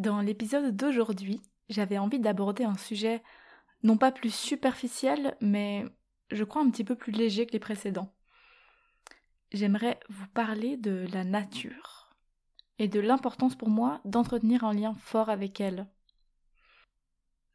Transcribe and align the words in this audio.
Dans 0.00 0.22
l'épisode 0.22 0.74
d'aujourd'hui, 0.74 1.42
j'avais 1.68 1.98
envie 1.98 2.20
d'aborder 2.20 2.64
un 2.64 2.78
sujet 2.78 3.22
non 3.82 3.98
pas 3.98 4.10
plus 4.10 4.34
superficiel, 4.34 5.36
mais 5.42 5.84
je 6.30 6.42
crois 6.42 6.62
un 6.62 6.70
petit 6.70 6.84
peu 6.84 6.94
plus 6.96 7.12
léger 7.12 7.44
que 7.44 7.52
les 7.52 7.58
précédents. 7.58 8.10
J'aimerais 9.52 10.00
vous 10.08 10.26
parler 10.28 10.78
de 10.78 11.06
la 11.12 11.24
nature 11.24 12.16
et 12.78 12.88
de 12.88 12.98
l'importance 12.98 13.56
pour 13.56 13.68
moi 13.68 14.00
d'entretenir 14.06 14.64
un 14.64 14.72
lien 14.72 14.94
fort 14.94 15.28
avec 15.28 15.60
elle. 15.60 15.86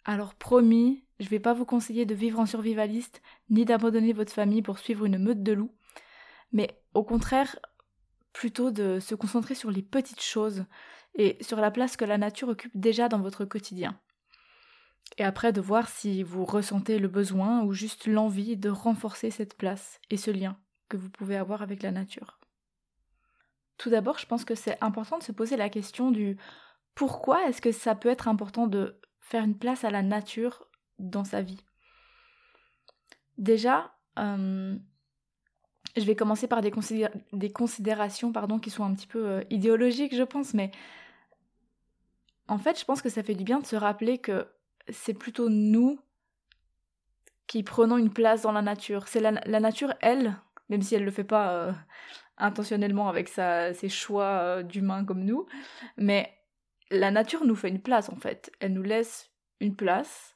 Alors 0.04 0.36
promis, 0.36 1.04
je 1.20 1.26
ne 1.26 1.30
vais 1.30 1.40
pas 1.40 1.54
vous 1.54 1.66
conseiller 1.66 2.06
de 2.06 2.14
vivre 2.14 2.40
en 2.40 2.46
survivaliste 2.46 3.24
ni 3.50 3.66
d'abandonner 3.66 4.14
votre 4.14 4.32
famille 4.32 4.62
pour 4.62 4.78
suivre 4.78 5.06
une 5.06 5.18
meute 5.18 5.42
de 5.42 5.54
loups, 5.54 5.74
mais 6.52 6.80
au 6.94 7.04
contraire, 7.04 7.58
plutôt 8.34 8.70
de 8.70 9.00
se 9.00 9.16
concentrer 9.16 9.56
sur 9.56 9.72
les 9.72 9.82
petites 9.82 10.22
choses 10.22 10.66
et 11.16 11.38
sur 11.42 11.58
la 11.58 11.72
place 11.72 11.98
que 11.98 12.06
la 12.06 12.18
nature 12.18 12.50
occupe 12.50 12.76
déjà 12.76 13.10
dans 13.10 13.20
votre 13.20 13.46
quotidien. 13.46 14.00
Et 15.18 15.24
après 15.24 15.54
de 15.54 15.62
voir 15.62 15.88
si 15.88 16.24
vous 16.24 16.46
ressentez 16.46 17.00
le 17.00 17.08
besoin 17.08 17.64
ou 17.64 17.74
juste 17.74 18.08
l'envie 18.08 18.58
de 18.58 18.70
renforcer 18.70 19.32
cette 19.32 19.56
place 19.56 20.00
et 20.10 20.18
ce 20.18 20.32
lien 20.32 20.58
que 20.90 20.98
vous 20.98 21.10
pouvez 21.10 21.38
avoir 21.38 21.62
avec 21.62 21.84
la 21.84 21.92
nature. 21.92 22.40
Tout 23.78 23.90
d'abord, 23.90 24.20
je 24.20 24.26
pense 24.26 24.46
que 24.46 24.56
c'est 24.56 24.78
important 24.82 25.18
de 25.18 25.24
se 25.24 25.32
poser 25.32 25.58
la 25.58 25.70
question 25.70 26.12
du 26.12 26.38
pourquoi 26.96 27.48
est-ce 27.48 27.62
que 27.62 27.72
ça 27.72 27.96
peut 27.96 28.10
être 28.10 28.28
important 28.28 28.68
de 28.68 29.00
faire 29.20 29.44
une 29.44 29.58
place 29.58 29.84
à 29.84 29.90
la 29.90 30.02
nature 30.02 30.68
dans 30.98 31.26
sa 31.26 31.42
vie? 31.42 31.62
Déjà, 33.38 33.94
euh, 34.18 34.78
je 35.98 36.06
vais 36.06 36.16
commencer 36.16 36.48
par 36.48 36.62
des, 36.62 36.72
des 37.34 37.52
considérations 37.52 38.32
pardon, 38.32 38.60
qui 38.60 38.70
sont 38.70 38.84
un 38.84 38.94
petit 38.94 39.08
peu 39.08 39.26
euh, 39.26 39.44
idéologiques, 39.50 40.16
je 40.16 40.24
pense, 40.24 40.54
mais 40.54 40.72
en 42.48 42.58
fait, 42.58 42.80
je 42.80 42.86
pense 42.86 43.02
que 43.02 43.10
ça 43.10 43.24
fait 43.24 43.36
du 43.36 43.44
bien 43.44 43.60
de 43.60 43.66
se 43.66 43.76
rappeler 43.76 44.18
que 44.18 44.48
c'est 44.90 45.14
plutôt 45.14 45.50
nous 45.50 46.00
qui 47.48 47.64
prenons 47.64 47.98
une 47.98 48.12
place 48.12 48.42
dans 48.42 48.52
la 48.52 48.62
nature. 48.62 49.08
C'est 49.08 49.20
la, 49.20 49.32
nature, 49.60 49.94
elle, 50.02 50.36
même 50.70 50.82
si 50.82 50.96
elle 50.96 51.02
ne 51.02 51.06
le 51.06 51.12
fait 51.12 51.24
pas 51.24 51.52
euh, 51.52 51.72
intentionnellement 52.38 53.08
avec 53.08 53.30
ses 53.30 53.90
choix 53.90 54.26
euh, 54.26 54.64
d'humains 54.64 55.06
comme 55.06 55.24
nous, 55.24 55.46
mais 55.98 56.34
la 56.92 57.12
nature 57.12 57.46
nous 57.46 57.56
fait 57.56 57.70
une 57.70 57.82
place 57.82 58.10
en 58.10 58.16
fait. 58.16 58.52
Elle 58.60 58.74
nous 58.74 58.84
laisse 58.84 59.32
une 59.60 59.76
place, 59.76 60.36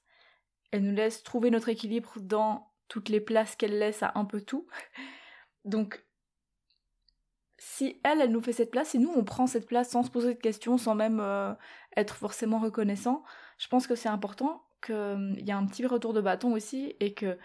elle 0.72 0.84
nous 0.84 0.96
laisse 0.96 1.24
trouver 1.24 1.52
notre 1.52 1.70
équilibre 1.70 2.14
dans 2.20 2.72
toutes 2.88 3.10
les 3.10 3.22
places 3.22 3.56
qu'elle 3.56 3.78
laisse 3.78 4.04
à 4.04 4.14
un 4.16 4.26
peu 4.26 4.42
tout. 4.42 4.68
Donc 5.66 6.04
si 7.80 7.98
elle, 8.04 8.20
elle 8.20 8.32
nous 8.32 8.42
fait 8.42 8.52
cette 8.52 8.72
place, 8.72 8.94
et 8.94 8.98
nous, 8.98 9.12
on 9.16 9.24
prend 9.24 9.48
cette 9.48 9.66
place 9.66 9.90
sans 9.90 10.04
se 10.04 10.12
poser 10.12 10.34
de 10.34 10.40
questions, 10.40 10.78
sans 10.78 10.96
même 10.96 11.22
euh, 11.22 11.54
être 11.96 12.16
forcément 12.16 12.60
reconnaissant, 12.60 13.24
je 13.58 13.70
pense 13.70 13.88
que 13.88 13.96
c'est 13.96 14.10
important 14.10 14.66
qu'il 14.86 14.96
hum, 14.96 15.36
y 15.40 15.52
a 15.52 15.58
un 15.58 15.66
petit 15.66 15.86
retour 15.86 16.14
de 16.14 16.20
bâton 16.20 16.52
aussi, 16.52 16.96
et 17.00 17.14
que 17.14 17.38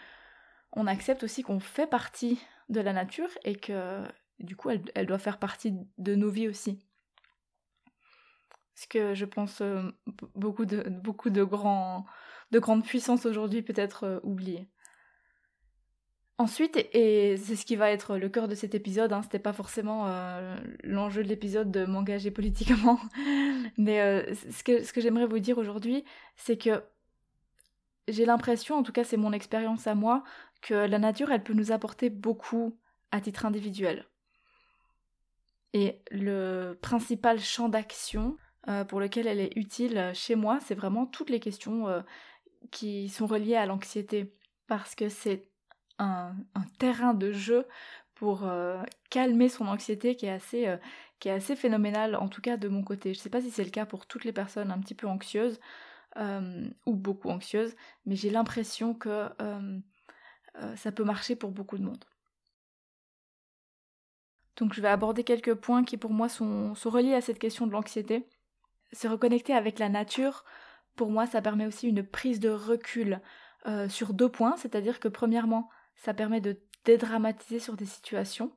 on 0.72 0.89
accepte 0.89 1.22
aussi 1.22 1.45
qu'on 1.45 1.61
fait 1.61 1.87
partie 1.87 2.41
de 2.69 2.81
la 2.81 2.93
nature, 2.93 3.28
et 3.45 3.55
que 3.55 4.03
du 4.41 4.56
coup, 4.56 4.71
elle, 4.71 5.06
doit 5.06 5.21
faire 5.21 5.39
partie 5.39 5.72
de 5.99 6.17
nos 6.17 6.31
vies 6.31 6.49
aussi. 6.49 6.81
Ce 8.75 8.89
que 8.89 9.15
je 9.15 9.25
pense 9.25 9.61
euh, 9.61 9.83
beaucoup 10.34 10.65
de, 10.65 10.83
beaucoup 10.91 11.31
de, 11.31 11.45
grandes 11.45 12.84
puissances 12.84 13.25
aujourd'hui 13.25 13.62
peut-être 13.62 14.03
euh, 14.03 14.21
oubliées. 14.25 14.69
Ensuite, 16.37 16.77
et 16.93 17.37
c'est 17.37 17.55
ce 17.55 17.65
qui 17.65 17.77
va 17.77 17.93
être 17.93 18.19
le 18.19 18.28
cœur 18.28 18.49
de 18.49 18.56
cet 18.56 18.75
épisode, 18.75 19.12
hein, 19.12 19.22
c'était 19.22 19.39
pas 19.39 19.53
forcément 19.53 20.09
euh, 20.09 20.56
l'enjeu 20.83 21.22
de 21.22 21.28
l'épisode 21.28 21.71
de 21.71 21.84
m'engager 21.84 22.33
politiquement, 22.33 22.99
mais 23.78 24.00
euh, 24.00 24.34
ce 24.50 24.65
que, 24.65 24.83
ce 24.83 24.93
que 24.93 25.00
j'aimerais 25.00 25.27
vous 25.27 25.39
dire 25.39 25.59
aujourd'hui, 25.59 26.05
c'est 26.34 26.56
que 26.56 26.83
j'ai 28.09 28.25
l'impression, 28.25 28.75
en 28.77 28.83
tout 28.83 28.91
cas 28.91 29.05
c'est 29.05 29.17
mon 29.17 29.33
expérience 29.33 29.87
à 29.87 29.95
moi, 29.95 30.25
que 30.61 30.75
la 30.75 30.99
nature, 30.99 31.31
elle 31.31 31.45
peut 31.45 31.53
nous 31.53 31.71
apporter 31.71 32.11
beaucoup 32.11 32.77
à 33.12 33.21
titre 33.21 33.47
individuel. 33.47 34.05
Et 35.72 36.01
le 36.11 36.77
principal 36.83 37.39
champ 37.39 37.69
d'action 37.69 38.37
euh, 38.66 38.84
pour 38.84 38.99
lequel 38.99 39.28
elle 39.28 39.41
est 39.41 39.56
utile 39.56 40.11
chez 40.15 40.34
moi, 40.34 40.59
c'est 40.65 40.75
vraiment 40.75 41.06
toutes 41.06 41.31
les 41.31 41.41
questions 41.41 41.87
qui 42.72 43.09
sont 43.09 43.27
reliées 43.27 43.56
à 43.56 43.66
l'anxiété. 43.66 44.34
Parce 44.66 44.95
que 44.95 45.09
c'est 45.09 45.49
un, 45.99 46.34
terrain 46.78 47.15
de 47.15 47.32
jeu 47.32 47.66
pour 48.15 48.44
euh, 48.44 48.82
calmer 49.10 49.49
son 49.49 49.66
anxiété 49.66 50.16
qui 50.16 50.27
est 50.27 50.31
assez 50.31 50.66
euh, 50.66 50.77
qui 51.19 51.28
est 51.28 51.32
assez 51.32 51.56
phénoménal 51.56 52.16
en 52.16 52.28
tout 52.28 52.41
cas 52.41 52.56
de 52.56 52.69
mon 52.69 52.82
côté. 52.82 53.15
Je 53.15 53.19
sais 53.19 53.31
pas 53.31 53.41
si 53.41 53.50
c'est 53.50 53.65
le 53.65 53.71
cas 53.71 53.87
pour 53.87 54.06
toutes 54.06 54.25
les 54.25 54.33
personnes 54.33 54.71
un 54.71 54.78
petit 54.78 54.94
peu 54.94 55.06
anxieuses 55.06 55.60
euh, 56.16 56.69
ou 56.87 56.94
beaucoup 56.94 57.28
anxieuses, 57.31 57.75
mais 58.06 58.16
j'ai 58.16 58.31
l'impression 58.31 58.94
que 58.94 59.28
ça 60.77 60.93
peut 60.93 61.04
marcher 61.04 61.34
pour 61.34 61.50
beaucoup 61.50 61.78
de 61.78 61.83
monde. 61.83 62.04
Donc 64.56 64.72
je 64.72 64.81
vais 64.81 64.88
aborder 64.88 65.25
quelques 65.25 65.54
points 65.54 65.83
qui 65.83 65.97
pour 65.97 66.12
moi 66.12 66.28
sont, 66.28 66.77
sont 66.77 66.91
reliés 66.91 67.15
à 67.15 67.21
cette 67.21 67.41
question 67.41 67.66
de 67.66 67.72
l'anxiété. 67.72 68.28
Se 68.93 69.09
reconnecter 69.09 69.53
avec 69.53 69.81
la 69.81 69.88
nature, 69.88 70.44
pour 70.94 71.10
moi 71.10 71.27
ça 71.27 71.43
permet 71.43 71.66
aussi 71.66 71.88
une 71.88 72.04
prise 72.04 72.38
de 72.38 72.50
recul 72.50 73.21
sur 73.88 74.12
deux 74.12 74.28
points, 74.28 74.56
c'est-à-dire 74.56 75.00
que 75.00 75.09
premièrement 75.09 75.71
ça 75.97 76.15
permet 76.15 76.41
de 76.41 76.59
dédramatiser 76.84 77.59
sur 77.59 77.77
des 77.77 77.87
situations, 77.87 78.53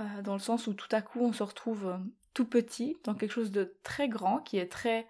euh, 0.00 0.22
dans 0.22 0.34
le 0.34 0.40
sens 0.40 0.66
où 0.66 0.74
tout 0.74 0.88
à 0.90 1.02
coup 1.02 1.20
on 1.20 1.32
se 1.32 1.42
retrouve 1.42 1.86
euh, 1.86 1.98
tout 2.32 2.46
petit 2.46 2.96
dans 3.04 3.14
quelque 3.14 3.32
chose 3.32 3.52
de 3.52 3.76
très 3.82 4.08
grand 4.08 4.38
qui 4.38 4.58
est 4.58 4.70
très 4.70 5.06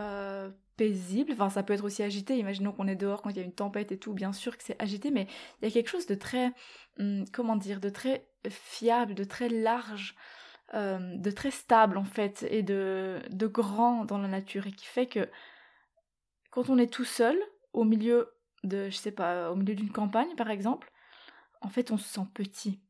euh, 0.00 0.50
paisible. 0.76 1.32
Enfin, 1.32 1.50
ça 1.50 1.62
peut 1.62 1.72
être 1.72 1.84
aussi 1.84 2.02
agité. 2.02 2.38
Imaginons 2.38 2.72
qu'on 2.72 2.86
est 2.86 2.96
dehors 2.96 3.22
quand 3.22 3.30
il 3.30 3.36
y 3.36 3.40
a 3.40 3.42
une 3.42 3.54
tempête 3.54 3.90
et 3.90 3.98
tout. 3.98 4.12
Bien 4.12 4.32
sûr 4.32 4.56
que 4.56 4.62
c'est 4.62 4.80
agité, 4.80 5.10
mais 5.10 5.26
il 5.60 5.68
y 5.68 5.70
a 5.70 5.72
quelque 5.72 5.90
chose 5.90 6.06
de 6.06 6.14
très, 6.14 6.52
hum, 6.98 7.24
comment 7.32 7.56
dire, 7.56 7.80
de 7.80 7.88
très 7.88 8.28
fiable, 8.48 9.14
de 9.14 9.24
très 9.24 9.48
large, 9.48 10.14
de 10.74 11.30
très 11.30 11.52
stable 11.52 11.96
en 11.96 12.04
fait, 12.04 12.44
et 12.50 12.62
de, 12.62 13.20
de 13.30 13.46
grand 13.46 14.04
dans 14.04 14.18
la 14.18 14.26
nature, 14.26 14.66
et 14.66 14.72
qui 14.72 14.86
fait 14.86 15.06
que 15.06 15.28
quand 16.50 16.70
on 16.70 16.78
est 16.78 16.92
tout 16.92 17.04
seul 17.04 17.38
au 17.72 17.84
milieu 17.84 18.35
de, 18.64 18.88
je 18.90 18.96
sais 18.96 19.12
pas, 19.12 19.50
au 19.50 19.56
milieu 19.56 19.74
d'une 19.74 19.92
campagne 19.92 20.34
par 20.36 20.50
exemple, 20.50 20.90
en 21.60 21.68
fait 21.68 21.90
on 21.90 21.98
se 21.98 22.08
sent 22.08 22.26
petit. 22.34 22.80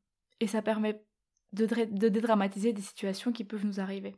Et 0.41 0.47
ça 0.47 0.63
permet 0.63 1.05
de, 1.53 1.67
de 1.67 2.09
dédramatiser 2.09 2.73
des 2.73 2.83
situations 2.83 3.33
qui 3.33 3.45
peuvent 3.45 3.65
nous 3.65 3.81
arriver. 3.81 4.17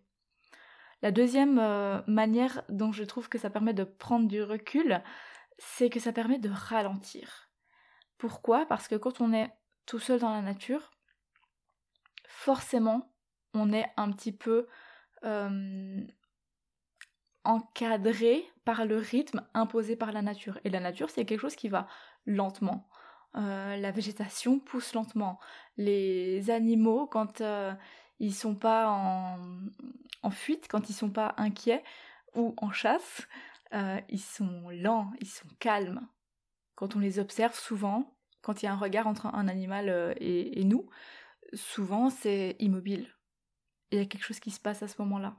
La 1.00 1.12
deuxième 1.12 1.59
euh, 1.59 2.00
manière 2.06 2.62
dont 2.69 2.91
je 2.92 3.04
trouve 3.04 3.28
que 3.28 3.38
ça 3.38 3.50
permet 3.50 3.75
de 3.75 3.84
prendre 3.84 4.26
du 4.26 4.42
recul, 4.42 5.00
c'est 5.59 5.91
que 5.91 6.00
ça 6.00 6.12
permet 6.12 6.39
de 6.39 6.50
ralentir. 6.50 7.50
Pourquoi? 8.16 8.66
Parce 8.66 8.89
que 8.89 8.97
quand 8.97 9.21
on 9.21 9.33
est 9.33 9.50
tout 9.86 10.00
seul 10.00 10.18
dans 10.18 10.33
la 10.33 10.42
nature, 10.42 10.91
forcément, 12.27 13.15
on 13.54 13.72
est 13.72 13.86
un 13.97 14.10
petit 14.10 14.33
peu 14.33 14.66
euh, 15.24 16.00
encadré 17.48 18.45
par 18.66 18.84
le 18.84 18.98
rythme 18.98 19.42
imposé 19.54 19.97
par 19.97 20.12
la 20.12 20.21
nature. 20.21 20.60
Et 20.65 20.71
la 20.71 20.80
nature, 20.80 21.09
c'est 21.09 21.24
quelque 21.24 21.41
chose 21.41 21.56
qui 21.56 21.68
va 21.68 21.89
lentement. 22.27 22.86
Euh, 23.36 23.77
la 23.77 23.91
végétation 23.91 24.60
pousse 24.60 24.92
lentement. 24.92 25.41
Les 25.78 26.50
animaux, 26.50 27.06
quand 27.06 27.41
euh, 27.41 27.72
ils 28.21 28.34
sont 28.34 28.54
pas 28.54 28.91
en, 28.91 30.30
fuite, 30.30 30.68
quand 30.68 30.91
ils 30.91 30.92
sont 30.92 31.10
pas 31.10 31.34
inquiets 31.39 31.83
ou 32.34 32.54
en 32.59 32.71
chasse, 32.71 33.27
euh, 33.72 33.98
ils 34.10 34.21
sont 34.21 34.68
lents, 34.71 35.10
ils 35.21 35.27
sont 35.27 35.48
calmes. 35.59 36.06
Quand 36.74 36.97
on 36.97 36.98
les 36.98 37.18
observe 37.18 37.59
souvent, 37.59 38.15
quand 38.42 38.62
il 38.62 38.66
y 38.66 38.68
a 38.68 38.72
un 38.72 38.77
regard 38.77 39.06
entre 39.06 39.27
un 39.27 39.48
animal 39.48 40.15
et 40.21 40.62
nous, 40.65 40.89
souvent 41.54 42.10
c'est 42.10 42.56
immobile. 42.59 43.09
Il 43.91 43.98
y 43.98 44.03
a 44.03 44.04
quelque 44.04 44.24
chose 44.24 44.39
qui 44.39 44.50
se 44.50 44.60
passe 44.60 44.83
à 44.83 44.89
ce 44.89 45.00
moment-là. 45.03 45.34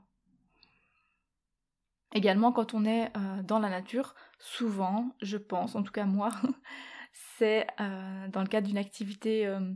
Également, 2.12 2.52
quand 2.52 2.74
on 2.74 2.84
est 2.84 3.16
euh, 3.16 3.42
dans 3.42 3.60
la 3.60 3.68
nature, 3.68 4.14
souvent, 4.38 5.14
je 5.22 5.36
pense, 5.36 5.76
en 5.76 5.82
tout 5.82 5.92
cas 5.92 6.04
moi, 6.04 6.30
c'est 7.12 7.66
euh, 7.80 8.28
dans 8.28 8.40
le 8.42 8.48
cadre 8.48 8.66
d'une 8.66 8.78
activité 8.78 9.46
euh, 9.46 9.72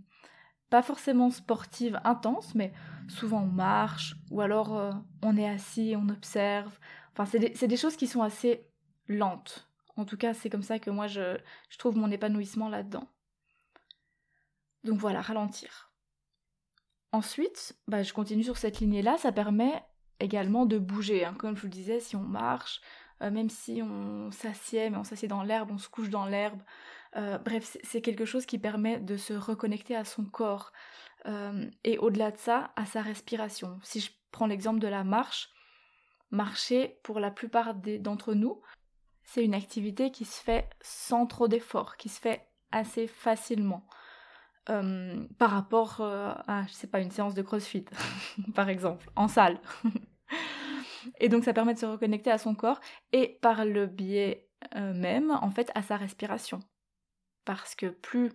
pas 0.69 0.83
forcément 0.83 1.31
sportive 1.31 2.01
intense, 2.03 2.55
mais 2.55 2.73
souvent 3.09 3.43
on 3.43 3.53
marche, 3.53 4.17
ou 4.31 4.41
alors 4.41 4.93
on 5.23 5.37
est 5.37 5.49
assis, 5.49 5.95
on 5.97 6.09
observe. 6.09 6.77
Enfin, 7.13 7.27
c'est 7.27 7.69
des, 7.69 7.77
choses 7.77 7.97
qui 7.97 8.09
sont 8.09 8.23
assez 8.23 8.67
lentes. 9.07 9.71
En 9.97 10.05
tout 10.05 10.17
cas, 10.17 10.35
c'est 10.35 10.51
comme 10.51 10.65
ça 10.65 10.81
que 10.81 10.91
moi 10.91 11.07
je, 11.07 11.39
je 11.69 11.79
trouve 11.79 11.97
mon 11.97 12.11
épanouissement 12.11 12.69
là-dedans. 12.69 13.09
Donc 14.83 14.99
voilà, 14.99 15.21
ralentir. 15.21 15.93
Ensuite, 17.13 17.79
bah, 17.87 18.03
je 18.03 18.13
continue 18.13 18.43
sur 18.43 18.57
cette 18.57 18.81
lignée-là, 18.81 19.17
ça 19.19 19.31
permet 19.31 19.85
également 20.25 20.67
de 20.67 20.79
bouger. 20.79 21.25
Hein. 21.25 21.35
Comme 21.39 21.57
je 21.57 21.61
vous 21.61 21.69
le 21.69 21.73
disais, 21.73 22.01
si 22.01 22.17
on 22.17 22.23
marche, 22.23 22.81
euh, 23.23 23.31
même 23.31 23.51
si 23.51 23.81
on 23.83 24.31
s'assied, 24.31 24.91
mais 24.91 24.97
on 24.97 25.05
s'assied 25.05 25.29
dans 25.29 25.43
l'herbe, 25.43 25.71
on 25.73 25.79
se 25.79 25.89
couche 25.89 26.11
dans 26.11 26.27
l'herbe. 26.27 26.61
Euh, 27.17 27.39
bref, 27.39 27.77
c'est 27.83 28.01
quelque 28.01 28.25
chose 28.25 28.47
qui 28.47 28.59
permet 28.59 28.99
de 28.99 29.17
se 29.17 29.35
reconnecter 29.35 29.95
à 29.95 30.05
son 30.05 30.25
corps. 30.25 30.73
Euh, 31.27 31.71
et 31.85 31.99
au-delà 31.99 32.33
de 32.33 32.37
ça, 32.37 32.73
à 32.77 32.87
sa 32.87 33.03
respiration. 33.03 33.79
Si 33.83 34.01
je 34.01 34.11
prends 34.33 34.47
l'exemple 34.47 34.81
de 34.81 34.89
la 34.89 35.05
marche, 35.05 35.51
marcher, 36.31 36.99
pour 37.03 37.21
la 37.21 37.31
plupart 37.31 37.75
d'entre 37.75 38.35
nous, 38.35 38.61
c'est 39.23 39.45
une 39.45 39.55
activité 39.55 40.11
qui 40.11 40.25
se 40.25 40.43
fait 40.43 40.69
sans 40.83 41.27
trop 41.27 41.49
d'efforts, 41.49 41.97
qui 41.97 42.09
se 42.09 42.21
fait 42.21 42.47
assez 42.73 43.07
facilement. 43.07 43.87
par 44.67 45.51
rapport 45.51 46.01
à, 46.01 46.65
je 46.67 46.73
sais 46.73 46.87
pas, 46.89 47.01
une 47.01 47.11
séance 47.11 47.35
de 47.35 47.43
crossfit, 47.43 47.85
par 48.55 48.69
exemple, 48.69 49.09
en 49.15 49.29
salle. 49.29 49.61
Et 51.25 51.31
donc 51.31 51.45
ça 51.45 51.55
permet 51.55 51.73
de 51.73 51.79
se 51.79 51.87
reconnecter 51.87 52.31
à 52.31 52.37
son 52.37 52.55
corps 52.55 52.83
et 53.15 53.39
par 53.41 53.65
le 53.65 53.87
biais 53.87 54.47
euh, 54.77 54.93
même, 54.93 55.31
en 55.31 55.51
fait, 55.51 55.71
à 55.75 55.81
sa 55.81 55.97
respiration. 55.97 56.61
Parce 57.47 57.75
que 57.75 57.87
plus 57.87 58.31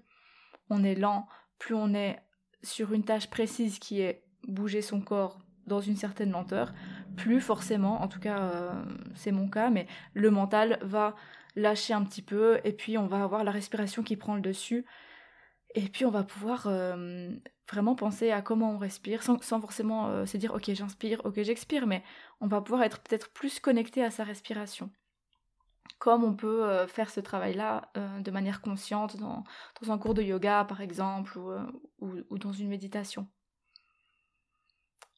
on 0.72 0.84
est 0.84 0.96
lent, 0.96 1.28
plus 1.60 1.76
on 1.76 1.94
est 1.94 2.18
sur 2.64 2.92
une 2.94 3.04
tâche 3.04 3.30
précise 3.30 3.78
qui 3.78 4.02
est 4.02 4.24
bouger 4.48 4.82
son 4.82 5.02
corps 5.02 5.38
dans 5.68 5.82
une 5.82 5.98
certaine 5.98 6.32
lenteur, 6.32 6.74
plus 7.16 7.42
forcément, 7.42 8.02
en 8.02 8.08
tout 8.08 8.20
cas 8.20 8.40
euh, 8.40 8.74
c'est 9.14 9.32
mon 9.32 9.50
cas, 9.50 9.70
mais 9.70 9.86
le 10.16 10.32
mental 10.32 10.80
va 10.82 11.16
lâcher 11.56 11.94
un 11.94 12.04
petit 12.04 12.24
peu 12.24 12.60
et 12.64 12.74
puis 12.74 12.98
on 12.98 13.06
va 13.06 13.22
avoir 13.24 13.44
la 13.44 13.52
respiration 13.52 14.02
qui 14.02 14.16
prend 14.16 14.34
le 14.34 14.42
dessus 14.42 14.84
et 15.76 15.88
puis 15.90 16.06
on 16.06 16.12
va 16.12 16.24
pouvoir 16.24 16.66
euh, 16.68 17.30
vraiment 17.70 17.96
penser 17.96 18.32
à 18.32 18.42
comment 18.42 18.72
on 18.72 18.78
respire 18.78 19.22
sans, 19.24 19.40
forcément 19.40 20.08
euh, 20.08 20.26
se 20.26 20.38
dire 20.38 20.54
ok 20.54 20.72
j'inspire, 20.74 21.22
ok 21.26 21.42
j'expire, 21.42 21.86
mais 21.86 22.04
on 22.42 22.48
va 22.48 22.62
pouvoir 22.62 22.84
être 22.84 23.00
peut-être 23.00 23.30
plus 23.32 23.60
connecté 23.60 24.04
à 24.04 24.12
sa 24.12 24.24
respiration. 24.24 24.90
Comme 26.00 26.24
on 26.24 26.34
peut 26.34 26.64
euh, 26.64 26.88
faire 26.88 27.10
ce 27.10 27.20
travail-là 27.20 27.92
de 28.20 28.32
manière 28.32 28.62
consciente 28.62 29.18
dans, 29.18 29.44
un 29.88 29.98
cours 29.98 30.14
de 30.14 30.22
yoga 30.22 30.66
par 30.66 30.82
exemple 30.82 31.38
ou, 32.00 32.38
dans 32.38 32.54
une 32.54 32.70
méditation. 32.70 33.28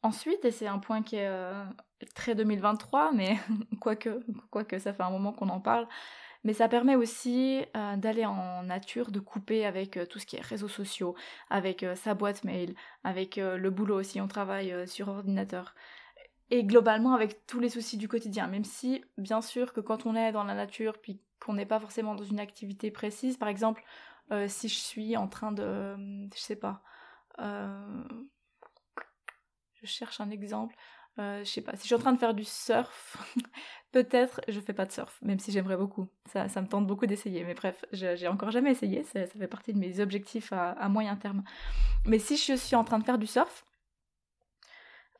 Ensuite, 0.04 0.44
et 0.46 0.52
c'est 0.52 0.68
un 0.68 0.80
point 0.80 1.04
qui 1.04 1.18
est 1.18 1.32
très 2.16 2.34
2023, 2.34 3.12
mais 3.12 3.38
quoique, 3.80 4.24
quoique 4.50 4.80
ça 4.80 4.94
fait 4.94 5.04
un 5.04 5.12
moment 5.12 5.32
qu'on 5.32 5.50
en 5.50 5.62
parle, 5.62 5.88
mais 6.44 6.54
ça 6.54 6.68
permet 6.68 6.96
aussi 6.96 7.64
euh, 7.76 7.96
d'aller 7.98 8.26
en 8.26 8.64
nature, 8.64 9.12
de 9.12 9.20
couper 9.20 9.66
avec 9.66 9.98
euh, 9.98 10.06
tout 10.06 10.20
ce 10.20 10.26
qui 10.26 10.38
est 10.38 10.42
réseaux 10.42 10.68
sociaux, 10.68 11.16
avec 11.50 11.84
euh, 11.84 11.96
sa 11.96 12.14
boîte 12.16 12.44
mail, 12.44 12.76
avec 13.04 13.36
le 13.38 13.70
boulot 13.70 14.00
aussi, 14.00 14.22
on 14.22 14.28
travaille 14.28 14.88
sur 14.88 15.10
ordinateur. 15.10 15.76
Et 16.50 16.64
globalement 16.64 17.14
avec 17.14 17.46
tous 17.48 17.60
les 17.60 17.70
soucis 17.70 17.98
du 17.98 18.08
quotidien, 18.08 18.48
même 18.48 18.66
si 18.66 19.04
bien 19.18 19.42
sûr 19.42 19.74
que 19.74 19.80
quand 19.80 20.06
on 20.06 20.16
est 20.16 20.32
dans 20.32 20.44
la 20.44 20.54
nature, 20.54 21.00
puis 21.00 21.20
qu'on 21.40 21.54
n'est 21.54 21.66
pas 21.66 21.80
forcément 21.80 22.16
dans 22.16 22.24
une 22.24 22.40
activité 22.40 22.92
précise, 22.92 23.38
par 23.38 23.50
exemple, 23.50 23.84
si 24.48 24.70
je 24.70 24.80
suis 24.80 25.18
en 25.18 25.28
train 25.28 25.52
de... 25.52 25.96
je 26.34 26.40
sais 26.40 26.56
pas... 26.56 26.82
je 27.38 28.06
cherche 29.86 30.22
un 30.22 30.30
exemple. 30.30 30.76
Euh, 31.20 31.44
je 31.44 31.50
sais 31.50 31.62
pas, 31.62 31.74
si 31.74 31.82
je 31.82 31.88
suis 31.88 31.96
en 31.96 32.00
train 32.00 32.14
de 32.14 32.20
faire 32.20 32.34
du 32.34 32.46
surf, 32.46 33.18
peut-être 33.92 34.42
je 34.48 34.60
fais 34.62 34.74
pas 34.74 34.86
de 34.86 34.92
surf, 34.92 35.20
même 35.22 35.40
si 35.40 35.52
j'aimerais 35.52 35.76
beaucoup. 35.76 36.08
Ça, 36.32 36.46
me 36.46 36.68
tente 36.68 36.88
beaucoup 36.88 37.06
d'essayer, 37.06 37.44
mais 37.44 37.54
bref, 37.54 37.84
j'ai 37.92 38.28
encore 38.28 38.52
jamais 38.52 38.72
essayé, 38.72 39.04
ça, 39.04 39.28
fait 39.28 39.48
partie 39.48 39.74
de 39.74 39.80
mes 39.80 40.00
objectifs 40.00 40.54
à, 40.54 40.88
moyen 40.90 41.16
terme. 41.18 41.44
Mais 42.06 42.18
si 42.20 42.38
je 42.38 42.54
suis 42.56 42.76
en 42.76 42.86
train 42.86 42.98
de 43.00 43.04
faire 43.04 43.18
du 43.18 43.28
surf, 43.28 43.66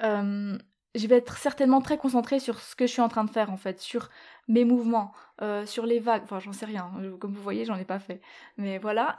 euh, 0.02 0.58
je 0.96 1.08
vais 1.08 1.18
être 1.18 1.38
certainement 1.38 1.82
très 1.82 1.98
concentrée 1.98 2.40
sur 2.40 2.60
ce 2.60 2.76
que 2.76 2.88
je 2.88 2.92
suis 2.92 3.02
en 3.02 3.10
train 3.10 3.26
de 3.26 3.30
faire 3.30 3.52
en 3.52 3.58
fait, 3.58 3.80
sur 3.80 4.10
mes 4.48 4.64
mouvements, 4.66 5.14
euh, 5.42 5.66
sur 5.66 5.86
les 5.86 6.00
vagues, 6.00 6.24
enfin 6.24 6.40
j'en 6.40 6.54
sais 6.54 6.66
rien, 6.66 6.92
comme 7.20 7.34
vous 7.34 7.44
voyez 7.44 7.66
j'en 7.66 7.78
ai 7.78 7.86
pas 7.86 8.00
fait. 8.00 8.22
Mais 8.58 8.78
voilà, 8.78 9.18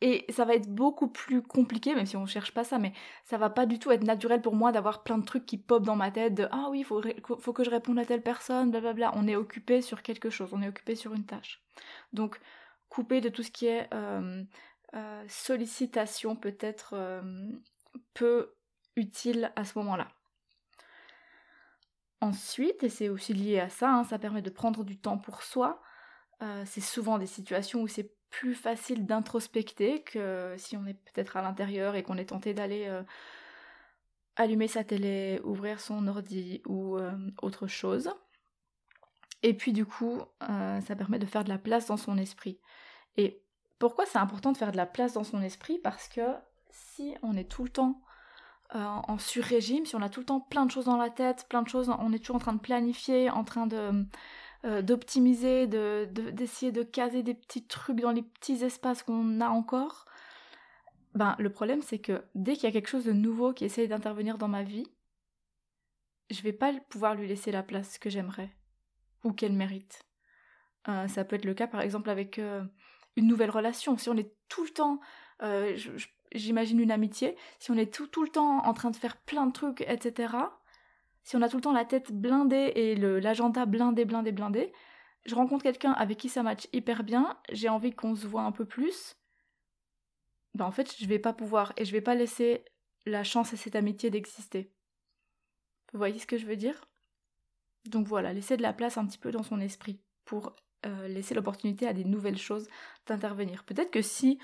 et 0.00 0.24
ça 0.28 0.44
va 0.44 0.54
être 0.54 0.68
beaucoup 0.68 1.08
plus 1.08 1.42
compliqué, 1.42 1.94
même 1.94 2.06
si 2.06 2.16
on 2.16 2.24
cherche 2.24 2.52
pas 2.52 2.62
ça, 2.62 2.78
mais 2.78 2.92
ça 3.24 3.36
va 3.36 3.50
pas 3.50 3.66
du 3.66 3.80
tout 3.80 3.90
être 3.90 4.04
naturel 4.04 4.40
pour 4.40 4.54
moi 4.54 4.70
d'avoir 4.70 5.02
plein 5.02 5.18
de 5.18 5.24
trucs 5.24 5.44
qui 5.44 5.58
popent 5.58 5.84
dans 5.84 5.96
ma 5.96 6.12
tête 6.12 6.34
de 6.34 6.46
ah 6.52 6.68
oui, 6.70 6.84
faut, 6.84 7.02
faut 7.40 7.52
que 7.52 7.64
je 7.64 7.70
réponde 7.70 7.98
à 7.98 8.04
telle 8.04 8.22
personne, 8.22 8.70
blablabla. 8.70 9.12
On 9.16 9.26
est 9.26 9.34
occupé 9.34 9.82
sur 9.82 10.02
quelque 10.02 10.30
chose, 10.30 10.50
on 10.52 10.62
est 10.62 10.68
occupé 10.68 10.94
sur 10.94 11.14
une 11.14 11.26
tâche. 11.26 11.60
Donc, 12.12 12.38
couper 12.88 13.20
de 13.20 13.28
tout 13.28 13.42
ce 13.42 13.50
qui 13.50 13.66
est 13.66 13.92
euh, 13.92 14.44
euh, 14.94 15.24
sollicitation 15.28 16.36
peut-être 16.36 16.94
euh, 16.94 17.50
peu 18.14 18.54
utile 18.94 19.52
à 19.56 19.64
ce 19.64 19.78
moment-là. 19.78 20.08
Ensuite, 22.20 22.84
et 22.84 22.88
c'est 22.88 23.08
aussi 23.08 23.34
lié 23.34 23.58
à 23.58 23.68
ça, 23.68 23.90
hein, 23.90 24.04
ça 24.04 24.18
permet 24.18 24.42
de 24.42 24.50
prendre 24.50 24.84
du 24.84 24.98
temps 24.98 25.18
pour 25.18 25.42
soi. 25.42 25.80
c'est 26.64 26.80
souvent 26.80 27.18
des 27.18 27.26
situations 27.26 27.82
où 27.82 27.88
c'est 27.88 28.17
plus 28.30 28.54
facile 28.54 29.06
d'introspecter 29.06 30.02
que 30.02 30.54
si 30.58 30.76
on 30.76 30.86
est 30.86 30.94
peut-être 30.94 31.36
à 31.36 31.42
l'intérieur 31.42 31.94
et 31.94 32.02
qu'on 32.02 32.18
est 32.18 32.26
tenté 32.26 32.54
d'aller 32.54 32.86
euh, 32.86 33.02
allumer 34.36 34.68
sa 34.68 34.84
télé, 34.84 35.40
ouvrir 35.44 35.80
son 35.80 36.06
ordi 36.08 36.62
ou 36.66 36.96
euh, 36.98 37.12
autre 37.42 37.66
chose. 37.66 38.10
Et 39.42 39.54
puis 39.54 39.72
du 39.72 39.86
coup, 39.86 40.20
euh, 40.48 40.80
ça 40.80 40.96
permet 40.96 41.18
de 41.18 41.26
faire 41.26 41.44
de 41.44 41.48
la 41.48 41.58
place 41.58 41.86
dans 41.86 41.96
son 41.96 42.18
esprit. 42.18 42.58
Et 43.16 43.42
pourquoi 43.78 44.04
c'est 44.06 44.18
important 44.18 44.52
de 44.52 44.56
faire 44.56 44.72
de 44.72 44.76
la 44.76 44.86
place 44.86 45.14
dans 45.14 45.24
son 45.24 45.40
esprit? 45.42 45.78
Parce 45.78 46.08
que 46.08 46.34
si 46.70 47.14
on 47.22 47.36
est 47.36 47.48
tout 47.48 47.64
le 47.64 47.70
temps 47.70 48.02
en 48.74 49.16
sur-régime, 49.16 49.86
si 49.86 49.96
on 49.96 50.02
a 50.02 50.10
tout 50.10 50.20
le 50.20 50.26
temps 50.26 50.40
plein 50.40 50.66
de 50.66 50.70
choses 50.70 50.84
dans 50.84 50.98
la 50.98 51.08
tête, 51.08 51.46
plein 51.48 51.62
de 51.62 51.68
choses, 51.68 51.90
on 52.00 52.12
est 52.12 52.18
toujours 52.18 52.36
en 52.36 52.40
train 52.40 52.52
de 52.52 52.60
planifier, 52.60 53.30
en 53.30 53.42
train 53.42 53.66
de 53.66 54.04
euh, 54.64 54.82
d'optimiser, 54.82 55.68
d'essayer 55.68 56.72
de, 56.72 56.82
caser 56.82 57.22
des 57.22 57.34
petits 57.34 57.64
trucs 57.64 58.00
dans 58.00 58.10
les 58.10 58.22
petits 58.22 58.64
espaces 58.64 59.04
qu'on 59.04 59.40
a 59.40 59.48
encore, 59.48 60.04
ben, 61.14 61.36
le 61.38 61.50
problème 61.50 61.80
c'est 61.80 62.00
que 62.00 62.24
dès 62.34 62.54
qu'il 62.54 62.64
y 62.64 62.66
a 62.66 62.72
quelque 62.72 62.88
chose 62.88 63.04
de 63.04 63.12
nouveau 63.12 63.52
qui 63.52 63.64
essaye 63.64 63.86
d'intervenir 63.86 64.36
dans 64.36 64.48
ma 64.48 64.64
vie, 64.64 64.90
je 66.30 66.42
vais 66.42 66.52
pas 66.52 66.72
pouvoir 66.90 67.14
lui 67.14 67.28
laisser 67.28 67.52
la 67.52 67.62
place 67.62 67.98
que 67.98 68.10
j'aimerais 68.10 68.50
ou 69.22 69.32
qu'elle 69.32 69.52
mérite. 69.52 70.04
Euh, 70.88 71.06
ça 71.06 71.24
peut 71.24 71.36
être 71.36 71.44
le 71.44 71.54
cas 71.54 71.68
par 71.68 71.80
exemple 71.80 72.10
avec 72.10 72.40
euh, 72.40 72.64
une 73.14 73.28
nouvelle 73.28 73.50
relation. 73.50 73.96
Si 73.96 74.08
on 74.08 74.16
est 74.16 74.34
tout 74.48 74.64
le 74.64 74.70
temps, 74.70 75.00
j'imagine 76.32 76.80
une 76.80 76.90
amitié, 76.90 77.36
si 77.60 77.70
on 77.70 77.76
est 77.76 77.94
tout, 77.94 78.08
tout 78.08 78.24
le 78.24 78.28
temps 78.28 78.58
en 78.64 78.74
train 78.74 78.90
de 78.90 78.96
faire 78.96 79.18
plein 79.18 79.46
de 79.46 79.52
trucs, 79.52 79.82
etc., 79.82 80.34
si 81.28 81.36
on 81.36 81.42
a 81.42 81.50
tout 81.50 81.56
le 81.56 81.62
temps 81.62 81.74
la 81.74 81.84
tête 81.84 82.10
blindée 82.10 82.72
et 82.74 82.96
l'agenda 82.96 83.66
blindé, 83.66 84.06
blindé, 84.06 84.32
blindé, 84.32 84.72
je 85.26 85.34
rencontre 85.34 85.62
quelqu'un 85.62 85.92
avec 85.92 86.16
qui 86.16 86.30
ça 86.30 86.42
match 86.42 86.68
hyper 86.72 87.04
bien, 87.04 87.38
j'ai 87.52 87.68
envie 87.68 87.92
qu'on 87.92 88.14
se 88.14 88.26
voit 88.26 88.44
un 88.44 88.50
peu 88.50 88.64
plus, 88.64 89.14
ben 90.54 90.64
en 90.64 90.70
fait 90.70 90.96
je 90.98 91.04
vais 91.04 91.18
pas 91.18 91.34
pouvoir 91.34 91.74
et 91.76 91.84
je 91.84 91.92
vais 91.92 92.00
pas 92.00 92.14
laisser 92.14 92.64
la 93.04 93.24
chance 93.24 93.52
à 93.52 93.58
cette 93.58 93.76
amitié 93.76 94.08
d'exister. 94.08 94.72
Vous 95.92 95.98
voyez 95.98 96.18
ce 96.18 96.26
que 96.26 96.38
je 96.38 96.46
veux 96.46 96.56
dire? 96.56 96.88
Donc 97.84 98.06
voilà, 98.06 98.32
laisser 98.32 98.56
de 98.56 98.62
la 98.62 98.72
place 98.72 98.96
un 98.96 99.04
petit 99.04 99.18
peu 99.18 99.30
dans 99.30 99.42
son 99.42 99.60
esprit 99.60 100.00
pour 100.24 100.56
euh, 100.86 101.08
laisser 101.08 101.34
l'opportunité 101.34 101.86
à 101.86 101.92
des 101.92 102.04
nouvelles 102.04 102.38
choses 102.38 102.68
d'intervenir. 103.06 103.64
Peut-être 103.64 103.90
que 103.90 104.00
si 104.00 104.38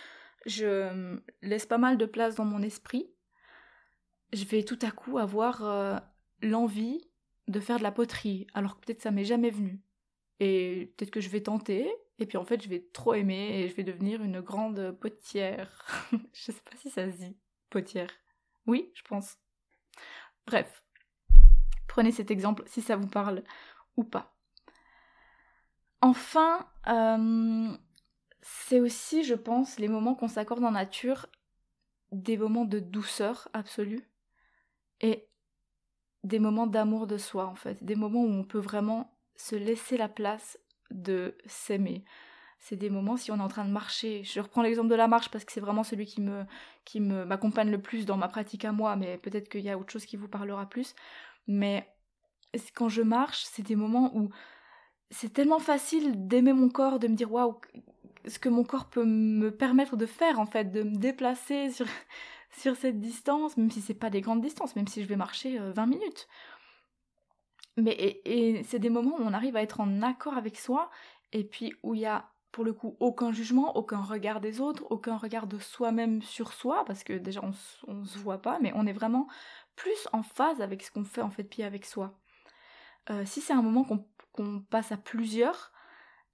je 0.45 1.19
laisse 1.41 1.64
pas 1.64 1.79
mal 1.79 1.97
de 1.97 2.05
place 2.05 2.35
dans 2.35 2.45
mon 2.45 2.61
esprit, 2.61 3.11
je 4.35 4.45
vais 4.45 4.64
tout 4.64 4.79
à 4.83 4.91
coup 4.91 5.17
avoir 5.17 5.64
euh, 5.64 5.97
l'envie 6.43 7.11
de 7.49 7.61
faire 7.61 7.79
de 7.79 7.83
la 7.83 7.93
poterie, 7.93 8.47
alors 8.55 8.76
que 8.76 8.87
peut-être 8.87 9.03
ça 9.03 9.11
m'est 9.11 9.25
jamais 9.25 9.50
venu. 9.50 9.81
Et 10.41 10.93
peut-être 10.97 11.11
que 11.11 11.21
je 11.21 11.29
vais 11.29 11.43
tenter, 11.43 11.93
et 12.19 12.26
puis 12.26 12.38
en 12.38 12.45
fait 12.45 12.62
je 12.62 12.69
vais 12.69 12.87
trop 12.93 13.14
aimer 13.14 13.61
et 13.61 13.69
je 13.69 13.75
vais 13.75 13.85
devenir 13.85 14.23
une 14.23 14.41
grande 14.41 14.93
potière. 15.00 15.87
je 16.33 16.53
sais 16.53 16.53
pas 16.53 16.76
si 16.76 16.91
ça 16.91 17.11
se 17.11 17.17
dit, 17.17 17.37
potière. 17.71 18.11
Oui, 18.67 18.91
je 18.95 19.03
pense. 19.03 19.37
Bref, 20.47 20.85
prenez 21.87 22.12
cet 22.12 22.31
exemple 22.31 22.64
si 22.67 22.83
ça 22.83 22.97
vous 22.97 23.07
parle 23.07 23.43
ou 23.97 24.05
pas. 24.05 24.35
Enfin, 26.00 26.69
euh, 26.87 27.76
c'est 28.43 28.81
aussi, 28.81 29.25
je 29.25 29.35
pense, 29.35 29.79
les 29.79 29.88
moments 29.88 30.14
qu'on 30.14 30.29
s'accorde 30.29 30.64
en 30.64 30.73
nature, 30.73 31.26
des 32.12 32.37
moments 32.37 32.67
de 32.67 32.79
douceur 32.79 33.49
absolue. 33.55 34.11
Et 35.00 35.29
des 36.25 36.38
moments 36.38 36.66
d'amour 36.66 37.07
de 37.07 37.19
soi 37.19 37.47
en 37.47 37.54
fait, 37.54 37.85
des 37.85 37.95
moments 37.95 38.23
où 38.23 38.33
on 38.33 38.45
peut 38.45 38.59
vraiment 38.59 39.12
se 39.37 39.54
laisser 39.54 39.97
la 39.97 40.09
place 40.09 40.59
de 40.90 41.37
s'aimer. 41.47 42.04
C'est 42.59 42.76
des 42.76 42.88
moments 42.88 43.19
si 43.19 43.31
on 43.31 43.37
est 43.37 43.43
en 43.43 43.49
train 43.49 43.66
de 43.66 43.71
marcher. 43.71 44.25
Je 44.25 44.40
reprends 44.40 44.62
l'exemple 44.62 44.88
de 44.88 44.95
la 44.95 45.07
marche 45.07 45.28
parce 45.31 45.45
que 45.45 45.52
c'est 45.52 45.61
vraiment 45.61 45.85
celui 45.85 46.07
qui 46.07 46.23
me 46.23 46.45
qui 46.85 47.00
me 47.00 47.26
m'accompagne 47.26 47.71
le 47.71 47.81
plus 47.81 48.07
dans 48.07 48.16
ma 48.16 48.28
pratique 48.28 48.64
à 48.64 48.73
moi, 48.73 48.97
mais 48.97 49.19
peut-être 49.19 49.50
qu'il 49.50 49.61
y 49.61 49.71
a 49.71 49.76
autre 49.76 49.93
chose 49.93 50.07
qui 50.07 50.16
vous 50.16 50.28
parlera 50.28 50.66
plus. 50.66 50.95
Mais 51.47 51.87
quand 52.75 52.88
je 52.88 53.02
marche, 53.02 53.45
c'est 53.45 53.62
des 53.62 53.76
moments 53.76 54.16
où 54.16 54.31
c'est 55.11 55.33
tellement 55.33 55.59
facile 55.59 56.26
d'aimer 56.26 56.54
mon 56.54 56.71
corps, 56.71 56.99
de 56.99 57.09
me 57.09 57.14
dire 57.14 57.31
waouh, 57.31 57.61
ce 58.26 58.38
que 58.38 58.49
mon 58.49 58.64
corps 58.64 58.87
peut 58.87 59.04
me 59.04 59.50
permettre 59.50 59.97
de 59.97 60.07
faire 60.07 60.40
en 60.40 60.47
fait, 60.47 60.73
de 60.73 60.83
me 60.83 60.97
déplacer 60.97 61.71
sur, 61.71 61.87
sur 62.57 62.77
cette 62.77 63.01
distance, 63.01 63.57
même 63.57 63.71
si 63.71 63.81
c'est 63.81 63.95
pas 63.95 64.11
des 64.11 64.21
grandes 64.21 64.41
distances, 64.41 64.77
même 64.77 64.89
si 64.89 65.03
je 65.03 65.09
vais 65.09 65.17
marcher 65.17 65.59
20 65.59 65.83
euh, 65.83 65.87
minutes. 65.87 66.29
Mais 67.77 68.23
c'est 68.65 68.79
des 68.79 68.91
moments 68.91 69.17
où 69.19 69.23
on 69.23 69.33
arrive 69.33 69.57
à 69.57 69.63
être 69.63 69.81
en 69.81 70.03
accord 70.03 70.37
avec 70.37 70.57
soi 70.57 70.91
et 71.33 71.43
puis 71.43 71.73
où 71.83 71.95
il 71.95 72.03
y 72.03 72.07
a 72.07 72.31
pour 72.53 72.65
le 72.65 72.73
coup 72.73 72.97
aucun 73.01 73.33
jugement, 73.33 73.77
aucun 73.77 74.01
regard 74.01 74.41
des 74.41 74.61
autres, 74.61 74.85
aucun 74.91 75.17
regard 75.17 75.49
de 75.49 75.59
soi-même 75.59 76.23
sur 76.23 76.53
soi, 76.53 76.85
parce 76.85 77.03
que 77.03 77.15
déjà 77.15 77.41
on, 77.43 77.53
on 77.89 78.05
se 78.05 78.17
voit 78.17 78.39
pas, 78.39 78.61
mais 78.61 78.73
on 78.77 78.87
est 78.87 78.93
vraiment 78.93 79.27
plus 79.75 80.09
en 80.13 80.23
phase 80.23 80.61
avec 80.61 80.85
ce 80.85 80.93
qu'on 80.93 81.03
fait 81.03 81.23
en 81.23 81.31
fait, 81.31 81.43
puis 81.43 81.65
avec 81.65 81.85
soi. 81.85 82.17
Euh, 83.11 83.25
si 83.27 83.41
c'est 83.41 83.53
un 83.53 83.63
moment 83.63 83.85
qu'on 84.33 84.61
passe 84.61 84.93
à 84.93 84.97
plusieurs, 84.97 85.73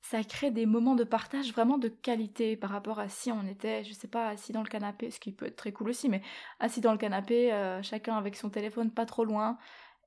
ça 0.02 0.24
crée 0.24 0.50
des 0.50 0.66
moments 0.66 0.94
de 0.94 1.04
partage 1.04 1.52
vraiment 1.52 1.78
de 1.78 1.88
qualité 1.88 2.56
par 2.56 2.70
rapport 2.70 2.98
à 2.98 3.08
si 3.08 3.30
on 3.30 3.46
était, 3.46 3.84
je 3.84 3.92
sais 3.92 4.08
pas, 4.08 4.28
assis 4.28 4.52
dans 4.52 4.62
le 4.62 4.68
canapé, 4.68 5.10
ce 5.10 5.20
qui 5.20 5.32
peut 5.32 5.46
être 5.46 5.56
très 5.56 5.72
cool 5.72 5.90
aussi, 5.90 6.08
mais 6.08 6.22
assis 6.58 6.80
dans 6.80 6.92
le 6.92 6.98
canapé, 6.98 7.52
euh, 7.52 7.82
chacun 7.82 8.16
avec 8.16 8.36
son 8.36 8.50
téléphone 8.50 8.90
pas 8.90 9.06
trop 9.06 9.24
loin, 9.24 9.58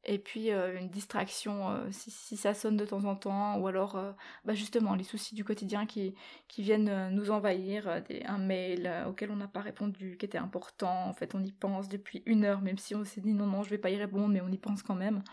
et 0.05 0.19
puis 0.19 0.51
euh, 0.51 0.77
une 0.79 0.89
distraction 0.89 1.69
euh, 1.69 1.87
si, 1.91 2.35
ça 2.35 2.53
sonne 2.53 2.75
de 2.75 2.85
temps 2.85 3.05
en 3.05 3.15
temps, 3.15 3.57
ou 3.59 3.67
alors 3.67 3.97
bah 4.45 4.53
justement 4.53 4.95
les 4.95 5.03
soucis 5.03 5.35
du 5.35 5.45
quotidien 5.45 5.85
qui, 5.85 6.15
viennent 6.57 7.09
nous 7.11 7.31
envahir, 7.31 8.01
un 8.25 8.37
mail 8.37 8.91
auquel 9.07 9.31
on 9.31 9.35
n'a 9.35 9.47
pas 9.47 9.61
répondu, 9.61 10.17
qui 10.17 10.25
était 10.25 10.37
important, 10.37 11.07
en 11.07 11.13
fait 11.13 11.35
on 11.35 11.43
y 11.43 11.51
pense 11.51 11.87
depuis 11.87 12.23
une 12.25 12.45
heure, 12.45 12.61
même 12.61 12.77
si 12.77 12.95
on 12.95 13.05
s'est 13.05 13.21
dit 13.21 13.33
non, 13.33 13.45
non, 13.47 13.63
je 13.63 13.69
vais 13.69 13.77
pas 13.77 13.91
y 13.91 13.97
répondre, 13.97 14.29
mais 14.29 14.41
on 14.41 14.49
y 14.49 14.57
pense 14.57 14.83
quand 14.83 14.95
même 14.95 15.23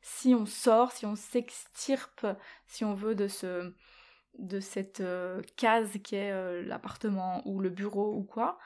si 0.00 0.34
on 0.34 0.46
sort, 0.46 0.92
si 0.92 1.06
on 1.06 1.16
s'extirpe, 1.16 2.26
si 2.66 2.84
on 2.84 2.94
veut, 2.94 3.14
de 3.14 3.28
ce 3.28 3.72
de 4.38 4.60
cette 4.60 5.00
euh, 5.00 5.42
case 5.56 5.98
qui 6.02 6.14
est 6.14 6.30
euh, 6.30 6.62
l'appartement 6.62 7.42
ou 7.46 7.60
le 7.60 7.70
bureau 7.70 8.14
ou 8.14 8.22
quoi, 8.22 8.58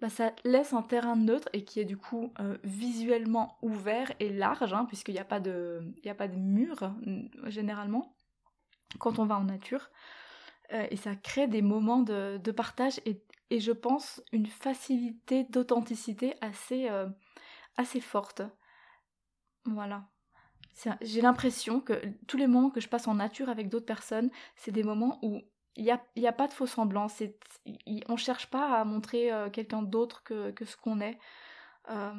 bah 0.00 0.08
ça 0.08 0.32
laisse 0.44 0.72
un 0.72 0.82
terrain 0.82 1.16
neutre 1.16 1.48
et 1.52 1.64
qui 1.64 1.80
est 1.80 1.84
du 1.84 1.96
coup 1.96 2.32
euh, 2.40 2.56
visuellement 2.64 3.58
ouvert 3.62 4.12
et 4.20 4.30
large, 4.30 4.72
hein, 4.72 4.84
puisqu'il 4.86 5.14
n'y 5.14 5.20
a 5.20 5.24
pas 5.24 5.40
de, 5.40 5.82
a 6.06 6.14
pas 6.14 6.28
de 6.28 6.36
mur 6.36 6.94
généralement 7.46 8.14
quand 8.98 9.18
on 9.18 9.26
va 9.26 9.36
en 9.36 9.44
nature. 9.44 9.90
et 10.70 10.96
ça 10.96 11.14
crée 11.16 11.48
des 11.48 11.62
moments 11.62 12.00
de, 12.00 12.40
de 12.42 12.52
partage 12.52 13.00
et, 13.06 13.22
et, 13.50 13.60
je 13.60 13.72
pense 13.72 14.22
une 14.32 14.46
facilité 14.46 15.44
d'authenticité 15.44 16.34
assez, 16.40 16.88
assez 17.76 18.00
forte. 18.00 18.42
Voilà. 19.64 20.08
J'ai 21.00 21.20
l'impression 21.20 21.80
que 21.80 21.94
tous 22.26 22.36
les 22.36 22.46
moments 22.46 22.70
que 22.70 22.80
je 22.80 22.88
passe 22.88 23.08
en 23.08 23.14
nature 23.14 23.48
avec 23.48 23.68
d'autres 23.68 23.86
personnes, 23.86 24.30
c'est 24.56 24.72
des 24.72 24.82
moments 24.82 25.18
où 25.22 25.42
il 25.76 25.84
n'y 25.84 25.90
a, 25.90 26.00
y 26.16 26.26
a, 26.26 26.32
pas 26.32 26.48
de 26.48 26.52
faux 26.52 26.66
semblants. 26.66 27.06
on 27.66 28.12
ne 28.12 28.16
cherche 28.16 28.48
pas 28.48 28.80
à 28.80 28.84
montrer 28.84 29.32
euh, 29.32 29.50
quelqu'un 29.50 29.82
d'autre 29.82 30.22
que, 30.22 30.50
que, 30.50 30.64
ce 30.64 30.76
qu'on 30.76 31.00
est. 31.00 31.18
Euh, 31.90 32.12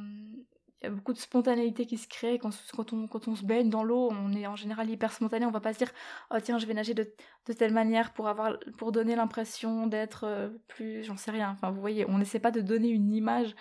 il 0.81 0.85
y 0.85 0.87
a 0.87 0.89
beaucoup 0.89 1.13
de 1.13 1.19
spontanéité 1.19 1.85
qui 1.85 1.97
se 1.97 2.07
crée. 2.07 2.39
Quand, 2.39 2.49
quand, 2.75 2.93
on, 2.93 3.07
quand 3.07 3.27
on 3.27 3.35
se 3.35 3.45
baigne 3.45 3.69
dans 3.69 3.83
l'eau, 3.83 4.09
on 4.11 4.33
est 4.33 4.47
en 4.47 4.55
général 4.55 4.89
hyper 4.89 5.13
spontané. 5.13 5.45
On 5.45 5.51
va 5.51 5.59
pas 5.59 5.73
se 5.73 5.77
dire 5.77 5.91
Oh 6.31 6.37
tiens, 6.41 6.57
je 6.57 6.65
vais 6.65 6.73
nager 6.73 6.93
de, 6.93 7.13
de 7.45 7.53
telle 7.53 7.73
manière 7.73 8.13
pour, 8.13 8.27
avoir, 8.27 8.57
pour 8.77 8.91
donner 8.91 9.15
l'impression 9.15 9.85
d'être 9.85 10.23
euh, 10.23 10.49
plus. 10.67 11.03
J'en 11.03 11.17
sais 11.17 11.31
rien. 11.31 11.51
Enfin, 11.51 11.69
vous 11.69 11.81
voyez, 11.81 12.09
on 12.09 12.17
n'essaie 12.17 12.39
pas 12.39 12.51
de 12.51 12.61
donner 12.61 12.89
une 12.89 13.13
image 13.13 13.55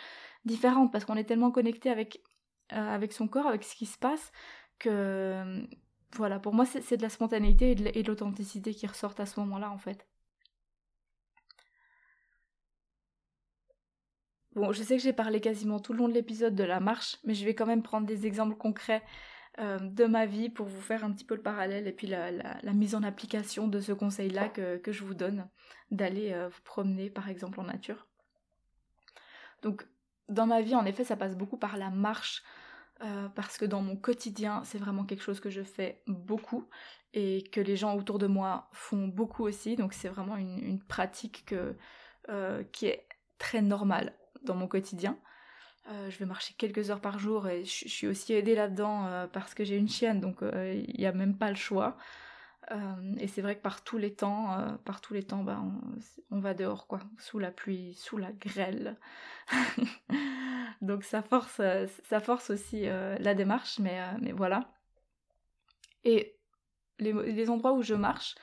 différente 0.47 0.93
parce 0.93 1.05
qu'on 1.05 1.17
est 1.17 1.25
tellement 1.25 1.51
connecté 1.51 1.91
avec, 1.91 2.23
avec 2.71 3.13
son 3.13 3.29
corps, 3.29 3.47
avec 3.47 3.65
ce 3.65 3.75
qui 3.75 3.85
se 3.85 3.99
passe, 3.99 4.33
que 4.81 5.65
voilà, 6.17 6.41
pour 6.41 6.53
moi 6.55 6.67
c'est 6.67 6.97
de 6.97 7.03
la 7.03 7.09
spontanéité 7.09 7.71
et 7.71 8.03
de 8.03 8.09
l'authenticité 8.09 8.75
qui 8.75 8.87
ressortent 8.87 9.21
à 9.21 9.27
ce 9.27 9.39
moment-là 9.41 9.71
en 9.71 9.79
fait. 9.79 10.07
Bon, 14.57 14.73
je 14.73 14.83
sais 14.83 14.97
que 14.97 15.03
j'ai 15.03 15.13
parlé 15.13 15.41
quasiment 15.41 15.79
tout 15.79 15.93
le 15.93 15.99
long 16.01 16.09
de 16.09 16.13
l'épisode 16.13 16.57
de 16.57 16.65
la 16.65 16.81
marche, 16.81 17.19
mais 17.25 17.35
je 17.35 17.45
vais 17.45 17.55
quand 17.55 17.67
même 17.67 17.85
prendre 17.85 18.07
des 18.07 18.27
exemples 18.27 18.57
concrets 18.57 19.03
euh, 19.61 19.79
de 19.79 20.05
ma 20.07 20.27
vie 20.27 20.49
pour 20.49 20.67
vous 20.67 20.81
faire 20.81 21.05
un 21.05 21.13
petit 21.13 21.25
peu 21.25 21.37
le 21.37 21.43
parallèle 21.43 21.87
et 21.87 21.93
puis 21.93 22.09
la, 22.09 22.33
mise 22.73 22.97
en 22.97 23.03
application 23.05 23.69
de 23.69 23.81
ce 23.81 23.93
conseil-là 23.93 24.49
que, 24.49 24.81
je 24.87 25.05
vous 25.05 25.15
donne, 25.15 25.49
d'aller 25.93 26.33
euh, 26.33 26.49
vous 26.49 26.63
promener 26.63 27.11
par 27.11 27.29
exemple 27.29 27.61
en 27.61 27.65
nature. 27.65 28.09
Donc, 29.63 29.87
dans 30.29 30.47
ma 30.47 30.63
vie, 30.63 30.75
en 30.75 30.85
effet, 30.85 31.05
ça 31.05 31.17
passe 31.17 31.37
beaucoup 31.37 31.59
par 31.59 31.77
la 31.77 31.91
marche, 31.91 32.43
euh, 33.03 33.29
parce 33.35 33.57
que 33.57 33.65
dans 33.65 33.81
mon 33.81 33.97
quotidien, 33.97 34.63
c'est 34.65 34.79
vraiment 34.79 35.05
quelque 35.05 35.23
chose 35.23 35.41
que 35.41 35.49
je 35.49 35.63
fais 35.63 36.03
beaucoup 36.07 36.69
et 37.15 37.45
que 37.51 37.61
les 37.61 37.77
gens 37.77 37.97
autour 37.97 38.19
de 38.19 38.27
moi 38.27 38.69
font 38.73 39.09
beaucoup 39.09 39.45
aussi. 39.45 39.77
Donc 39.77 39.95
c'est 39.95 40.09
vraiment 40.09 40.37
une, 40.37 40.81
pratique 40.83 41.55
euh, 42.29 42.63
qui 42.73 42.87
est 42.87 43.07
très 43.39 43.63
normale 43.63 44.13
dans 44.43 44.55
mon 44.55 44.69
quotidien. 44.69 45.19
Euh, 45.89 46.11
je 46.11 46.19
vais 46.19 46.27
marcher 46.27 46.55
quelques 46.59 46.91
heures 46.91 47.01
par 47.01 47.19
jour 47.19 47.49
et 47.49 47.65
je, 47.65 47.89
suis 47.89 48.07
aussi 48.07 48.35
aidée 48.35 48.55
là-dedans 48.55 49.29
parce 49.33 49.55
que 49.55 49.65
j'ai 49.65 49.77
une 49.77 49.89
chienne, 49.89 50.21
donc 50.21 50.41
il 50.43 50.95
n'y 50.99 51.07
a 51.07 51.13
même 51.13 51.37
pas 51.37 51.49
le 51.49 51.57
choix. 51.57 51.97
Et 53.19 53.27
c'est 53.27 53.43
vrai 53.43 53.57
que 53.57 53.63
par 53.63 53.83
tous 53.83 53.99
les 53.99 54.15
temps, 54.15 54.79
par 54.85 55.01
tous 55.01 55.13
les 55.15 55.25
temps, 55.25 55.43
bah, 55.43 55.61
on, 56.31 56.39
va 56.39 56.55
dehors, 56.55 56.87
quoi, 56.87 57.01
sous 57.19 57.39
la 57.39 57.51
pluie, 57.51 57.95
sous 57.95 58.17
la 58.17 58.33
grêle. 58.33 58.97
Donc 60.81 61.05
ça 61.05 61.23
force, 61.23 61.61
euh, 61.61 61.87
ça 62.09 62.21
force 62.21 62.51
aussi 62.51 62.87
euh, 62.87 63.17
la 63.21 63.35
démarche, 63.35 63.79
mais, 63.79 64.01
euh, 64.01 64.19
mais 64.21 64.33
voilà. 64.33 64.73
Et 66.05 66.37
les, 66.99 67.51
endroits 67.51 67.73
où 67.73 67.83
je 67.83 67.95
marche, 67.95 68.35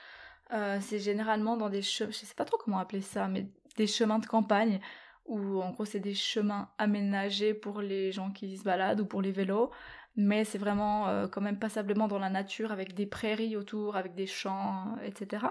c'est 0.79 0.99
généralement 0.99 1.57
dans 1.57 1.69
des 1.69 1.81
chemins, 1.81 2.11
je 2.11 2.17
sais 2.17 2.35
pas 2.35 2.45
trop 2.45 2.57
comment 2.57 2.79
appeler 2.79 3.01
ça, 3.01 3.27
mais 3.27 3.47
des 3.77 3.87
chemins 3.87 4.19
de 4.19 4.25
campagne, 4.25 4.79
où 5.25 5.61
en 5.61 5.71
gros 5.71 5.85
c'est 5.85 5.99
des 5.99 6.13
chemins 6.13 6.69
aménagés 6.77 7.53
pour 7.53 7.81
les 7.81 8.11
gens 8.11 8.31
qui 8.31 8.57
se 8.57 8.63
baladent 8.63 9.01
ou 9.01 9.05
pour 9.05 9.21
les 9.21 9.31
vélos, 9.31 9.71
mais 10.17 10.43
c'est 10.43 10.57
vraiment 10.57 11.27
quand 11.29 11.41
même 11.41 11.59
passablement 11.59 12.07
dans 12.07 12.19
la 12.19 12.29
nature 12.29 12.71
avec 12.71 12.93
des 12.93 13.05
prairies 13.05 13.55
autour, 13.55 13.95
avec 13.95 14.15
des 14.15 14.27
champs, 14.27 14.95
etc. 15.05 15.47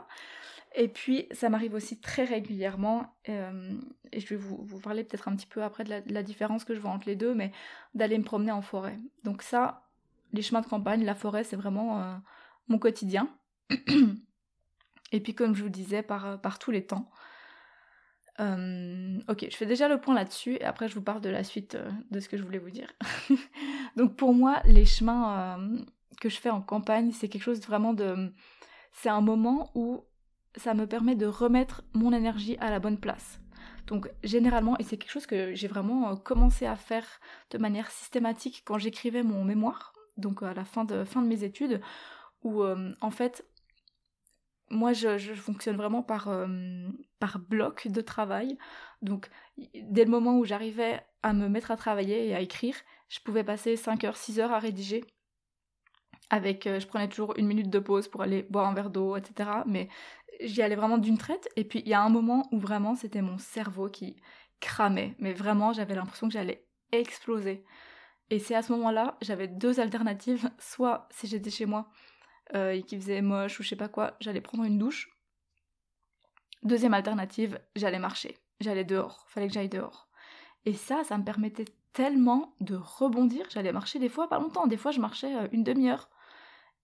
Et 0.78 0.88
puis, 0.88 1.26
ça 1.32 1.48
m'arrive 1.48 1.72
aussi 1.72 1.98
très 1.98 2.24
régulièrement, 2.24 3.16
euh, 3.30 3.78
et 4.12 4.20
je 4.20 4.28
vais 4.28 4.36
vous, 4.36 4.78
parler 4.80 5.04
peut-être 5.04 5.26
un 5.26 5.34
petit 5.34 5.46
peu 5.46 5.62
après 5.62 5.84
de 5.84 6.02
la, 6.06 6.22
différence 6.22 6.64
que 6.64 6.74
je 6.74 6.80
vois 6.80 6.90
entre 6.90 7.08
les 7.08 7.16
deux, 7.16 7.34
mais 7.34 7.50
d'aller 7.94 8.18
me 8.18 8.24
promener 8.24 8.52
en 8.52 8.60
forêt. 8.60 8.98
Donc 9.24 9.40
ça, 9.40 9.86
les 10.34 10.42
chemins 10.42 10.60
de 10.60 10.66
campagne, 10.66 11.02
la 11.02 11.14
forêt, 11.14 11.44
c'est 11.44 11.56
vraiment 11.56 12.02
euh, 12.02 12.14
mon 12.68 12.78
quotidien. 12.78 13.30
et 15.12 15.20
puis, 15.20 15.34
comme 15.34 15.54
je 15.54 15.62
vous 15.62 15.70
disais, 15.70 16.02
par, 16.02 16.26
euh, 16.26 16.36
par 16.36 16.58
tous 16.58 16.70
les 16.70 16.84
temps. 16.84 17.10
Ok, 18.38 19.46
je 19.50 19.56
fais 19.56 19.66
déjà 19.66 19.88
le 19.88 20.00
point 20.00 20.14
là-dessus, 20.14 20.54
et 20.54 20.64
après 20.64 20.88
je 20.88 20.94
vous 20.94 21.02
parle 21.02 21.20
de 21.20 21.30
la 21.30 21.44
suite 21.44 21.76
de 22.10 22.20
ce 22.20 22.28
que 22.28 22.36
je 22.36 22.42
voulais 22.42 22.58
vous 22.58 22.70
dire. 22.70 22.92
Donc 23.96 24.16
pour 24.16 24.34
moi, 24.34 24.60
les 24.64 24.84
chemins 24.84 25.58
que 26.20 26.28
je 26.28 26.38
fais 26.38 26.50
en 26.50 26.60
campagne, 26.60 27.12
c'est 27.12 27.28
quelque 27.28 27.42
chose 27.42 27.60
vraiment 27.60 27.92
de... 27.92 28.32
C'est 28.92 29.10
un 29.10 29.20
moment 29.20 29.70
où 29.74 30.04
ça 30.56 30.74
me 30.74 30.86
permet 30.86 31.14
de 31.14 31.26
remettre 31.26 31.82
mon 31.92 32.12
énergie 32.12 32.56
à 32.60 32.70
la 32.70 32.78
bonne 32.78 32.98
place. 32.98 33.40
Donc 33.86 34.10
généralement, 34.24 34.76
et 34.78 34.82
c'est 34.82 34.96
quelque 34.96 35.10
chose 35.10 35.26
que 35.26 35.54
j'ai 35.54 35.68
vraiment 35.68 36.10
euh, 36.10 36.16
commencé 36.16 36.66
à 36.66 36.76
faire 36.76 37.06
de 37.50 37.58
manière 37.58 37.90
systématique 37.90 38.62
quand 38.64 38.78
j'écrivais 38.78 39.22
mon 39.22 39.44
mémoire, 39.44 39.92
donc 40.16 40.42
à 40.42 40.54
la 40.54 40.64
fin 40.64 40.84
de, 40.84 41.04
fin 41.04 41.22
de 41.22 41.28
mes 41.28 41.44
études, 41.44 41.80
où 42.42 42.62
euh, 42.62 42.92
en 43.00 43.10
fait, 43.10 43.46
moi 44.70 44.92
je, 44.92 45.18
fonctionne 45.34 45.76
vraiment 45.76 46.02
par, 46.02 46.28
euh, 46.28 46.46
par 47.18 47.38
bloc 47.38 47.88
de 47.88 48.00
travail. 48.00 48.58
Donc 49.02 49.28
dès 49.74 50.04
le 50.04 50.10
moment 50.10 50.38
où 50.38 50.44
j'arrivais 50.44 51.00
à 51.22 51.32
me 51.32 51.48
mettre 51.48 51.70
à 51.70 51.76
travailler 51.76 52.28
et 52.28 52.34
à 52.34 52.40
écrire, 52.40 52.76
je 53.08 53.20
pouvais 53.20 53.44
passer 53.44 53.76
5 53.76 54.04
heures, 54.04 54.16
6 54.16 54.40
heures 54.40 54.52
à 54.52 54.58
rédiger 54.58 55.04
avec 56.30 56.64
je 56.64 56.86
prenais 56.86 57.08
toujours 57.08 57.34
une 57.36 57.46
minute 57.46 57.70
de 57.70 57.78
pause 57.78 58.08
pour 58.08 58.22
aller 58.22 58.42
boire 58.50 58.66
un 58.66 58.74
verre 58.74 58.90
d'eau, 58.90 59.16
etc. 59.16 59.48
Mais 59.66 59.88
j'y 60.40 60.62
allais 60.62 60.74
vraiment 60.74 60.98
d'une 60.98 61.18
traite. 61.18 61.48
Et 61.56 61.64
puis 61.64 61.82
il 61.84 61.88
y 61.88 61.94
a 61.94 62.02
un 62.02 62.08
moment 62.08 62.48
où 62.52 62.58
vraiment 62.58 62.94
c'était 62.94 63.22
mon 63.22 63.38
cerveau 63.38 63.88
qui 63.88 64.16
cramait. 64.60 65.14
Mais 65.18 65.32
vraiment, 65.32 65.72
j'avais 65.72 65.94
l'impression 65.94 66.28
que 66.28 66.34
j'allais 66.34 66.66
exploser. 66.92 67.64
Et 68.30 68.38
c'est 68.38 68.54
à 68.54 68.62
ce 68.62 68.72
moment-là, 68.72 69.16
j'avais 69.22 69.48
deux 69.48 69.80
alternatives. 69.80 70.50
Soit 70.58 71.08
si 71.10 71.26
j'étais 71.26 71.50
chez 71.50 71.66
moi 71.66 71.88
euh, 72.54 72.72
et 72.72 72.82
qu'il 72.82 73.00
faisait 73.00 73.22
moche 73.22 73.58
ou 73.58 73.62
je 73.62 73.68
sais 73.68 73.76
pas 73.76 73.88
quoi, 73.88 74.16
j'allais 74.20 74.40
prendre 74.40 74.64
une 74.64 74.78
douche. 74.78 75.10
Deuxième 76.62 76.94
alternative, 76.94 77.60
j'allais 77.74 77.98
marcher. 77.98 78.36
J'allais 78.60 78.84
dehors. 78.84 79.24
Fallait 79.28 79.48
que 79.48 79.54
j'aille 79.54 79.68
dehors. 79.68 80.08
Et 80.64 80.72
ça, 80.72 81.04
ça 81.04 81.18
me 81.18 81.24
permettait 81.24 81.66
tellement 81.92 82.54
de 82.60 82.76
rebondir. 82.76 83.46
J'allais 83.50 83.72
marcher 83.72 83.98
des 83.98 84.08
fois 84.08 84.28
pas 84.28 84.38
longtemps. 84.38 84.66
Des 84.66 84.76
fois, 84.76 84.90
je 84.90 85.00
marchais 85.00 85.34
euh, 85.34 85.48
une 85.52 85.64
demi-heure. 85.64 86.08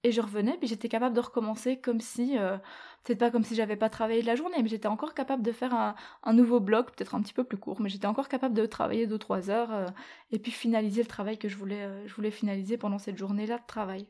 et 0.04 0.12
je 0.12 0.20
revenais, 0.20 0.56
puis 0.58 0.68
j'étais 0.68 0.88
capable 0.88 1.14
de 1.14 1.20
recommencer 1.20 1.80
comme 1.80 2.00
si, 2.00 2.36
euh, 2.38 2.58
peut-être 3.04 3.18
pas 3.18 3.30
comme 3.30 3.44
si 3.44 3.54
j'avais 3.54 3.76
pas 3.76 3.88
travaillé 3.88 4.20
de 4.22 4.26
la 4.26 4.34
journée, 4.36 4.56
mais 4.62 4.68
j'étais 4.68 4.88
encore 4.88 5.14
capable 5.14 5.42
de 5.42 5.52
faire 5.52 5.74
un, 5.74 6.32
nouveau 6.32 6.60
bloc, 6.60 6.92
peut-être 6.96 7.14
un 7.14 7.22
petit 7.22 7.32
peu 7.32 7.44
plus 7.44 7.58
court, 7.58 7.80
mais 7.80 7.88
j'étais 7.88 8.06
encore 8.06 8.28
capable 8.28 8.54
de 8.54 8.66
travailler 8.66 9.06
2-3 9.06 9.50
heures 9.50 9.72
euh, 9.72 9.86
et 10.32 10.38
puis 10.38 10.52
finaliser 10.52 11.02
le 11.02 11.08
travail 11.08 11.38
que 11.38 11.48
je 11.48 11.56
voulais, 11.56 11.82
euh, 11.82 12.06
je 12.06 12.14
voulais 12.14 12.30
finaliser 12.30 12.76
pendant 12.78 12.98
cette 12.98 13.18
journée-là 13.18 13.58
de 13.58 13.66
travail. 13.66 14.08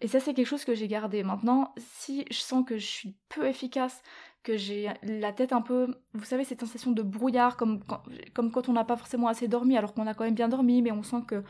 Et 0.00 0.08
ça, 0.08 0.20
c'est 0.20 0.34
quelque 0.34 0.46
chose 0.46 0.64
que 0.64 0.74
j'ai 0.74 0.88
gardé. 0.88 1.22
Maintenant, 1.22 1.74
si 1.76 2.24
je 2.30 2.38
sens 2.38 2.64
que 2.64 2.78
je 2.78 2.86
suis 2.86 3.16
peu 3.28 3.46
efficace, 3.46 4.02
que 4.42 4.56
j'ai 4.56 4.88
la 5.02 5.32
tête 5.32 5.52
un 5.52 5.60
peu, 5.60 5.94
vous 6.14 6.24
savez, 6.24 6.44
cette 6.44 6.60
sensation 6.60 6.92
de 6.92 7.02
brouillard, 7.02 7.56
comme 7.56 7.82
quand, 7.84 8.68
on 8.68 8.72
n'a 8.72 8.84
pas 8.84 8.96
forcément 8.96 9.28
assez 9.28 9.48
dormi, 9.48 9.76
alors 9.76 9.94
qu'on 9.94 10.06
a 10.06 10.14
quand 10.14 10.24
même 10.24 10.34
bien 10.34 10.48
dormi, 10.48 10.82
mais 10.82 10.92
on 10.92 11.02
sent 11.02 11.22
que 11.26 11.42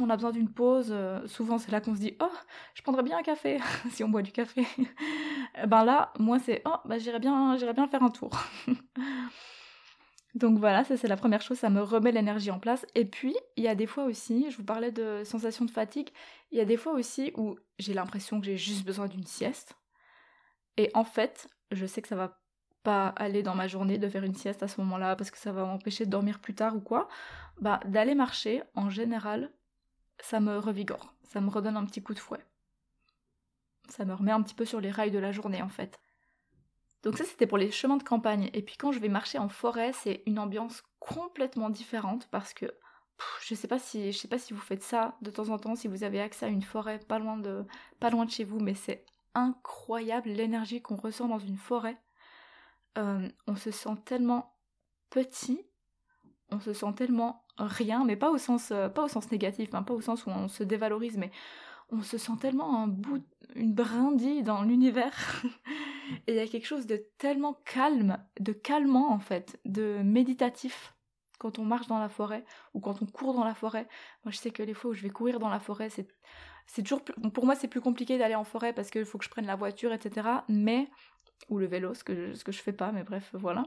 on 0.00 0.10
a 0.10 0.16
besoin 0.16 0.32
d'une 0.32 0.50
pause. 0.50 0.88
Euh, 0.90 1.26
souvent, 1.26 1.58
c'est 1.58 1.72
là 1.72 1.80
qu'on 1.80 1.94
se 1.94 2.00
dit 2.00 2.16
Oh, 2.20 2.32
je 2.74 2.82
prendrais 2.82 3.02
bien 3.02 3.18
un 3.18 3.22
café, 3.22 3.58
si 3.90 4.04
on 4.04 4.08
boit 4.08 4.22
du 4.22 4.32
café. 4.32 4.66
ben 5.66 5.84
là, 5.84 6.12
moi, 6.18 6.38
c'est 6.38 6.62
Oh, 6.64 6.76
bah, 6.84 6.98
j'irais 6.98 7.20
bien, 7.20 7.56
j'irais 7.56 7.74
bien 7.74 7.86
faire 7.86 8.02
un 8.02 8.10
tour. 8.10 8.30
Donc 10.36 10.58
voilà, 10.58 10.84
ça 10.84 10.98
c'est 10.98 11.08
la 11.08 11.16
première 11.16 11.40
chose, 11.40 11.58
ça 11.58 11.70
me 11.70 11.80
remet 11.80 12.12
l'énergie 12.12 12.50
en 12.50 12.58
place. 12.58 12.84
Et 12.94 13.06
puis, 13.06 13.34
il 13.56 13.64
y 13.64 13.68
a 13.68 13.74
des 13.74 13.86
fois 13.86 14.04
aussi, 14.04 14.50
je 14.50 14.58
vous 14.58 14.64
parlais 14.64 14.92
de 14.92 15.22
sensation 15.24 15.64
de 15.64 15.70
fatigue, 15.70 16.10
il 16.52 16.58
y 16.58 16.60
a 16.60 16.66
des 16.66 16.76
fois 16.76 16.92
aussi 16.92 17.32
où 17.38 17.56
j'ai 17.78 17.94
l'impression 17.94 18.38
que 18.38 18.44
j'ai 18.44 18.58
juste 18.58 18.84
besoin 18.84 19.08
d'une 19.08 19.24
sieste. 19.24 19.76
Et 20.76 20.90
en 20.92 21.04
fait, 21.04 21.48
je 21.70 21.86
sais 21.86 22.02
que 22.02 22.08
ça 22.08 22.16
va 22.16 22.38
pas 22.82 23.08
aller 23.16 23.42
dans 23.42 23.54
ma 23.54 23.66
journée 23.66 23.96
de 23.96 24.08
faire 24.10 24.24
une 24.24 24.34
sieste 24.34 24.62
à 24.62 24.68
ce 24.68 24.78
moment-là 24.82 25.16
parce 25.16 25.30
que 25.30 25.38
ça 25.38 25.52
va 25.52 25.64
m'empêcher 25.64 26.04
de 26.04 26.10
dormir 26.10 26.38
plus 26.38 26.54
tard 26.54 26.76
ou 26.76 26.80
quoi. 26.80 27.08
Bah, 27.58 27.80
d'aller 27.86 28.14
marcher, 28.14 28.62
en 28.74 28.90
général, 28.90 29.50
ça 30.20 30.38
me 30.38 30.58
revigore, 30.58 31.14
ça 31.22 31.40
me 31.40 31.48
redonne 31.48 31.78
un 31.78 31.86
petit 31.86 32.02
coup 32.02 32.12
de 32.12 32.18
fouet. 32.18 32.44
Ça 33.88 34.04
me 34.04 34.12
remet 34.12 34.32
un 34.32 34.42
petit 34.42 34.54
peu 34.54 34.66
sur 34.66 34.82
les 34.82 34.90
rails 34.90 35.10
de 35.10 35.18
la 35.18 35.32
journée 35.32 35.62
en 35.62 35.70
fait. 35.70 35.98
Donc 37.06 37.18
ça 37.18 37.24
c'était 37.24 37.46
pour 37.46 37.56
les 37.56 37.70
chemins 37.70 37.98
de 37.98 38.02
campagne. 38.02 38.50
Et 38.52 38.62
puis 38.62 38.76
quand 38.76 38.90
je 38.90 38.98
vais 38.98 39.08
marcher 39.08 39.38
en 39.38 39.48
forêt, 39.48 39.92
c'est 39.92 40.24
une 40.26 40.40
ambiance 40.40 40.82
complètement 40.98 41.70
différente 41.70 42.26
parce 42.32 42.52
que 42.52 42.66
je 43.46 43.54
sais 43.54 43.68
pas 43.68 43.78
si 43.78 44.10
je 44.10 44.18
sais 44.18 44.26
pas 44.26 44.40
si 44.40 44.52
vous 44.52 44.60
faites 44.60 44.82
ça 44.82 45.16
de 45.22 45.30
temps 45.30 45.50
en 45.50 45.58
temps, 45.60 45.76
si 45.76 45.86
vous 45.86 46.02
avez 46.02 46.20
accès 46.20 46.46
à 46.46 46.48
une 46.48 46.62
forêt 46.62 46.98
pas 46.98 47.20
loin 47.20 47.36
de 47.36 47.64
pas 48.00 48.10
loin 48.10 48.24
de 48.24 48.30
chez 48.32 48.42
vous, 48.42 48.58
mais 48.58 48.74
c'est 48.74 49.04
incroyable 49.34 50.30
l'énergie 50.30 50.82
qu'on 50.82 50.96
ressent 50.96 51.28
dans 51.28 51.38
une 51.38 51.56
forêt. 51.56 51.96
Euh, 52.98 53.28
on 53.46 53.54
se 53.54 53.70
sent 53.70 53.94
tellement 54.04 54.56
petit, 55.08 55.64
on 56.50 56.58
se 56.58 56.72
sent 56.72 56.92
tellement 56.96 57.44
rien, 57.56 58.04
mais 58.04 58.16
pas 58.16 58.30
au 58.30 58.38
sens, 58.38 58.72
euh, 58.72 58.88
pas 58.88 59.04
au 59.04 59.08
sens 59.08 59.30
négatif, 59.30 59.72
hein, 59.74 59.84
pas 59.84 59.94
au 59.94 60.00
sens 60.00 60.26
où 60.26 60.30
on 60.30 60.48
se 60.48 60.64
dévalorise, 60.64 61.18
mais 61.18 61.30
on 61.90 62.02
se 62.02 62.18
sent 62.18 62.32
tellement 62.40 62.82
un 62.82 62.88
bout, 62.88 63.22
une 63.54 63.74
brindille 63.74 64.42
dans 64.42 64.62
l'univers. 64.62 65.44
Et 66.26 66.32
il 66.32 66.36
y 66.36 66.40
a 66.40 66.46
quelque 66.46 66.66
chose 66.66 66.86
de 66.86 67.04
tellement 67.18 67.54
calme, 67.64 68.18
de 68.40 68.52
calmant 68.52 69.10
en 69.10 69.18
fait, 69.18 69.58
de 69.64 70.00
méditatif 70.02 70.94
quand 71.38 71.58
on 71.58 71.64
marche 71.64 71.86
dans 71.86 71.98
la 71.98 72.08
forêt 72.08 72.44
ou 72.74 72.80
quand 72.80 73.02
on 73.02 73.06
court 73.06 73.34
dans 73.34 73.44
la 73.44 73.54
forêt. 73.54 73.86
Moi, 74.24 74.32
je 74.32 74.38
sais 74.38 74.50
que 74.50 74.62
les 74.62 74.74
fois 74.74 74.90
où 74.90 74.94
je 74.94 75.02
vais 75.02 75.10
courir 75.10 75.38
dans 75.38 75.48
la 75.48 75.60
forêt, 75.60 75.90
c'est 75.90 76.08
c'est 76.68 76.82
toujours 76.82 77.02
pour 77.32 77.46
moi 77.46 77.54
c'est 77.54 77.68
plus 77.68 77.80
compliqué 77.80 78.18
d'aller 78.18 78.34
en 78.34 78.42
forêt 78.42 78.72
parce 78.72 78.90
qu'il 78.90 79.04
faut 79.04 79.18
que 79.18 79.24
je 79.24 79.30
prenne 79.30 79.46
la 79.46 79.56
voiture, 79.56 79.92
etc. 79.92 80.28
Mais 80.48 80.88
ou 81.48 81.58
le 81.58 81.66
vélo, 81.66 81.94
ce 81.94 82.04
que 82.04 82.34
ce 82.34 82.44
que 82.44 82.52
je 82.52 82.60
fais 82.60 82.72
pas, 82.72 82.92
mais 82.92 83.04
bref, 83.04 83.30
voilà. 83.34 83.64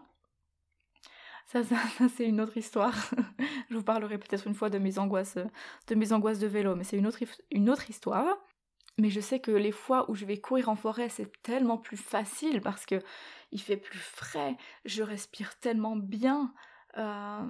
Ça, 1.46 1.64
ça, 1.64 1.78
c'est 2.16 2.26
une 2.26 2.42
autre 2.42 2.58
histoire. 2.58 2.94
je 3.70 3.76
vous 3.76 3.84
parlerai 3.84 4.18
peut-être 4.20 4.46
une 4.48 4.54
fois 4.54 4.70
de 4.70 4.78
mes 4.78 5.00
angoisses, 5.00 5.40
de 5.88 5.96
mes 5.96 6.14
angoisses 6.14 6.40
de 6.40 6.48
vélo, 6.48 6.76
mais 6.76 6.84
c'est 6.84 6.98
une 6.98 7.08
autre, 7.08 7.20
une 7.52 7.70
autre 7.70 7.90
histoire. 7.90 8.38
Mais 9.00 9.10
je 9.10 9.20
sais 9.22 9.40
que 9.40 9.52
les 9.52 9.72
fois 9.72 10.10
où 10.12 10.16
je 10.16 10.26
vais 10.26 10.38
courir 10.38 10.70
en 10.70 10.76
forêt, 10.76 11.10
c'est 11.10 11.42
tellement 11.42 11.78
plus 11.78 11.98
facile 11.98 12.62
parce 12.62 12.86
que 12.86 13.02
il 13.52 13.62
fait 13.62 13.78
plus 13.78 14.00
frais, 14.00 14.58
je 14.86 15.04
respire 15.04 15.58
tellement 15.60 15.96
bien. 15.96 16.54
Euh, 16.98 17.46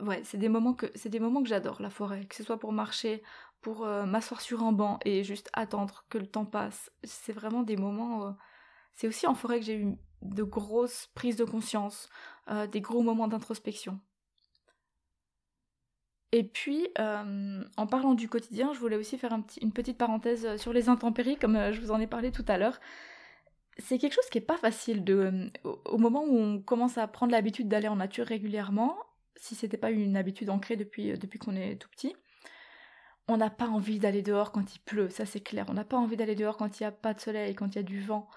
ouais, 0.00 0.22
c'est 0.24 0.38
des 0.38 0.48
moments 0.48 0.74
que 0.74 0.86
c'est 0.94 1.10
des 1.10 1.20
moments 1.20 1.42
que 1.42 1.48
j'adore 1.48 1.80
la 1.82 1.90
forêt, 1.90 2.24
que 2.24 2.34
ce 2.34 2.42
soit 2.42 2.58
pour 2.58 2.72
marcher, 2.72 3.22
pour 3.60 3.84
euh, 3.84 4.06
m'asseoir 4.06 4.40
sur 4.40 4.62
un 4.62 4.72
banc 4.72 4.98
et 5.04 5.24
juste 5.24 5.50
attendre 5.52 6.04
que 6.08 6.18
le 6.18 6.26
temps 6.26 6.46
passe. 6.46 6.90
C'est 7.04 7.32
vraiment 7.32 7.62
des 7.62 7.76
moments. 7.76 8.26
Euh, 8.26 8.30
c'est 8.94 9.08
aussi 9.08 9.26
en 9.26 9.34
forêt 9.34 9.60
que 9.60 9.66
j'ai 9.66 9.76
eu 9.76 9.96
de 10.22 10.42
grosses 10.42 11.08
prises 11.14 11.36
de 11.36 11.44
conscience, 11.44 12.08
des 12.70 12.80
gros 12.80 13.02
moments 13.02 13.28
d'introspection. 13.28 14.00
Et 16.36 16.42
puis, 16.42 16.88
euh, 16.98 17.62
en 17.76 17.86
parlant 17.86 18.14
du 18.14 18.28
quotidien, 18.28 18.72
je 18.72 18.80
voulais 18.80 18.96
aussi 18.96 19.16
faire 19.18 19.38
une 19.62 19.72
petite 19.72 19.96
parenthèse 19.96 20.56
sur 20.56 20.72
les 20.72 20.88
intempéries, 20.88 21.36
comme 21.36 21.54
euh, 21.54 21.72
je 21.72 21.80
vous 21.80 21.92
en 21.92 22.00
ai 22.00 22.08
parlé 22.08 22.32
tout 22.32 22.44
à 22.48 22.58
l'heure. 22.58 22.80
C'est 23.78 23.98
quelque 23.98 24.14
chose 24.14 24.28
qui 24.32 24.38
n'est 24.38 24.44
pas 24.44 24.56
facile 24.56 25.04
au 25.84 25.96
moment 25.96 26.24
où 26.24 26.36
on 26.36 26.60
commence 26.60 26.98
à 26.98 27.06
prendre 27.06 27.30
l'habitude 27.30 27.68
d'aller 27.68 27.86
en 27.86 27.94
nature 27.94 28.26
régulièrement, 28.26 28.98
si 29.36 29.54
c'était 29.54 29.76
pas 29.76 29.92
une 29.92 30.16
habitude 30.16 30.50
ancrée 30.50 30.74
depuis, 30.74 31.16
depuis 31.16 31.38
qu'on 31.38 31.54
est 31.54 31.76
tout 31.76 31.88
petit, 31.90 32.16
on 33.28 33.36
n'a 33.36 33.50
pas 33.50 33.68
envie 33.68 34.00
d'aller 34.00 34.22
dehors 34.22 34.50
quand 34.50 34.74
il 34.74 34.80
pleut, 34.80 35.10
ça 35.10 35.26
c'est 35.26 35.40
clair. 35.40 35.66
On 35.68 35.74
n'a 35.74 35.84
pas 35.84 35.96
envie 35.96 36.16
d'aller 36.16 36.34
dehors 36.34 36.56
quand 36.56 36.80
il 36.80 36.82
n'y 36.82 36.88
a 36.88 36.92
pas 36.92 37.14
de 37.14 37.20
soleil, 37.20 37.54
quand 37.54 37.68
il 37.68 37.76
y 37.76 37.78
a 37.78 37.84
du 37.84 38.00
vent. 38.00 38.28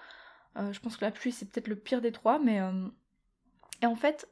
Euh, 0.56 0.72
je 0.72 0.78
pense 0.78 0.96
que 0.96 1.04
la 1.04 1.10
pluie 1.10 1.32
c'est 1.32 1.46
peut-être 1.50 1.66
le 1.66 1.76
pire 1.76 2.00
des 2.00 2.12
trois, 2.12 2.38
mais 2.38 2.60
euh, 2.60 2.86
et 3.82 3.86
en 3.86 3.96
fait, 3.96 4.28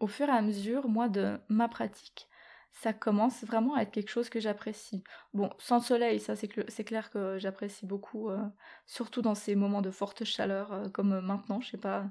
au 0.00 0.08
fur 0.08 0.28
et 0.28 0.32
à 0.32 0.42
mesure, 0.42 0.88
moi 0.88 1.08
de 1.08 1.38
ma 1.48 1.68
pratique, 1.68 2.26
ça 2.72 2.92
commence 2.92 3.44
vraiment 3.44 3.74
à 3.74 3.82
être 3.82 3.90
quelque 3.90 4.10
chose 4.10 4.28
que 4.28 4.40
j'apprécie. 4.40 5.04
Bon, 5.34 5.50
sans 5.58 5.80
soleil, 5.80 6.20
ça 6.20 6.34
c'est, 6.36 6.48
clair 6.48 7.10
que 7.10 7.38
j'apprécie 7.38 7.86
beaucoup, 7.86 8.30
euh, 8.30 8.38
surtout 8.86 9.22
dans 9.22 9.34
ces 9.34 9.54
moments 9.54 9.82
de 9.82 9.90
forte 9.90 10.24
chaleur 10.24 10.90
comme 10.92 11.20
maintenant. 11.20 11.60
Je 11.60 11.70
sais 11.70 11.76
pas, 11.78 12.06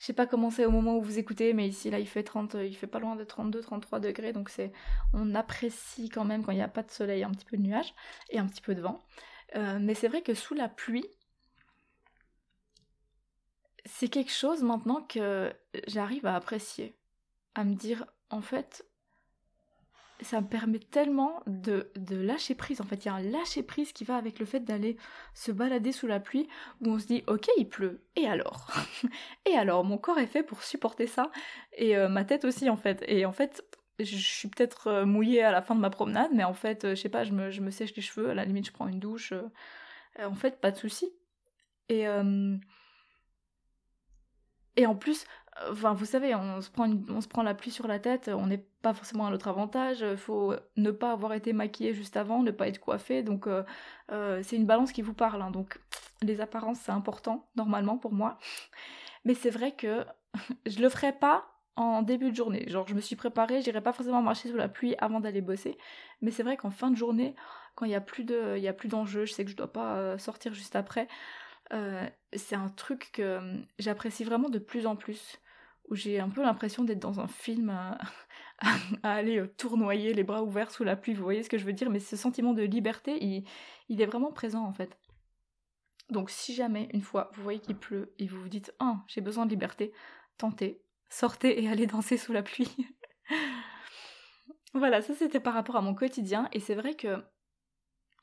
je 0.00 0.06
sais 0.06 0.12
pas 0.12 0.26
comment 0.26 0.50
c'est 0.50 0.64
au 0.66 0.70
moment 0.70 0.96
où 0.96 1.02
vous 1.02 1.18
écoutez, 1.18 1.52
mais 1.52 1.68
ici 1.68 1.90
là 1.90 1.98
il 1.98 2.08
fait 2.08 2.24
30, 2.24 2.56
il 2.64 2.74
fait 2.76 2.86
pas 2.86 2.98
loin 2.98 3.16
de 3.16 3.24
32-33 3.24 4.00
degrés, 4.00 4.32
donc 4.32 4.48
c'est, 4.48 4.72
on 5.12 5.34
apprécie 5.34 6.08
quand 6.08 6.24
même 6.24 6.44
quand 6.44 6.52
il 6.52 6.56
n'y 6.56 6.62
a 6.62 6.68
pas 6.68 6.82
de 6.82 6.90
soleil, 6.90 7.22
un 7.24 7.30
petit 7.30 7.44
peu 7.44 7.56
de 7.56 7.62
nuages 7.62 7.94
et 8.30 8.38
un 8.38 8.46
petit 8.46 8.62
peu 8.62 8.74
de 8.74 8.80
vent. 8.82 9.00
mais 9.80 9.94
c'est 9.94 10.08
vrai 10.08 10.22
que 10.22 10.34
sous 10.34 10.54
la 10.54 10.68
pluie, 10.68 11.06
c'est 13.84 14.08
quelque 14.08 14.32
chose 14.32 14.62
maintenant 14.62 15.02
que 15.02 15.52
j'arrive 15.86 16.26
à 16.26 16.36
apprécier, 16.36 16.96
à 17.54 17.64
me 17.64 17.74
dire 17.74 18.06
en 18.30 18.40
fait 18.40 18.86
ça 20.22 20.40
me 20.40 20.46
permet 20.46 20.78
tellement 20.78 21.42
de, 21.46 21.90
lâcher 22.10 22.54
prise. 22.54 22.80
En 22.80 22.84
fait, 22.84 23.04
il 23.04 23.06
y 23.06 23.10
a 23.10 23.14
un 23.14 23.22
lâcher 23.22 23.62
prise 23.62 23.92
qui 23.92 24.04
va 24.04 24.16
avec 24.16 24.38
le 24.38 24.46
fait 24.46 24.60
d'aller 24.60 24.96
se 25.34 25.52
balader 25.52 25.92
sous 25.92 26.06
la 26.06 26.20
pluie 26.20 26.48
où 26.80 26.90
on 26.90 26.98
se 26.98 27.06
dit 27.06 27.24
ok 27.26 27.48
il 27.56 27.68
pleut 27.68 28.02
et 28.16 28.26
alors 28.26 28.68
et 29.46 29.56
alors 29.56 29.84
mon 29.84 29.98
corps 29.98 30.18
est 30.18 30.26
fait 30.26 30.42
pour 30.42 30.62
supporter 30.62 31.06
ça 31.06 31.30
et 31.76 31.96
euh, 31.96 32.08
ma 32.08 32.24
tête 32.24 32.44
aussi 32.44 32.68
en 32.68 32.76
fait 32.76 33.04
et 33.08 33.24
en 33.24 33.32
fait 33.32 33.64
je 33.98 34.16
suis 34.16 34.48
peut-être 34.48 34.88
euh, 34.88 35.06
mouillée 35.06 35.42
à 35.42 35.52
la 35.52 35.62
fin 35.62 35.74
de 35.74 35.80
ma 35.80 35.90
promenade 35.90 36.30
mais 36.34 36.44
en 36.44 36.54
fait 36.54 36.84
euh, 36.84 36.94
je 36.94 37.00
sais 37.00 37.08
pas 37.08 37.24
je 37.24 37.32
me, 37.32 37.70
sèche 37.70 37.94
les 37.94 38.02
cheveux 38.02 38.30
à 38.30 38.34
la 38.34 38.44
limite 38.44 38.66
je 38.66 38.72
prends 38.72 38.88
une 38.88 39.00
douche 39.00 39.32
en 40.22 40.34
fait 40.34 40.60
pas 40.60 40.70
de 40.70 40.76
souci 40.76 41.12
et 41.88 42.06
et 44.76 44.86
en 44.86 44.94
plus, 44.94 45.24
euh, 45.24 45.26
enfin, 45.70 45.92
vous 45.92 46.04
savez, 46.04 46.34
on 46.34 46.60
se, 46.60 46.70
prend 46.70 46.90
on 47.08 47.20
se 47.20 47.28
prend 47.28 47.42
la 47.42 47.54
pluie 47.54 47.70
sur 47.70 47.86
la 47.86 47.98
tête, 47.98 48.30
on 48.32 48.46
n'est 48.46 48.64
pas 48.82 48.92
forcément 48.92 49.26
à 49.26 49.30
notre 49.30 49.48
avantage, 49.48 50.00
il 50.00 50.16
faut 50.16 50.54
ne 50.76 50.90
pas 50.90 51.12
avoir 51.12 51.34
été 51.34 51.52
maquillé 51.52 51.94
juste 51.94 52.16
avant, 52.16 52.42
ne 52.42 52.50
pas 52.50 52.68
être 52.68 52.80
coiffé, 52.80 53.22
donc 53.22 53.46
euh, 53.46 53.62
euh, 54.10 54.40
c'est 54.42 54.56
une 54.56 54.66
balance 54.66 54.92
qui 54.92 55.02
vous 55.02 55.14
parle. 55.14 55.42
Hein. 55.42 55.50
donc 55.50 55.78
les 56.22 56.40
apparences, 56.40 56.78
c'est 56.80 56.92
important, 56.92 57.48
normalement, 57.56 57.98
pour 57.98 58.12
moi. 58.12 58.38
Mais 59.24 59.34
c'est 59.34 59.50
vrai 59.50 59.72
que 59.72 60.04
je 60.66 60.80
le 60.80 60.88
ferai 60.88 61.12
pas 61.12 61.46
en 61.76 62.02
début 62.02 62.30
de 62.30 62.36
journée. 62.36 62.68
Genre, 62.68 62.86
je 62.86 62.94
me 62.94 63.00
suis 63.00 63.16
préparée, 63.16 63.62
j'irai 63.62 63.80
pas 63.80 63.92
forcément 63.92 64.22
marcher 64.22 64.48
sous 64.50 64.56
la 64.56 64.68
pluie 64.68 64.94
avant 64.98 65.20
d'aller 65.20 65.40
bosser. 65.40 65.78
Mais 66.20 66.30
c'est 66.30 66.42
vrai 66.42 66.56
qu'en 66.56 66.70
fin 66.70 66.90
de 66.90 66.96
journée, 66.96 67.34
quand 67.74 67.86
il 67.86 67.88
n'y 67.88 67.94
a 67.94 68.00
plus 68.00 68.24
d'enjeux, 68.88 69.24
je 69.24 69.32
sais 69.32 69.44
que 69.44 69.50
je 69.50 69.56
dois 69.56 69.72
pas 69.72 70.18
sortir 70.18 70.52
juste 70.52 70.76
après, 70.76 71.08
euh, 71.72 72.06
c'est 72.34 72.56
un 72.56 72.68
truc 72.68 73.10
que 73.12 73.22
euh, 73.22 73.56
j'apprécie 73.78 74.24
vraiment 74.24 74.50
de 74.50 74.58
plus 74.58 74.86
en 74.86 74.96
plus, 74.96 75.38
où 75.92 75.94
j'ai 75.94 76.18
un 76.18 76.30
peu 76.30 76.42
l'impression 76.42 76.84
d'être 76.84 76.98
dans 76.98 77.20
un 77.20 77.28
film 77.28 77.68
à, 77.68 77.98
aller 79.02 79.38
euh, 79.38 79.46
tournoyer 79.58 80.14
les 80.14 80.24
bras 80.24 80.42
ouverts 80.42 80.70
sous 80.70 80.84
la 80.84 80.96
pluie, 80.96 81.12
vous 81.12 81.22
voyez 81.22 81.42
ce 81.42 81.50
que 81.50 81.58
je 81.58 81.66
veux 81.66 81.74
dire, 81.74 81.90
mais 81.90 81.98
ce 81.98 82.16
sentiment 82.16 82.54
de 82.54 82.62
liberté, 82.62 83.22
il, 83.22 84.00
est 84.00 84.06
vraiment 84.06 84.32
présent 84.32 84.64
en 84.64 84.72
fait. 84.72 84.98
Donc 86.08 86.30
si 86.30 86.54
jamais 86.54 86.88
une 86.94 87.02
fois 87.02 87.30
vous 87.34 87.42
voyez 87.42 87.60
qu'il 87.60 87.76
pleut 87.76 88.14
et 88.18 88.26
vous 88.26 88.40
vous 88.40 88.48
dites 88.48 88.74
ah 88.80 89.04
j'ai 89.06 89.20
besoin 89.20 89.44
de 89.44 89.50
liberté, 89.50 89.92
tentez, 90.38 90.82
sortez 91.10 91.62
et 91.62 91.68
allez 91.68 91.86
danser 91.86 92.16
sous 92.16 92.32
la 92.32 92.42
pluie. 92.42 92.74
voilà, 94.74 95.02
ça 95.02 95.14
c'était 95.14 95.40
par 95.40 95.52
rapport 95.52 95.76
à 95.76 95.82
mon 95.82 95.94
quotidien 95.94 96.48
et 96.52 96.60
c'est 96.60 96.74
vrai 96.74 96.94
que 96.94 97.22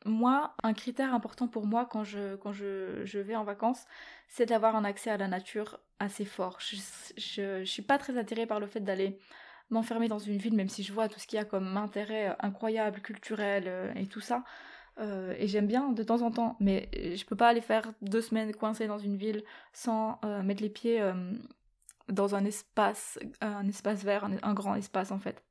moi, 0.06 0.54
un 0.64 0.74
critère 0.74 1.14
important 1.14 1.48
pour 1.48 1.66
moi 1.66 1.86
quand 1.86 2.04
je, 2.04 2.36
quand 2.38 2.54
je, 2.54 3.20
vais 3.20 3.36
en 3.36 3.44
vacances, 3.44 3.86
c'est 4.28 4.46
d'avoir 4.46 4.76
un 4.76 4.86
accès 4.86 5.10
à 5.10 5.18
la 5.18 5.28
nature 5.28 5.80
assez 6.00 6.26
fort. 6.26 6.60
Je, 6.60 7.60
ne 7.60 7.66
suis 7.66 7.82
pas 7.82 7.98
très 7.98 8.18
attirée 8.18 8.46
par 8.46 8.60
le 8.60 8.68
fait 8.68 8.80
d'aller 8.80 9.20
m'enfermer 9.70 10.08
dans 10.08 10.20
une 10.20 10.38
ville, 10.38 10.56
même 10.56 10.70
si 10.70 10.84
je 10.84 10.94
vois 10.94 11.10
tout 11.10 11.20
ce 11.20 11.28
qu'il 11.28 11.38
y 11.38 11.42
a 11.42 11.46
comme 11.46 11.78
intérêt 11.78 12.36
incroyable, 12.40 13.02
culturel 13.02 13.66
euh, 13.68 13.94
et 13.96 14.08
tout 14.08 14.22
ça. 14.22 14.44
Euh, 15.00 15.34
et 15.38 15.48
j'aime 15.48 15.68
bien 15.68 15.92
de 15.92 16.04
temps 16.04 16.22
en 16.22 16.32
temps, 16.32 16.58
mais 16.60 16.90
je 16.94 17.24
peux 17.26 17.36
pas 17.36 17.48
aller 17.48 17.62
faire 17.62 17.94
deux 18.02 18.22
semaines 18.22 18.54
coincée 18.54 18.88
dans 18.88 18.98
une 18.98 19.16
ville 19.16 19.44
sans 19.72 20.20
euh, 20.26 20.44
mettre 20.44 20.62
les 20.62 20.70
pieds 20.70 21.02
euh, 21.02 21.14
dans 22.10 22.36
un 22.36 22.44
espace, 22.44 23.18
un 23.40 23.68
espace 23.68 24.04
vert, 24.04 24.28
un, 24.44 24.54
grand 24.54 24.76
espace 24.76 25.12
en 25.12 25.20
fait. 25.20 25.44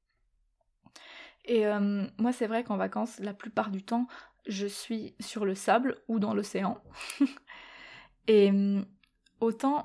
Et 1.50 1.64
moi, 2.18 2.32
c'est 2.32 2.46
vrai 2.46 2.62
qu'en 2.62 2.76
vacances, 2.76 3.18
la 3.20 3.32
plupart 3.32 3.70
du 3.70 3.82
temps, 3.82 4.06
je 4.46 4.66
suis 4.66 5.14
sur 5.20 5.44
le 5.44 5.54
sable 5.54 5.96
ou 6.08 6.18
dans 6.18 6.34
l'océan. 6.34 6.78
et 8.28 8.52
autant, 9.40 9.84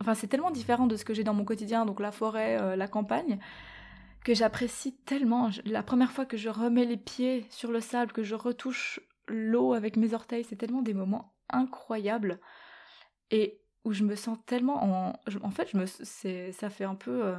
enfin, 0.00 0.14
c'est 0.14 0.26
tellement 0.26 0.50
différent 0.50 0.86
de 0.86 0.96
ce 0.96 1.04
que 1.04 1.14
j'ai 1.14 1.24
dans 1.24 1.34
mon 1.34 1.44
quotidien, 1.44 1.86
donc 1.86 2.00
la 2.00 2.12
forêt, 2.12 2.76
la 2.76 2.88
campagne, 2.88 3.38
que 4.24 4.34
j'apprécie 4.34 4.96
tellement. 5.04 5.50
La 5.64 5.82
première 5.82 6.12
fois 6.12 6.24
que 6.24 6.36
je 6.36 6.48
remets 6.48 6.84
les 6.84 6.96
pieds 6.96 7.46
sur 7.50 7.70
le 7.70 7.80
sable, 7.80 8.12
que 8.12 8.22
je 8.22 8.34
retouche 8.34 9.00
l'eau 9.28 9.72
avec 9.74 9.96
mes 9.96 10.14
orteils, 10.14 10.44
c'est 10.44 10.56
tellement 10.56 10.82
des 10.82 10.94
moments 10.94 11.34
incroyables 11.50 12.40
et 13.30 13.60
où 13.84 13.92
je 13.92 14.04
me 14.04 14.16
sens 14.16 14.38
tellement 14.46 14.82
en 14.82 15.12
en 15.42 15.50
fait 15.50 15.68
je 15.70 15.76
me 15.76 15.86
ça 16.52 16.70
fait 16.70 16.84
un 16.84 16.94
peu 16.94 17.24
euh, 17.24 17.36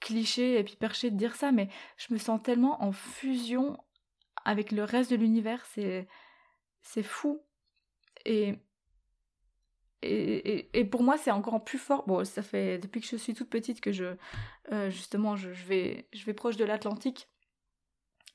cliché 0.00 0.58
et 0.58 0.64
puis 0.64 0.76
perché 0.76 1.10
de 1.10 1.16
dire 1.16 1.34
ça 1.34 1.52
mais 1.52 1.68
je 1.96 2.12
me 2.12 2.18
sens 2.18 2.42
tellement 2.42 2.82
en 2.82 2.92
fusion 2.92 3.78
avec 4.46 4.72
le 4.72 4.84
reste 4.84 5.10
de 5.10 5.16
l'univers 5.16 5.64
c'est 5.66 6.08
c'est 6.82 7.02
fou 7.02 7.42
et 8.24 8.58
et, 10.02 10.84
pour 10.84 11.02
moi, 11.02 11.16
c'est 11.16 11.30
encore 11.30 11.64
plus 11.64 11.78
fort. 11.78 12.04
Bon, 12.06 12.24
ça 12.24 12.42
fait 12.42 12.78
depuis 12.78 13.00
que 13.00 13.06
je 13.06 13.16
suis 13.16 13.34
toute 13.34 13.50
petite 13.50 13.80
que 13.80 13.92
je, 13.92 14.16
euh, 14.72 14.90
justement, 14.90 15.36
je, 15.36 15.48
vais, 15.48 16.08
je 16.12 16.24
vais 16.24 16.34
proche 16.34 16.56
de 16.56 16.64
l'Atlantique. 16.64 17.28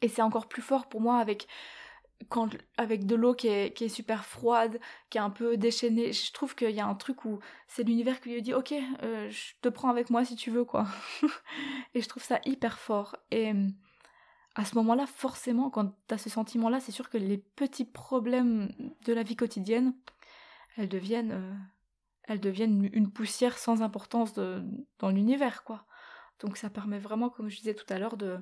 Et 0.02 0.08
c'est 0.08 0.21
encore 0.21 0.50
plus 0.50 0.62
fort 0.62 0.89
pour 0.89 1.00
moi 1.02 1.19
avec, 1.19 1.47
quand, 2.30 2.50
avec 2.78 3.06
de 3.06 3.15
l'eau 3.15 3.34
qui 3.36 3.47
est, 3.47 3.74
qui 3.74 3.86
est 3.86 3.89
super 3.89 4.26
froide, 4.26 4.80
qui 5.10 5.17
est 5.17 5.21
un 5.21 5.30
peu 5.30 5.56
déchaînée. 5.58 6.12
Je 6.12 6.34
trouve 6.34 6.56
qu'il 6.56 6.71
y 6.71 6.80
a 6.80 6.86
un 6.86 6.95
truc 6.95 7.26
où 7.26 7.39
c'est 7.67 7.84
l'univers 7.84 8.19
qui 8.19 8.30
lui 8.30 8.41
dit 8.41 8.54
Ok, 8.54 8.74
euh, 9.04 9.30
je 9.30 9.54
te 9.62 9.69
prends 9.69 9.89
avec 9.89 10.10
moi 10.10 10.26
si 10.26 10.36
tu 10.36 10.50
veux, 10.50 10.65
quoi. 10.65 10.88
et 11.93 12.02
je 12.02 12.10
trouve 12.10 12.24
ça 12.24 12.41
hyper 12.45 12.80
fort. 12.80 13.15
Et 13.30 13.54
à 14.56 14.66
ce 14.66 14.76
moment-là, 14.76 15.08
forcément, 15.08 15.70
quand 15.70 15.96
tu 16.08 16.14
as 16.14 16.18
ce 16.18 16.30
sentiment-là, 16.30 16.80
c'est 16.80 16.92
sûr 16.92 17.10
que 17.10 17.18
les 17.18 17.38
petits 17.38 17.86
problèmes 17.86 18.72
de 19.06 19.14
la 19.14 19.24
vie 19.24 19.36
quotidienne, 19.38 19.96
elles 20.78 20.90
deviennent, 20.90 21.32
euh, 21.32 21.54
elles 22.24 22.42
deviennent 22.42 22.90
une 22.92 23.12
poussière 23.12 23.58
sans 23.58 23.82
importance 23.82 24.34
dans 24.34 25.10
l'univers, 25.10 25.64
quoi. 25.64 25.86
Donc 26.40 26.58
ça 26.58 26.70
permet 26.70 27.00
vraiment, 27.00 27.30
comme 27.30 27.50
je 27.50 27.58
disais 27.58 27.76
tout 27.76 27.86
à 27.94 27.98
l'heure, 27.98 28.18
de 28.18 28.40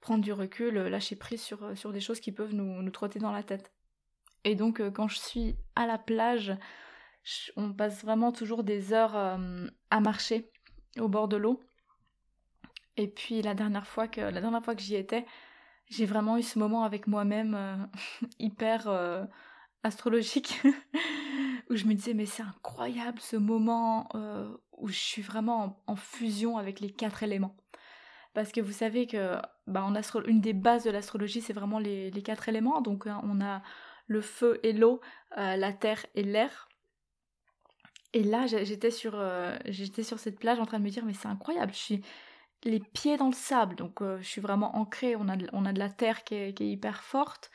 prendre 0.00 0.24
du 0.24 0.32
recul, 0.32 0.76
euh, 0.76 0.88
lâcher 0.88 1.14
prise 1.14 1.42
sur, 1.42 1.62
euh, 1.62 1.74
sur 1.76 1.92
des 1.92 2.00
choses 2.00 2.20
qui 2.20 2.32
peuvent 2.32 2.54
nous, 2.54 2.82
nous 2.82 2.90
trotter 2.90 3.18
dans 3.20 3.32
la 3.32 3.42
tête. 3.42 3.72
Et 4.42 4.56
donc 4.56 4.82
quand 4.92 5.08
je 5.08 5.18
suis 5.18 5.56
à 5.74 5.86
la 5.86 5.96
plage, 5.96 6.52
on 7.56 7.72
passe 7.72 8.02
vraiment 8.02 8.30
toujours 8.30 8.62
des 8.62 8.92
heures 8.92 9.16
à 9.16 10.00
marcher 10.00 10.50
au 10.98 11.08
bord 11.08 11.28
de 11.28 11.38
l'eau. 11.38 11.62
Et 12.98 13.08
puis 13.08 13.40
la 13.40 13.54
dernière 13.54 13.86
fois 13.86 14.06
que 14.06 14.20
la 14.20 14.40
dernière 14.42 14.62
fois 14.62 14.74
que 14.74 14.82
j'y 14.82 14.96
étais, 14.96 15.24
j'ai 15.88 16.06
vraiment 16.06 16.36
eu 16.38 16.42
ce 16.42 16.58
moment 16.58 16.84
avec 16.84 17.06
moi-même 17.06 17.88
hyper 18.38 18.88
astrologique 19.84 20.60
où 21.70 21.76
je 21.76 21.84
me 21.84 21.94
disais 21.94 22.14
mais 22.14 22.26
c'est 22.26 22.42
incroyable 22.42 23.20
ce 23.20 23.36
moment 23.36 24.08
euh, 24.14 24.50
où 24.72 24.88
je 24.88 24.98
suis 24.98 25.22
vraiment 25.22 25.82
en, 25.86 25.94
fusion 25.96 26.58
avec 26.58 26.80
les 26.80 26.90
quatre 26.90 27.22
éléments. 27.22 27.56
Parce 28.32 28.50
que 28.50 28.60
vous 28.60 28.72
savez 28.72 29.06
que 29.06 29.36
bah, 29.66 29.84
en 29.84 29.94
astro 29.94 30.22
une 30.24 30.40
des 30.40 30.54
bases 30.54 30.84
de 30.84 30.90
l'astrologie 30.90 31.40
c'est 31.40 31.52
vraiment 31.52 31.78
les, 31.78 32.10
quatre 32.24 32.48
éléments. 32.48 32.80
Donc 32.80 33.06
hein, 33.06 33.20
on 33.24 33.40
a 33.40 33.62
le 34.06 34.20
feu 34.20 34.58
et 34.62 34.72
l'eau, 34.72 35.00
euh, 35.38 35.56
la 35.56 35.72
terre 35.72 36.04
et 36.14 36.24
l'air. 36.24 36.68
Et 38.12 38.22
là 38.22 38.46
j'étais 38.46 38.90
sur, 38.90 39.12
euh, 39.14 39.56
j'étais 39.66 40.02
sur 40.02 40.18
cette 40.18 40.38
plage 40.38 40.58
en 40.58 40.66
train 40.66 40.78
de 40.78 40.84
me 40.84 40.90
dire 40.90 41.04
mais 41.04 41.14
c'est 41.14 41.28
incroyable, 41.28 41.72
les 42.64 42.80
pieds 42.80 43.16
dans 43.16 43.28
le 43.28 43.34
sable, 43.34 43.76
donc 43.76 44.00
je 44.00 44.26
suis 44.26 44.40
vraiment 44.40 44.76
ancrée, 44.76 45.16
on 45.16 45.28
a 45.28 45.36
de, 45.36 45.78
la 45.78 45.88
terre 45.88 46.24
qui 46.24 46.34
est 46.34 46.60
hyper 46.60 47.02
forte. 47.02 47.50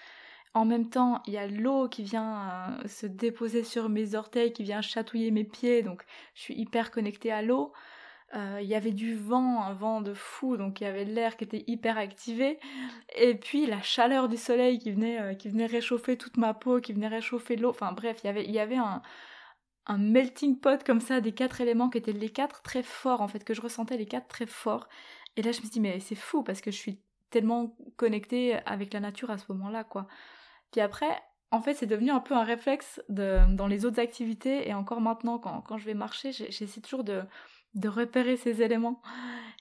En 0.54 0.66
même 0.66 0.90
temps, 0.90 1.22
il 1.28 1.34
y 1.34 1.38
a 1.38 1.48
l'eau 1.48 1.88
qui 1.88 2.04
vient 2.04 2.80
euh, 2.84 2.88
se 2.88 3.06
déposer 3.06 3.64
sur 3.64 3.88
mes 3.88 4.16
orteils, 4.16 4.52
qui 4.52 4.64
vient 4.64 4.82
chatouiller 4.82 5.30
mes 5.32 5.44
pieds, 5.44 5.84
donc 5.84 6.04
je 6.34 6.42
suis 6.42 6.56
hyper 6.56 6.90
connectée 6.92 7.32
à 7.32 7.42
l'eau. 7.42 7.72
Euh, 8.36 8.60
il 8.62 8.68
y 8.68 8.76
avait 8.76 8.92
du 8.92 9.16
vent, 9.16 9.64
un 9.64 9.74
vent 9.74 10.02
de 10.02 10.14
fou, 10.14 10.58
donc 10.58 10.82
il 10.82 10.84
y 10.86 10.88
avait 10.88 11.06
l'air 11.06 11.38
qui 11.38 11.44
était 11.44 11.64
hyper 11.68 11.98
activé. 11.98 12.60
Et 13.16 13.36
puis 13.36 13.68
la 13.68 13.82
chaleur 13.82 14.28
du 14.28 14.38
soleil 14.38 14.80
qui 14.80 14.92
venait, 14.92 15.22
euh, 15.22 15.34
qui 15.36 15.50
venait 15.50 15.66
réchauffer 15.68 16.18
toute 16.18 16.38
ma 16.38 16.54
peau, 16.54 16.80
qui 16.80 16.94
venait 16.94 17.08
réchauffer 17.08 17.56
l'eau. 17.56 17.70
Enfin 17.70 17.92
bref, 17.92 18.22
il 18.24 18.52
y 18.52 18.60
avait 18.60 18.78
un, 18.78 19.02
un 19.86 19.98
melting 19.98 20.60
pot 20.60 20.84
comme 20.84 21.02
ça 21.02 21.22
des 21.22 21.32
quatre 21.32 21.62
éléments 21.62 21.90
qui 21.90 21.98
étaient 21.98 22.12
les 22.12 22.30
quatre 22.30 22.62
très 22.62 22.84
forts 22.84 23.22
en 23.22 23.28
fait, 23.28 23.44
que 23.44 23.54
je 23.54 23.62
ressentais 23.62 23.98
les 23.98 24.06
quatre 24.06 24.28
très 24.28 24.46
forts. 24.46 24.88
Et 25.36 25.42
là 25.42 25.52
je 25.52 25.58
me 25.58 25.64
suis 25.64 25.72
dit 25.72 25.80
mais 25.80 26.00
c'est 26.00 26.16
fou 26.16 26.44
parce 26.44 26.62
que 26.62 26.72
je 26.72 26.78
suis 26.78 27.02
tellement 27.30 27.76
connectée 27.98 28.56
avec 28.66 28.94
la 28.94 29.00
nature 29.00 29.32
à 29.32 29.38
ce 29.38 29.46
moment-là 29.50 29.84
quoi. 29.84 30.08
Puis 30.72 30.82
après, 30.82 31.20
en 31.52 31.62
fait, 31.62 31.74
c'est 31.74 31.88
devenu 31.88 32.12
un 32.12 32.20
peu 32.20 32.36
un 32.36 32.44
réflexe 32.44 33.02
dans 33.10 33.68
les 33.68 33.86
autres 33.86 34.00
activités 34.00 34.68
et 34.70 34.74
encore 34.74 35.02
maintenant, 35.02 35.40
quand, 35.40 35.62
quand 35.62 35.78
je 35.78 35.86
vais 35.86 35.96
marcher, 35.96 36.32
j'essaie 36.32 36.82
toujours 36.82 37.04
de, 37.04 37.24
de 37.74 37.90
repérer 37.90 38.38
ces 38.38 38.62
éléments. 38.62 39.02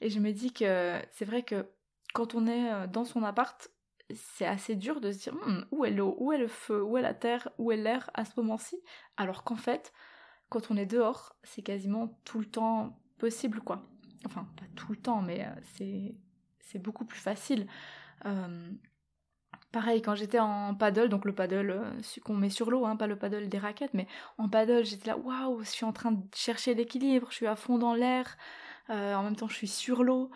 Et 0.00 0.10
je 0.10 0.20
me 0.20 0.32
dis 0.32 0.52
que 0.52 1.00
c'est 1.12 1.24
vrai 1.24 1.42
que 1.42 1.66
quand 2.14 2.34
on 2.34 2.46
est 2.46 2.72
euh, 2.72 2.86
dans 2.86 3.04
son 3.04 3.22
appart, 3.22 3.70
c'est 4.14 4.46
assez 4.46 4.74
dur 4.76 5.00
de 5.00 5.12
se 5.12 5.18
dire 5.18 5.34
hmm, 5.34 5.64
où 5.70 5.84
est 5.84 5.90
l'eau, 5.90 6.16
où 6.18 6.32
est 6.32 6.38
le 6.38 6.48
feu, 6.48 6.82
où 6.82 6.96
est 6.96 7.02
la 7.02 7.14
terre, 7.14 7.48
où 7.58 7.72
est 7.72 7.76
l'air 7.76 8.10
à 8.14 8.24
ce 8.24 8.32
moment-ci, 8.38 8.76
alors 9.16 9.44
qu'en 9.44 9.56
fait, 9.56 9.92
quand 10.48 10.70
on 10.70 10.76
est 10.76 10.86
dehors, 10.86 11.36
c'est 11.42 11.62
quasiment 11.62 12.18
tout 12.24 12.38
le 12.38 12.46
temps 12.46 12.98
possible, 13.18 13.60
quoi. 13.60 13.82
Enfin, 14.26 14.48
pas 14.56 14.66
tout 14.76 14.92
le 14.92 14.98
temps, 14.98 15.20
mais 15.22 15.44
euh, 15.44 16.14
c'est 16.60 16.78
beaucoup 16.78 17.04
plus 17.04 17.20
facile. 17.20 17.66
Pareil, 19.70 20.00
quand 20.00 20.14
j'étais 20.14 20.38
en 20.38 20.74
paddle, 20.74 21.10
donc 21.10 21.26
le 21.26 21.34
paddle 21.34 21.70
euh, 21.70 22.00
qu'on 22.24 22.34
met 22.34 22.48
sur 22.48 22.70
l'eau, 22.70 22.86
hein, 22.86 22.96
pas 22.96 23.06
le 23.06 23.16
paddle 23.18 23.50
des 23.50 23.58
raquettes, 23.58 23.92
mais 23.92 24.06
en 24.38 24.48
paddle, 24.48 24.82
j'étais 24.82 25.08
là, 25.08 25.18
waouh, 25.18 25.62
je 25.62 25.68
suis 25.68 25.84
en 25.84 25.92
train 25.92 26.12
de 26.12 26.22
chercher 26.34 26.74
l'équilibre, 26.74 27.28
je 27.30 27.36
suis 27.36 27.46
à 27.46 27.54
fond 27.54 27.76
dans 27.76 27.92
l'air, 27.92 28.38
euh, 28.88 29.14
en 29.14 29.22
même 29.22 29.36
temps 29.36 29.48
je 29.48 29.54
suis 29.54 29.68
sur 29.68 30.04
l'eau, 30.04 30.30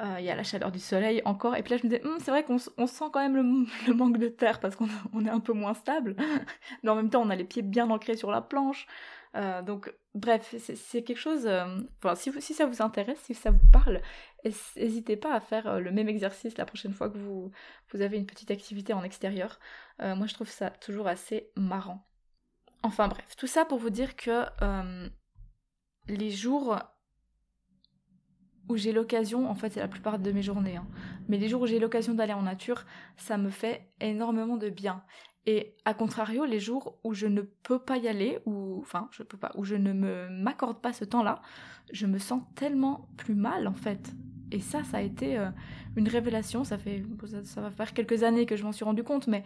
euh, 0.00 0.16
il 0.18 0.24
y 0.24 0.30
a 0.30 0.34
la 0.34 0.42
chaleur 0.42 0.70
du 0.70 0.78
soleil 0.78 1.22
encore, 1.24 1.56
et 1.56 1.62
puis 1.62 1.72
là 1.72 1.76
je 1.78 1.86
me 1.86 1.90
disais, 1.90 2.04
hum, 2.06 2.18
c'est 2.20 2.30
vrai 2.30 2.44
qu'on 2.44 2.58
sent 2.58 3.04
quand 3.12 3.20
même 3.20 3.66
le, 3.86 3.94
manque 3.94 4.18
de 4.18 4.28
terre 4.28 4.60
parce 4.60 4.76
qu'on 4.76 4.86
est 5.26 5.30
un 5.30 5.40
peu 5.40 5.52
moins 5.52 5.74
stable, 5.74 6.16
mais 6.82 6.90
en 6.90 6.96
même 6.96 7.10
temps 7.10 7.22
on 7.22 7.30
a 7.30 7.36
les 7.36 7.44
pieds 7.44 7.62
bien 7.62 7.90
ancrés 7.90 8.16
sur 8.16 8.30
la 8.30 8.40
planche, 8.40 8.86
donc 9.64 9.94
bref, 10.16 10.56
c'est 10.58 11.04
quelque 11.04 11.16
chose, 11.16 11.48
enfin 12.02 12.16
si, 12.16 12.52
ça 12.52 12.66
vous 12.66 12.82
intéresse, 12.82 13.20
si 13.20 13.34
ça 13.34 13.52
vous 13.52 13.64
parle, 13.72 14.00
N'hésitez 14.44 15.16
pas 15.16 15.34
à 15.34 15.40
faire 15.40 15.66
euh, 15.66 15.80
le 15.80 15.90
même 15.90 16.08
exercice 16.08 16.56
la 16.56 16.64
prochaine 16.64 16.94
fois 16.94 17.10
que 17.10 17.18
vous, 17.18 17.52
avez 17.94 18.16
une 18.16 18.26
petite 18.26 18.50
activité 18.50 18.92
en 18.92 19.02
extérieur. 19.02 19.58
Euh, 20.00 20.14
moi 20.14 20.26
je 20.26 20.34
trouve 20.34 20.48
ça 20.48 20.70
toujours 20.70 21.08
assez 21.08 21.50
marrant. 21.56 22.06
Enfin 22.82 23.08
bref, 23.08 23.36
tout 23.36 23.46
ça 23.46 23.64
pour 23.64 23.78
vous 23.78 23.90
dire 23.90 24.16
que 24.16 24.46
euh, 24.62 25.08
les 26.08 26.30
jours 26.30 26.78
où 28.68 28.76
j'ai 28.76 28.92
l'occasion, 28.92 29.48
en 29.50 29.54
fait 29.54 29.70
c'est 29.70 29.80
la 29.80 29.88
plupart 29.88 30.18
de 30.18 30.32
mes 30.32 30.42
journées, 30.42 30.76
hein, 30.76 30.86
mais 31.28 31.38
les 31.38 31.48
jours 31.48 31.62
où 31.62 31.66
j'ai 31.66 31.78
l'occasion 31.78 32.14
d'aller 32.14 32.32
en 32.32 32.42
nature, 32.42 32.84
ça 33.16 33.36
me 33.36 33.50
fait 33.50 33.88
énormément 34.00 34.56
de 34.56 34.68
bien. 34.68 35.02
Et 35.46 35.74
à 35.84 35.94
contrario, 35.94 36.44
les 36.44 36.60
jours 36.60 36.98
où 37.02 37.14
je 37.14 37.26
ne 37.26 37.40
peux 37.40 37.78
pas 37.78 37.96
y 37.96 38.08
aller, 38.08 38.38
ou 38.44 38.78
enfin 38.80 39.08
je 39.10 39.22
peux 39.22 39.38
pas, 39.38 39.52
où 39.56 39.64
je 39.64 39.74
ne 39.74 39.92
me 39.92 40.28
m'accorde 40.28 40.80
pas 40.80 40.92
ce 40.92 41.04
temps-là, 41.04 41.40
je 41.92 42.06
me 42.06 42.18
sens 42.18 42.42
tellement 42.54 43.08
plus 43.16 43.34
mal 43.34 43.66
en 43.66 43.74
fait. 43.74 44.12
Et 44.52 44.60
ça, 44.60 44.84
ça 44.84 44.98
a 44.98 45.00
été 45.00 45.38
euh, 45.38 45.48
une 45.96 46.08
révélation. 46.08 46.64
Ça 46.64 46.76
fait, 46.76 47.02
ça, 47.44 47.60
va 47.60 47.70
faire 47.70 47.94
quelques 47.94 48.22
années 48.22 48.46
que 48.46 48.56
je 48.56 48.64
m'en 48.64 48.72
suis 48.72 48.84
rendu 48.84 49.02
compte, 49.02 49.28
mais 49.28 49.44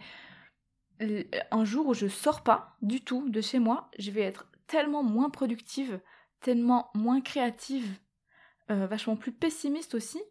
un 1.51 1.65
jour 1.65 1.87
où 1.87 1.93
je 1.93 2.07
sors 2.07 2.41
pas 2.43 2.77
du 2.81 3.01
tout 3.01 3.29
de 3.29 3.41
chez 3.41 3.59
moi, 3.59 3.89
je 3.99 4.11
vais 4.11 4.21
être 4.21 4.47
tellement 4.67 5.03
moins 5.03 5.29
productive, 5.29 5.99
tellement 6.39 6.89
moins 6.93 7.21
créative, 7.21 7.99
euh, 8.71 8.87
vachement 8.87 9.15
plus 9.15 9.31
pessimiste 9.31 9.95
aussi, 9.95 10.21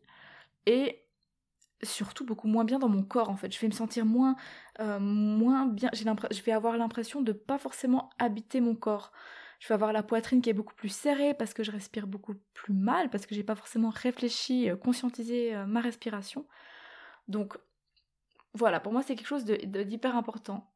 et 0.67 1.03
surtout 1.83 2.25
beaucoup 2.25 2.49
moins 2.49 2.65
bien 2.65 2.79
dans 2.79 2.89
mon 2.89 3.03
corps 3.03 3.31
en 3.31 3.37
fait. 3.37 3.53
Je 3.53 3.61
vais 3.61 3.67
me 3.67 3.73
sentir 3.73 4.07
moins, 4.07 4.37
euh, 4.81 4.99
moins 4.99 5.67
bien. 5.67 5.91
je 5.93 6.43
vais 6.43 6.53
avoir 6.53 6.77
l'impression 6.79 7.21
de 7.21 7.33
pas 7.33 7.59
forcément 7.59 8.11
habiter 8.19 8.61
mon 8.61 8.75
corps 8.75 9.13
je 9.61 9.69
vais 9.69 9.75
avoir 9.75 9.93
la 9.95 10.03
poitrine 10.03 10.43
qui 10.43 10.51
est 10.51 10.55
beaucoup 10.55 10.75
plus 10.75 10.91
serrée 10.91 11.33
parce 11.33 11.55
que 11.55 11.63
je 11.63 11.71
respire 11.71 12.07
beaucoup 12.07 12.35
plus 12.53 12.75
mal, 12.75 13.09
parce 13.09 13.25
que 13.25 13.35
j'ai 13.35 13.45
pas 13.45 13.55
forcément 13.55 13.89
réfléchi, 13.89 14.69
euh, 14.69 14.77
conscientisé 14.77 15.57
ma 15.67 15.81
respiration. 15.81 16.47
Donc 17.29 17.57
voilà, 18.53 18.79
pour 18.79 18.93
moi 18.93 19.03
c'est 19.03 19.15
quelque 19.15 19.27
chose 19.27 19.45
d'hyper 19.45 20.17
important. 20.17 20.74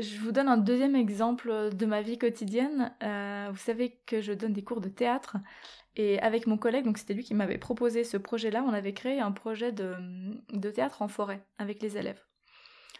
Je 0.00 0.18
vous 0.20 0.32
donne 0.32 0.48
un 0.48 0.56
deuxième 0.56 0.96
exemple 0.96 1.70
de 1.74 1.86
ma 1.86 2.02
vie 2.02 2.18
quotidienne. 2.18 2.94
Euh, 3.02 3.48
vous 3.50 3.58
savez 3.58 3.98
que 4.06 4.20
je 4.20 4.32
donne 4.32 4.52
des 4.52 4.62
cours 4.62 4.80
de 4.80 4.88
théâtre 4.88 5.36
et 5.96 6.18
avec 6.20 6.46
mon 6.46 6.56
collègue, 6.56 6.84
donc 6.84 6.98
c'était 6.98 7.14
lui 7.14 7.24
qui 7.24 7.34
m'avait 7.34 7.58
proposé 7.58 8.04
ce 8.04 8.16
projet-là, 8.16 8.64
on 8.66 8.72
avait 8.72 8.92
créé 8.92 9.20
un 9.20 9.32
projet 9.32 9.72
de, 9.72 9.96
théâtre 10.70 11.02
en 11.02 11.08
forêt 11.08 11.44
avec 11.58 11.82
les 11.82 11.98
élèves. 11.98 12.22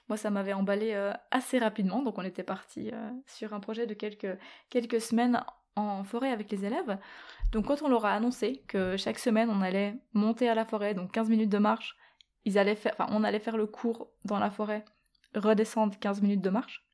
Moi, 0.08 0.16
ça 0.16 0.30
m'avait 0.30 0.52
emballé 0.52 0.92
euh, 0.94 1.12
assez 1.30 1.58
rapidement, 1.58 2.02
donc 2.02 2.18
on 2.18 2.22
était 2.22 2.42
parti 2.42 2.90
euh, 2.92 3.10
sur 3.26 3.54
un 3.54 3.60
projet 3.60 3.86
de 3.86 3.94
quelques, 3.94 5.00
semaines 5.00 5.44
en 5.76 6.02
forêt 6.02 6.30
avec 6.30 6.50
les 6.50 6.64
élèves. 6.64 6.98
Donc 7.52 7.66
quand 7.66 7.82
on 7.82 7.88
leur 7.88 8.04
a 8.04 8.12
annoncé 8.12 8.64
que 8.66 8.96
chaque 8.96 9.20
semaine 9.20 9.50
on 9.50 9.62
allait 9.62 9.94
monter 10.12 10.48
à 10.48 10.54
la 10.54 10.64
forêt, 10.64 10.94
donc 10.94 11.12
15 11.12 11.30
minutes 11.30 11.50
de 11.50 11.58
marche, 11.58 11.96
ils 12.44 12.58
allaient 12.58 12.74
faire, 12.74 12.96
on 12.98 13.22
allait 13.22 13.38
faire 13.38 13.56
le 13.56 13.66
cours 13.66 14.10
dans 14.24 14.40
la 14.40 14.50
forêt, 14.50 14.84
redescendre 15.34 15.96
15 15.98 16.22
minutes 16.22 16.42
de 16.42 16.50
marche 16.50 16.89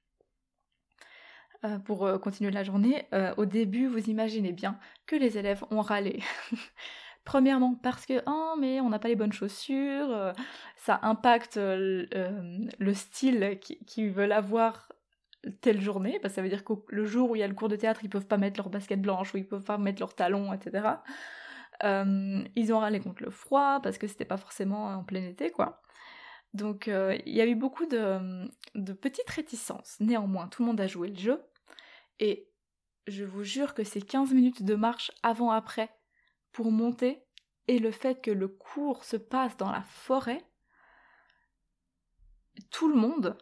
euh, 1.64 1.78
pour 1.78 2.04
euh, 2.04 2.18
continuer 2.18 2.50
la 2.50 2.64
journée. 2.64 3.06
Euh, 3.14 3.32
au 3.38 3.46
début, 3.46 3.86
vous 3.86 4.10
imaginez 4.10 4.52
bien 4.52 4.78
que 5.06 5.16
les 5.16 5.38
élèves 5.38 5.64
ont 5.70 5.80
râlé. 5.80 6.20
Premièrement 7.24 7.74
parce 7.82 8.06
que 8.06 8.22
oh 8.26 8.54
mais 8.60 8.80
on 8.80 8.90
n'a 8.90 8.98
pas 8.98 9.08
les 9.08 9.16
bonnes 9.16 9.32
chaussures, 9.32 10.32
ça 10.76 11.00
impacte 11.02 11.56
le 11.56 12.94
style 12.94 13.58
qu'ils 13.84 14.12
veulent 14.12 14.30
avoir 14.30 14.92
telle 15.60 15.80
journée, 15.80 16.20
parce 16.22 16.34
que 16.34 16.36
ça 16.36 16.42
veut 16.42 16.48
dire 16.48 16.62
que 16.62 16.74
le 16.88 17.04
jour 17.04 17.30
où 17.30 17.36
il 17.36 17.40
y 17.40 17.42
a 17.42 17.48
le 17.48 17.54
cours 17.54 17.68
de 17.68 17.74
théâtre, 17.74 18.00
ils 18.04 18.08
peuvent 18.08 18.28
pas 18.28 18.36
mettre 18.36 18.60
leur 18.60 18.68
basket 18.68 19.02
blanche 19.02 19.34
ou 19.34 19.38
ils 19.38 19.46
peuvent 19.46 19.64
pas 19.64 19.76
mettre 19.76 20.00
leurs 20.00 20.14
talons, 20.14 20.52
etc. 20.52 20.88
ils 21.82 22.72
ont 22.72 22.78
râlé 22.78 23.00
contre 23.00 23.24
le 23.24 23.30
froid 23.30 23.80
parce 23.82 23.98
que 23.98 24.06
c'était 24.06 24.24
pas 24.24 24.36
forcément 24.36 24.86
en 24.90 25.02
plein 25.02 25.24
été, 25.24 25.50
quoi. 25.50 25.82
Donc 26.56 26.88
euh, 26.88 27.18
il 27.26 27.34
y 27.34 27.42
a 27.42 27.46
eu 27.46 27.54
beaucoup 27.54 27.84
de, 27.84 28.48
petites 28.94 29.28
réticences. 29.28 29.96
Néanmoins, 30.00 30.48
tout 30.48 30.62
le 30.62 30.68
monde 30.68 30.80
a 30.80 30.86
joué 30.86 31.08
le 31.08 31.18
jeu. 31.18 31.42
Et 32.18 32.48
je 33.06 33.24
vous 33.24 33.44
jure 33.44 33.74
que 33.74 33.84
ces 33.84 34.00
15 34.00 34.32
minutes 34.32 34.62
de 34.62 34.74
marche 34.74 35.12
avant-après 35.22 35.90
pour 36.52 36.72
monter 36.72 37.22
et 37.68 37.78
le 37.78 37.90
fait 37.90 38.22
que 38.22 38.30
le 38.30 38.48
cours 38.48 39.04
se 39.04 39.18
passe 39.18 39.56
dans 39.58 39.70
la 39.70 39.82
forêt, 39.82 40.40
tout 42.70 42.88
le 42.88 42.94
monde, 42.94 43.36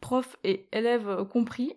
prof 0.00 0.36
et 0.44 0.68
élèves 0.72 1.26
compris, 1.28 1.72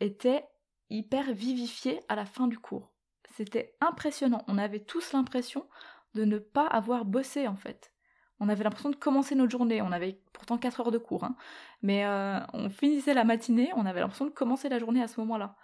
était 0.00 0.44
hyper 0.88 1.34
vivifié 1.34 2.00
à 2.08 2.16
la 2.16 2.24
fin 2.24 2.46
du 2.46 2.58
cours. 2.58 2.94
C'était 3.36 3.76
impressionnant. 3.82 4.42
On 4.48 4.56
avait 4.56 4.80
tous 4.80 5.12
l'impression 5.12 5.68
de 6.14 6.24
ne 6.24 6.38
pas 6.38 6.66
avoir 6.66 7.04
bossé 7.04 7.46
en 7.46 7.56
fait. 7.56 7.92
On 8.40 8.48
avait 8.48 8.64
l'impression 8.64 8.90
de 8.90 8.96
commencer 8.96 9.34
notre 9.34 9.50
journée. 9.50 9.82
On 9.82 9.92
avait 9.92 10.18
pourtant 10.32 10.58
4 10.58 10.80
heures 10.80 10.90
de 10.90 10.98
cours. 10.98 11.24
Hein. 11.24 11.36
Mais 11.82 12.04
euh, 12.04 12.38
on 12.52 12.68
finissait 12.68 13.14
la 13.14 13.24
matinée, 13.24 13.70
on 13.76 13.86
avait 13.86 14.00
l'impression 14.00 14.26
de 14.26 14.30
commencer 14.30 14.68
la 14.68 14.78
journée 14.78 15.02
à 15.02 15.08
ce 15.08 15.20
moment-là. 15.20 15.56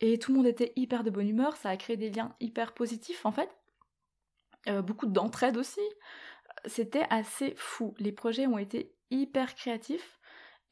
Et 0.00 0.18
tout 0.18 0.32
le 0.32 0.38
monde 0.38 0.46
était 0.46 0.72
hyper 0.76 1.04
de 1.04 1.10
bonne 1.10 1.28
humeur, 1.28 1.56
ça 1.56 1.70
a 1.70 1.76
créé 1.76 1.96
des 1.96 2.10
liens 2.10 2.34
hyper 2.40 2.72
positifs 2.72 3.24
en 3.26 3.32
fait. 3.32 3.48
Euh, 4.68 4.82
beaucoup 4.82 5.06
d'entraide 5.06 5.56
aussi. 5.56 5.80
C'était 6.66 7.06
assez 7.10 7.54
fou. 7.56 7.94
Les 7.98 8.12
projets 8.12 8.46
ont 8.46 8.58
été 8.58 8.94
hyper 9.10 9.54
créatifs. 9.54 10.18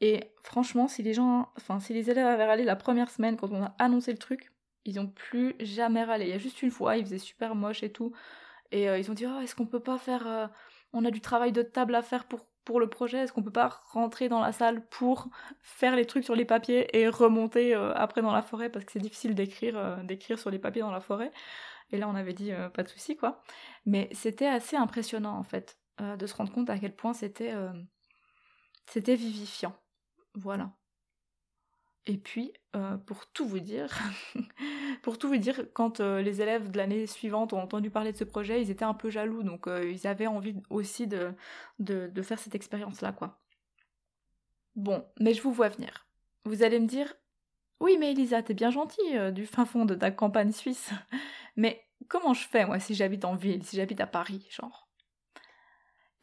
Et 0.01 0.31
franchement, 0.41 0.87
si 0.87 1.03
les 1.03 1.13
gens, 1.13 1.51
enfin 1.57 1.79
si 1.79 1.93
les 1.93 2.09
élèves 2.09 2.25
avaient 2.25 2.45
râlé 2.45 2.63
la 2.63 2.75
première 2.75 3.09
semaine 3.09 3.37
quand 3.37 3.51
on 3.51 3.63
a 3.63 3.75
annoncé 3.79 4.11
le 4.11 4.17
truc, 4.17 4.51
ils 4.85 4.99
ont 4.99 5.07
plus 5.07 5.55
jamais 5.59 6.03
râlé. 6.03 6.25
Il 6.25 6.31
y 6.31 6.33
a 6.33 6.37
juste 6.37 6.61
une 6.61 6.71
fois, 6.71 6.97
il 6.97 7.05
faisait 7.05 7.19
super 7.19 7.55
moche 7.55 7.83
et 7.83 7.91
tout. 7.91 8.13
Et 8.71 8.89
euh, 8.89 8.97
ils 8.97 9.09
ont 9.11 9.13
dit, 9.13 9.25
oh, 9.25 9.39
est-ce 9.39 9.55
qu'on 9.55 9.67
peut 9.67 9.79
pas 9.79 9.97
faire 9.97 10.49
on 10.93 11.05
a 11.05 11.11
du 11.11 11.21
travail 11.21 11.51
de 11.51 11.61
table 11.61 11.95
à 11.95 12.01
faire 12.01 12.25
pour, 12.25 12.79
le 12.79 12.87
projet, 12.87 13.17
est-ce 13.17 13.33
qu'on 13.33 13.43
peut 13.43 13.51
pas 13.51 13.81
rentrer 13.91 14.29
dans 14.29 14.39
la 14.39 14.53
salle 14.53 14.85
pour 14.87 15.27
faire 15.61 15.95
les 15.97 16.05
trucs 16.05 16.23
sur 16.23 16.35
les 16.35 16.45
papiers 16.45 16.87
et 16.97 17.09
remonter 17.09 17.75
euh, 17.75 17.93
après 17.93 18.21
dans 18.21 18.31
la 18.31 18.41
forêt? 18.41 18.69
Parce 18.69 18.85
que 18.85 18.91
c'est 18.93 18.99
difficile 18.99 19.35
d'écrire 19.35 19.77
euh, 19.77 20.01
d'écrire 20.03 20.39
sur 20.39 20.49
les 20.49 20.59
papiers 20.59 20.81
dans 20.81 20.91
la 20.91 21.01
forêt. 21.01 21.31
Et 21.91 21.97
là 21.97 22.07
on 22.07 22.15
avait 22.15 22.33
dit 22.33 22.53
euh, 22.53 22.69
pas 22.69 22.83
de 22.83 22.87
souci 22.87 23.17
quoi. 23.17 23.41
Mais 23.85 24.07
c'était 24.13 24.47
assez 24.47 24.77
impressionnant 24.77 25.37
en 25.37 25.43
fait 25.43 25.77
de 25.99 26.25
se 26.25 26.33
rendre 26.33 26.51
compte 26.51 26.69
à 26.71 26.79
quel 26.79 26.95
point 26.95 27.13
c'était 27.13 27.53
c'était 28.87 29.15
vivifiant. 29.15 29.75
Voilà 30.33 30.71
et 32.05 32.17
puis, 32.17 32.51
euh, 32.75 32.97
pour 32.97 33.27
tout 33.27 33.47
vous 33.47 33.61
dire, 33.61 33.97
pour 35.03 35.17
tout 35.17 35.29
vous 35.29 35.37
dire, 35.37 35.67
quand 35.73 36.01
euh, 36.01 36.21
les 36.21 36.41
élèves 36.41 36.69
de 36.69 36.77
l'année 36.77 37.07
suivante 37.07 37.53
ont 37.53 37.61
entendu 37.61 37.89
parler 37.89 38.11
de 38.11 38.17
ce 38.17 38.25
projet, 38.25 38.61
ils 38.61 38.69
étaient 38.69 38.83
un 38.83 38.93
peu 38.93 39.09
jaloux, 39.09 39.41
donc 39.41 39.67
euh, 39.67 39.89
ils 39.89 40.05
avaient 40.05 40.27
envie 40.27 40.55
aussi 40.69 41.07
de, 41.07 41.33
de, 41.79 42.21
faire 42.21 42.39
cette 42.39 42.55
expérience-là, 42.55 43.13
quoi. 43.13 43.39
Bon, 44.75 45.05
mais 45.19 45.33
je 45.33 45.41
vous 45.41 45.53
vois 45.53 45.69
venir. 45.69 46.07
Vous 46.45 46.63
allez 46.63 46.79
me 46.79 46.87
dire, 46.87 47.13
oui, 47.79 47.97
mais 47.97 48.11
Elisa, 48.11 48.43
t'es 48.43 48.53
bien 48.53 48.69
gentille 48.71 49.31
du 49.31 49.45
fin 49.45 49.65
fond 49.65 49.85
de 49.85 49.95
ta 49.95 50.11
campagne 50.11 50.51
suisse. 50.51 50.91
mais 51.55 51.87
comment 52.09 52.33
je 52.33 52.45
fais, 52.47 52.65
moi, 52.65 52.79
si 52.79 52.95
j'habite 52.95 53.23
en 53.23 53.35
ville, 53.35 53.63
si 53.63 53.77
j'habite 53.77 54.01
à 54.01 54.07
Paris, 54.07 54.45
genre? 54.49 54.89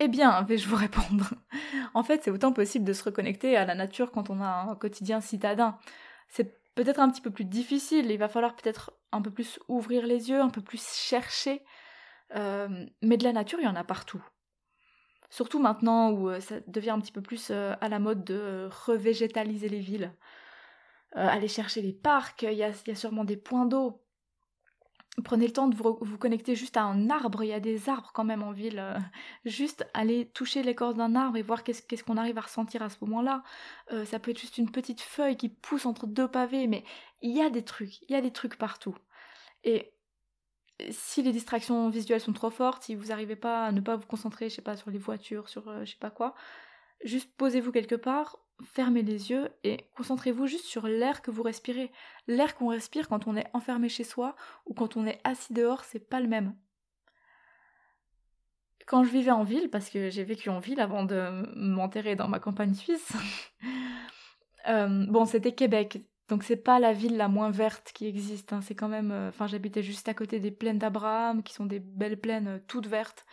Eh 0.00 0.08
bien, 0.08 0.42
vais-je 0.48 0.68
vous 0.68 0.76
répondre? 0.76 1.30
en 1.94 2.02
fait, 2.02 2.22
c'est 2.24 2.30
autant 2.30 2.52
possible 2.52 2.84
de 2.84 2.92
se 2.92 3.04
reconnecter 3.04 3.56
à 3.56 3.64
la 3.64 3.74
nature 3.74 4.10
quand 4.10 4.30
on 4.30 4.40
a 4.40 4.66
un 4.68 4.74
quotidien 4.74 5.20
citadin. 5.20 5.78
C'est 6.28 6.60
peut-être 6.74 7.00
un 7.00 7.10
petit 7.10 7.20
peu 7.20 7.30
plus 7.30 7.44
difficile, 7.44 8.10
il 8.10 8.18
va 8.18 8.28
falloir 8.28 8.56
peut-être 8.56 8.92
un 9.12 9.20
peu 9.22 9.30
plus 9.30 9.60
ouvrir 9.68 10.06
les 10.06 10.30
yeux, 10.30 10.40
un 10.40 10.50
peu 10.50 10.62
plus 10.62 10.82
chercher. 10.96 11.62
Euh, 12.36 12.86
mais 13.02 13.16
de 13.16 13.24
la 13.24 13.32
nature, 13.32 13.58
il 13.60 13.64
y 13.64 13.68
en 13.68 13.76
a 13.76 13.84
partout. 13.84 14.24
Surtout 15.30 15.60
maintenant 15.60 16.10
où 16.10 16.28
euh, 16.28 16.40
ça 16.40 16.56
devient 16.66 16.90
un 16.90 17.00
petit 17.00 17.12
peu 17.12 17.22
plus 17.22 17.48
euh, 17.50 17.74
à 17.80 17.88
la 17.88 17.98
mode 17.98 18.24
de 18.24 18.68
revégétaliser 18.86 19.68
les 19.68 19.80
villes. 19.80 20.12
aller 21.12 21.48
chercher 21.48 21.82
les 21.82 21.92
parcs, 21.92 22.42
il 22.42 22.54
y 22.54 22.62
a 22.62 22.72
sûrement 22.94 23.24
des 23.24 23.36
points 23.36 23.66
d'eau 23.66 24.00
Prenez 25.24 25.46
le 25.46 25.52
temps 25.52 25.68
de 25.68 25.76
vous, 25.76 26.18
connecter 26.18 26.54
juste 26.54 26.76
à 26.76 26.82
un 26.82 27.10
arbre, 27.10 27.42
il 27.42 27.48
y 27.48 27.52
a 27.52 27.60
des 27.60 27.88
arbres 27.88 28.10
quand 28.14 28.24
même 28.24 28.42
en 28.42 28.52
ville. 28.52 28.78
Euh, 28.78 28.96
juste 29.44 29.86
aller 29.92 30.26
toucher 30.30 30.62
l'écorce 30.62 30.94
d'un 30.94 31.14
arbre 31.14 31.36
et 31.36 31.42
voir 31.42 31.64
qu'est-ce 31.64 32.04
qu'on 32.04 32.16
arrive 32.16 32.38
à 32.38 32.42
ressentir 32.42 32.82
à 32.82 32.88
ce 32.88 32.96
moment-là. 33.02 33.42
Euh, 33.92 34.04
ça 34.04 34.18
peut 34.18 34.30
être 34.30 34.40
juste 34.40 34.56
une 34.56 34.70
petite 34.70 35.00
feuille 35.00 35.36
qui 35.36 35.48
pousse 35.48 35.84
entre 35.84 36.06
deux 36.06 36.28
pavés, 36.28 36.66
mais 36.68 36.84
il 37.22 37.36
y 37.36 37.42
a 37.42 37.50
des 37.50 37.64
trucs, 37.64 38.00
il 38.02 38.12
y 38.12 38.14
a 38.14 38.20
des 38.20 38.32
trucs 38.32 38.56
partout. 38.56 38.96
Et 39.64 39.92
si 40.90 41.22
les 41.22 41.32
distractions 41.32 41.90
visuelles 41.90 42.20
sont 42.20 42.32
trop 42.32 42.50
fortes, 42.50 42.84
si 42.84 42.94
vous 42.94 43.06
n'arrivez 43.06 43.36
pas 43.36 43.66
à 43.66 43.72
ne 43.72 43.80
pas 43.80 43.96
vous 43.96 44.06
concentrer, 44.06 44.48
je 44.48 44.54
sais 44.54 44.62
pas, 44.62 44.76
sur 44.76 44.90
les 44.90 44.98
voitures, 44.98 45.48
sur 45.48 45.68
euh, 45.68 45.84
je 45.84 45.92
sais 45.92 45.98
pas 45.98 46.10
quoi, 46.10 46.34
juste 47.04 47.30
posez-vous 47.36 47.72
quelque 47.72 47.94
part, 47.94 48.38
fermez 48.64 49.02
les 49.02 49.30
yeux 49.30 49.50
et 49.64 49.78
concentrez-vous 49.96 50.46
juste 50.46 50.64
sur 50.64 50.86
l'air 50.86 51.22
que 51.22 51.30
vous 51.30 51.42
respirez. 51.42 51.90
L'air 52.26 52.54
qu'on 52.54 52.68
respire 52.68 53.08
quand 53.08 53.26
on 53.26 53.36
est 53.36 53.48
enfermé 53.52 53.88
chez 53.88 54.04
soi 54.04 54.36
ou 54.66 54.74
quand 54.74 54.96
on 54.96 55.06
est 55.06 55.20
assis 55.24 55.52
dehors, 55.52 55.84
c'est 55.84 56.08
pas 56.08 56.20
le 56.20 56.28
même. 56.28 56.54
Quand 58.86 59.04
je 59.04 59.10
vivais 59.10 59.30
en 59.30 59.44
ville, 59.44 59.70
parce 59.70 59.88
que 59.88 60.10
j'ai 60.10 60.24
vécu 60.24 60.50
en 60.50 60.58
ville 60.58 60.80
avant 60.80 61.04
de 61.04 61.44
m'enterrer 61.56 62.16
dans 62.16 62.28
ma 62.28 62.40
campagne 62.40 62.74
suisse, 62.74 63.12
euh, 64.68 65.06
bon, 65.06 65.26
c'était 65.26 65.52
Québec, 65.52 66.00
donc 66.28 66.42
c'est 66.42 66.56
pas 66.56 66.80
la 66.80 66.92
ville 66.92 67.16
la 67.16 67.28
moins 67.28 67.50
verte 67.50 67.92
qui 67.94 68.06
existe. 68.06 68.52
Hein. 68.52 68.60
quand 68.76 68.88
même, 68.88 69.12
euh, 69.12 69.28
enfin, 69.28 69.46
j'habitais 69.46 69.82
juste 69.82 70.08
à 70.08 70.14
côté 70.14 70.40
des 70.40 70.50
plaines 70.50 70.78
d'Abraham, 70.78 71.42
qui 71.42 71.54
sont 71.54 71.66
des 71.66 71.78
belles 71.78 72.18
plaines 72.18 72.48
euh, 72.48 72.58
toutes 72.66 72.86
vertes 72.86 73.26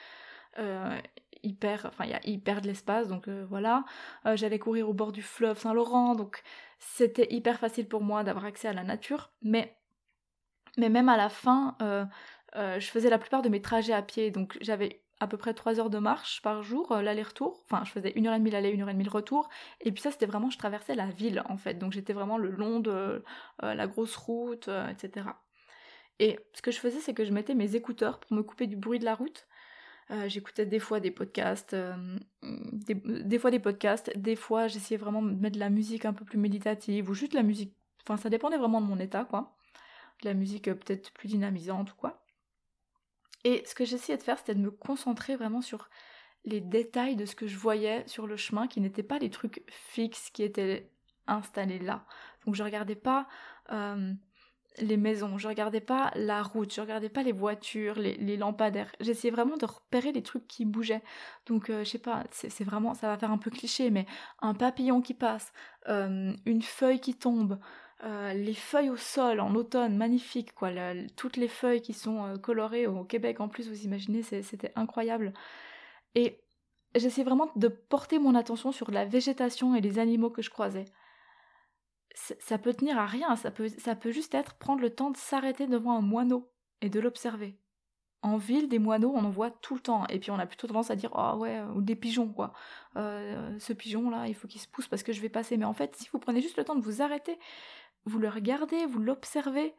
hyper, 1.44 1.86
enfin 1.86 2.06
il 2.06 2.12
y 2.12 2.14
a 2.14 2.22
hyper 2.26 2.62
de 2.62 2.68
l'espace, 2.68 3.08
donc 3.08 3.28
euh, 3.28 3.46
voilà. 3.50 3.86
Euh, 4.26 4.36
j'allais 4.36 4.60
courir 4.60 4.90
au 4.90 4.94
bord 4.94 5.12
du 5.12 5.22
fleuve 5.22 5.60
Saint-Laurent, 5.60 6.16
donc 6.16 6.44
c'était 6.80 7.28
hyper 7.34 7.60
facile 7.60 7.88
pour 7.88 8.02
moi 8.04 8.24
d'avoir 8.24 8.46
accès 8.46 8.68
à 8.68 8.74
la 8.74 8.84
nature. 8.84 9.32
Mais, 9.42 9.78
mais 10.78 10.90
même 10.90 11.10
à 11.10 11.18
la 11.18 11.30
fin, 11.30 11.76
euh, 11.82 12.06
je 12.56 12.88
faisais 12.88 13.10
la 13.10 13.20
plupart 13.20 13.42
de 13.42 13.50
mes 13.50 13.62
trajets 13.62 13.94
à 13.94 14.02
pied, 14.02 14.32
donc 14.32 14.58
j'avais 14.62 15.04
à 15.20 15.28
peu 15.28 15.38
près 15.38 15.54
3 15.54 15.80
heures 15.80 15.90
de 15.90 15.98
marche 15.98 16.42
par 16.44 16.62
jour, 16.62 16.96
l'aller-retour. 16.96 17.64
Enfin, 17.66 17.84
je 17.86 17.92
faisais 17.92 18.12
1h30 18.12 18.52
l'aller, 18.52 18.76
1h30 18.78 19.04
le 19.04 19.10
retour. 19.10 19.50
Et 19.82 19.92
puis 19.92 20.02
ça, 20.02 20.12
c'était 20.12 20.28
vraiment, 20.28 20.52
je 20.52 20.60
traversais 20.60 20.94
la 20.94 21.08
ville, 21.08 21.42
en 21.50 21.58
fait. 21.58 21.74
Donc 21.76 21.92
j'étais 21.92 22.14
vraiment 22.14 22.38
le 22.38 22.52
long 22.52 22.80
de 22.80 23.24
la 23.64 23.88
grosse 23.88 24.16
route, 24.16 24.70
etc. 24.92 25.26
Et 26.20 26.40
ce 26.54 26.62
que 26.62 26.72
je 26.72 26.80
faisais, 26.80 27.00
c'est 27.00 27.14
que 27.14 27.26
je 27.26 27.32
mettais 27.32 27.56
mes 27.56 27.76
écouteurs 27.76 28.20
pour 28.20 28.36
me 28.36 28.44
couper 28.44 28.68
du 28.68 28.76
bruit 28.76 29.00
de 29.00 29.06
la 29.06 29.16
route. 29.16 29.47
Euh, 30.10 30.30
j'écoutais 30.30 30.66
des 30.66 30.80
fois 30.80 31.02
des 31.02 31.12
podcasts, 31.12 31.74
euh, 31.74 32.18
des, 32.42 33.40
fois 33.40 33.52
des 33.52 33.60
podcasts, 33.60 34.18
des 34.18 34.38
fois 34.38 34.68
j'essayais 34.68 34.98
vraiment 34.98 35.22
de 35.22 35.32
mettre 35.32 35.56
de 35.56 35.60
la 35.60 35.70
musique 35.70 36.06
un 36.06 36.14
peu 36.14 36.24
plus 36.24 36.38
méditative 36.38 37.10
ou 37.10 37.14
juste 37.14 37.34
la 37.34 37.44
musique. 37.44 37.76
Enfin, 38.04 38.16
ça 38.16 38.30
dépendait 38.30 38.58
vraiment 38.58 38.80
de 38.80 38.86
mon 38.86 39.00
état, 39.00 39.26
quoi. 39.26 39.58
De 40.22 40.30
la 40.30 40.34
musique 40.34 40.70
euh, 40.70 40.76
peut-être 40.76 41.12
plus 41.12 41.28
dynamisante 41.28 41.92
ou 41.92 41.96
quoi. 41.96 42.26
Et 43.44 43.64
ce 43.66 43.76
que 43.76 43.84
j'essayais 43.84 44.18
de 44.18 44.24
faire, 44.24 44.38
c'était 44.38 44.56
de 44.56 44.62
me 44.62 44.72
concentrer 44.72 45.36
vraiment 45.36 45.62
sur 45.62 45.90
les 46.46 46.62
détails 46.62 47.18
de 47.18 47.26
ce 47.26 47.36
que 47.36 47.48
je 47.48 47.58
voyais 47.58 48.08
sur 48.08 48.28
le 48.28 48.38
chemin, 48.38 48.68
qui 48.68 48.80
n'étaient 48.80 49.04
pas 49.04 49.20
les 49.20 49.30
trucs 49.30 49.64
fixes 49.68 50.30
qui 50.30 50.44
étaient 50.44 50.90
installés 51.28 51.80
là. 51.80 52.06
Donc 52.46 52.56
je 52.56 52.64
regardais 52.64 52.96
pas 52.96 53.28
les 54.80 54.98
maisons, 54.98 55.38
je 55.38 55.48
regardais 55.48 55.82
pas 55.82 56.12
la 56.16 56.44
route, 56.44 56.74
je 56.74 56.82
regardais 56.82 57.10
pas 57.10 57.24
les 57.24 57.32
voitures, 57.32 57.96
les, 57.96 58.38
lampadaires. 58.38 58.92
J'essayais 59.00 59.32
vraiment 59.32 59.58
de 59.58 59.66
repérer 59.66 60.12
les 60.12 60.24
trucs 60.24 60.48
qui 60.48 60.66
bougeaient. 60.66 61.02
Donc, 61.48 61.70
euh, 61.70 61.84
je 61.84 61.90
sais 61.90 62.00
pas, 62.00 62.24
c'est 62.32 62.64
vraiment, 62.64 62.94
ça 62.94 63.08
va 63.08 63.18
faire 63.18 63.32
un 63.32 63.38
peu 63.38 63.50
cliché, 63.50 63.90
mais 63.90 64.06
un 64.42 64.54
papillon 64.54 65.02
qui 65.02 65.14
passe, 65.14 65.52
euh, 65.88 66.34
une 66.46 66.62
feuille 66.62 67.00
qui 67.00 67.16
tombe, 67.16 67.60
euh, 68.04 68.34
les 68.34 68.54
feuilles 68.54 68.90
au 68.90 68.98
sol 68.98 69.40
en 69.40 69.56
automne, 69.56 69.98
magnifique, 69.98 70.54
quoi. 70.54 70.70
toutes 71.16 71.38
les 71.38 71.48
feuilles 71.48 71.82
qui 71.82 71.94
sont 71.94 72.38
colorées 72.42 72.88
au 72.88 73.04
Québec, 73.04 73.40
en 73.40 73.50
plus, 73.50 73.70
vous 73.70 73.84
imaginez, 73.84 74.22
c'était 74.22 74.72
incroyable. 74.76 75.34
Et 76.16 76.40
j'essayais 76.96 77.26
vraiment 77.26 77.52
de 77.56 77.68
porter 77.68 78.20
mon 78.20 78.36
attention 78.36 78.72
sur 78.72 78.92
la 78.92 79.06
végétation 79.06 79.76
et 79.76 79.82
les 79.82 80.00
animaux 80.00 80.30
que 80.30 80.42
je 80.42 80.50
croisais 80.50 80.86
ça 82.40 82.58
peut 82.58 82.74
tenir 82.74 82.98
à 82.98 83.06
rien, 83.06 83.36
ça 83.36 83.52
peut, 83.52 83.70
ça 83.70 83.96
peut 83.96 84.12
juste 84.12 84.34
être 84.34 84.56
prendre 84.56 84.82
le 84.82 84.90
temps 84.90 85.12
de 85.12 85.18
s'arrêter 85.18 85.68
devant 85.68 85.98
un 85.98 86.02
moineau 86.02 86.52
et 86.82 86.90
de 86.90 87.00
l'observer. 87.00 87.58
En 88.24 88.38
ville, 88.38 88.68
des 88.68 88.80
moineaux, 88.80 89.14
on 89.16 89.24
en 89.24 89.30
voit 89.30 89.52
tout 89.52 89.76
le 89.76 89.80
temps. 89.80 90.06
Et 90.08 90.20
puis 90.20 90.32
on 90.32 90.40
a 90.40 90.48
plutôt 90.48 90.68
tendance 90.68 90.90
à 90.90 90.96
dire 90.96 91.12
oh 91.16 91.38
ouais, 91.38 91.62
ou 91.76 91.82
des 91.82 91.96
pigeons, 91.96 92.30
quoi. 92.30 92.54
Euh, 92.96 93.58
ce 93.60 93.74
pigeon-là, 93.74 94.28
il 94.28 94.34
faut 94.34 94.48
qu'il 94.48 94.60
se 94.60 94.68
pousse 94.68 94.88
parce 94.88 95.04
que 95.04 95.14
je 95.14 95.22
vais 95.22 95.30
passer. 95.30 95.58
Mais 95.58 95.66
en 95.66 95.74
fait, 95.74 95.96
si 95.96 96.10
vous 96.12 96.18
prenez 96.18 96.42
juste 96.42 96.58
le 96.58 96.64
temps 96.64 96.76
de 96.76 96.82
vous 96.82 97.02
arrêter, 97.02 97.38
vous 98.06 98.18
le 98.20 98.30
regardez, 98.30 98.86
vous 98.88 99.00
l'observez. 99.00 99.76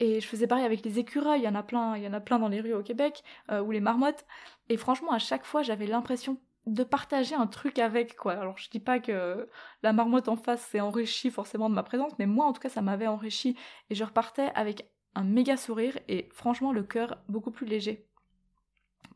Et 0.00 0.20
je 0.20 0.26
faisais 0.26 0.46
pareil 0.46 0.64
avec 0.64 0.84
les 0.84 0.98
écureuils, 0.98 1.40
il 1.40 1.44
y 1.44 1.48
en 1.48 1.54
a 1.54 1.62
plein, 1.62 1.96
il 1.96 2.02
y 2.02 2.08
en 2.08 2.12
a 2.12 2.20
plein 2.20 2.38
dans 2.38 2.48
les 2.48 2.60
rues 2.60 2.74
au 2.74 2.82
Québec, 2.82 3.22
euh, 3.50 3.62
ou 3.62 3.70
les 3.70 3.80
marmottes. 3.80 4.26
Et 4.68 4.76
franchement, 4.76 5.12
à 5.12 5.18
chaque 5.18 5.44
fois, 5.44 5.62
j'avais 5.62 5.86
l'impression 5.86 6.38
de 6.66 6.82
partager 6.82 7.34
un 7.34 7.46
truc 7.46 7.78
avec 7.78 8.16
quoi. 8.16 8.32
Alors 8.32 8.58
je 8.58 8.70
dis 8.70 8.80
pas 8.80 8.98
que 8.98 9.48
la 9.82 9.92
marmotte 9.92 10.28
en 10.28 10.36
face 10.36 10.62
s'est 10.62 10.80
enrichie 10.80 11.30
forcément 11.30 11.68
de 11.68 11.74
ma 11.74 11.82
présence, 11.82 12.12
mais 12.18 12.26
moi 12.26 12.46
en 12.46 12.52
tout 12.52 12.60
cas 12.60 12.68
ça 12.68 12.82
m'avait 12.82 13.06
enrichi 13.06 13.56
et 13.90 13.94
je 13.94 14.04
repartais 14.04 14.50
avec 14.54 14.90
un 15.14 15.24
méga 15.24 15.56
sourire 15.56 15.98
et 16.08 16.28
franchement 16.32 16.72
le 16.72 16.82
cœur 16.82 17.18
beaucoup 17.28 17.50
plus 17.50 17.66
léger 17.66 18.08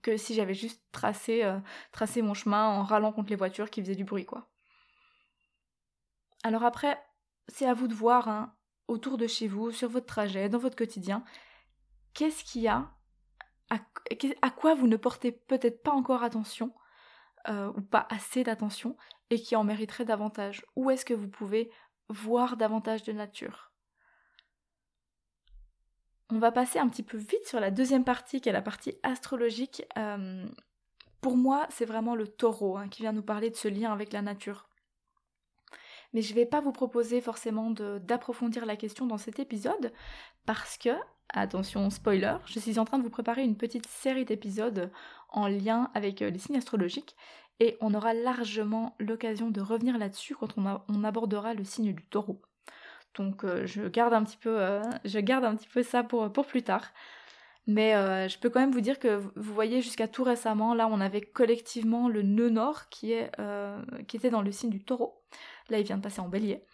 que 0.02 0.16
si 0.16 0.34
j'avais 0.34 0.54
juste 0.54 0.82
tracé, 0.92 1.42
euh, 1.44 1.58
mon 2.22 2.34
chemin 2.34 2.68
en 2.68 2.82
râlant 2.82 3.12
contre 3.12 3.30
les 3.30 3.36
voitures 3.36 3.70
qui 3.70 3.80
faisaient 3.80 3.94
du 3.94 4.04
bruit 4.04 4.26
quoi. 4.26 4.48
Alors 6.44 6.62
après, 6.64 7.02
c'est 7.48 7.66
à 7.66 7.74
vous 7.74 7.88
de 7.88 7.94
voir 7.94 8.28
hein, 8.28 8.54
autour 8.86 9.18
de 9.18 9.26
chez 9.26 9.48
vous, 9.48 9.72
sur 9.72 9.88
votre 9.88 10.06
trajet, 10.06 10.48
dans 10.48 10.58
votre 10.58 10.76
quotidien, 10.76 11.24
qu'est-ce 12.14 12.44
qu'il 12.44 12.62
y 12.62 12.68
a, 12.68 12.90
à 13.70 14.50
quoi 14.50 14.74
vous 14.74 14.86
ne 14.86 14.96
portez 14.96 15.32
peut-être 15.32 15.82
pas 15.82 15.90
encore 15.90 16.22
attention 16.22 16.72
euh, 17.48 17.72
ou 17.76 17.80
pas 17.80 18.06
assez 18.10 18.44
d'attention 18.44 18.96
et 19.30 19.40
qui 19.40 19.56
en 19.56 19.64
mériterait 19.64 20.04
davantage 20.04 20.64
Où 20.76 20.90
est-ce 20.90 21.04
que 21.04 21.14
vous 21.14 21.28
pouvez 21.28 21.70
voir 22.08 22.56
davantage 22.56 23.02
de 23.02 23.12
nature? 23.12 23.72
On 26.30 26.38
va 26.38 26.52
passer 26.52 26.78
un 26.78 26.88
petit 26.88 27.02
peu 27.02 27.16
vite 27.16 27.46
sur 27.46 27.58
la 27.58 27.70
deuxième 27.70 28.04
partie 28.04 28.40
qui 28.40 28.48
est 28.48 28.52
la 28.52 28.60
partie 28.60 28.98
astrologique. 29.02 29.86
Euh, 29.96 30.46
pour 31.20 31.36
moi, 31.36 31.66
c'est 31.70 31.86
vraiment 31.86 32.14
le 32.14 32.28
taureau 32.28 32.76
hein, 32.76 32.88
qui 32.88 33.02
vient 33.02 33.12
nous 33.12 33.22
parler 33.22 33.50
de 33.50 33.56
ce 33.56 33.68
lien 33.68 33.92
avec 33.92 34.12
la 34.12 34.22
nature. 34.22 34.68
Mais 36.12 36.22
je 36.22 36.30
ne 36.30 36.36
vais 36.36 36.46
pas 36.46 36.60
vous 36.60 36.72
proposer 36.72 37.20
forcément 37.20 37.70
d'approfondir 37.70 38.66
la 38.66 38.76
question 38.76 39.06
dans 39.06 39.18
cet 39.18 39.38
épisode 39.38 39.92
parce 40.46 40.78
que 40.78 40.90
attention 41.30 41.90
spoiler, 41.90 42.36
je 42.46 42.58
suis 42.58 42.78
en 42.78 42.84
train 42.84 42.98
de 42.98 43.02
vous 43.02 43.10
préparer 43.10 43.42
une 43.42 43.56
petite 43.56 43.86
série 43.86 44.24
d'épisodes 44.24 44.90
en 45.30 45.48
lien 45.48 45.90
avec 45.94 46.22
euh, 46.22 46.30
les 46.30 46.38
signes 46.38 46.56
astrologiques 46.56 47.16
et 47.60 47.76
on 47.80 47.94
aura 47.94 48.14
largement 48.14 48.94
l'occasion 48.98 49.50
de 49.50 49.60
revenir 49.60 49.98
là-dessus 49.98 50.34
quand 50.34 50.54
on, 50.56 51.04
abordera 51.04 51.54
le 51.54 51.64
signe 51.64 51.92
du 51.92 52.04
taureau. 52.04 52.40
Donc 53.16 53.44
euh, 53.44 53.66
je, 53.66 53.82
garde 53.88 54.14
un 54.14 54.22
petit 54.22 54.36
peu, 54.36 54.60
euh, 54.60 54.82
je 55.04 55.18
garde 55.18 55.44
un 55.44 55.56
petit 55.56 55.68
peu 55.68 55.82
ça 55.82 56.04
pour, 56.04 56.30
plus 56.30 56.62
tard. 56.62 56.92
Mais 57.66 57.92
je 58.30 58.38
peux 58.38 58.48
quand 58.48 58.60
même 58.60 58.72
vous 58.72 58.80
dire 58.80 58.98
que 58.98 59.16
vous 59.16 59.52
voyez 59.52 59.82
jusqu'à 59.82 60.08
tout 60.08 60.24
récemment, 60.24 60.72
là 60.72 60.88
on 60.90 61.02
avait 61.02 61.20
collectivement 61.20 62.08
le 62.08 62.22
nœud 62.22 62.48
nord 62.48 62.88
qui, 62.88 63.12
qui 64.06 64.16
était 64.16 64.30
dans 64.30 64.40
le 64.40 64.50
signe 64.50 64.70
du 64.70 64.82
taureau. 64.82 65.22
Là 65.68 65.78
il 65.78 65.84
vient 65.84 65.98
de 65.98 66.02
passer 66.02 66.22
en 66.22 66.30
bélier. 66.30 66.64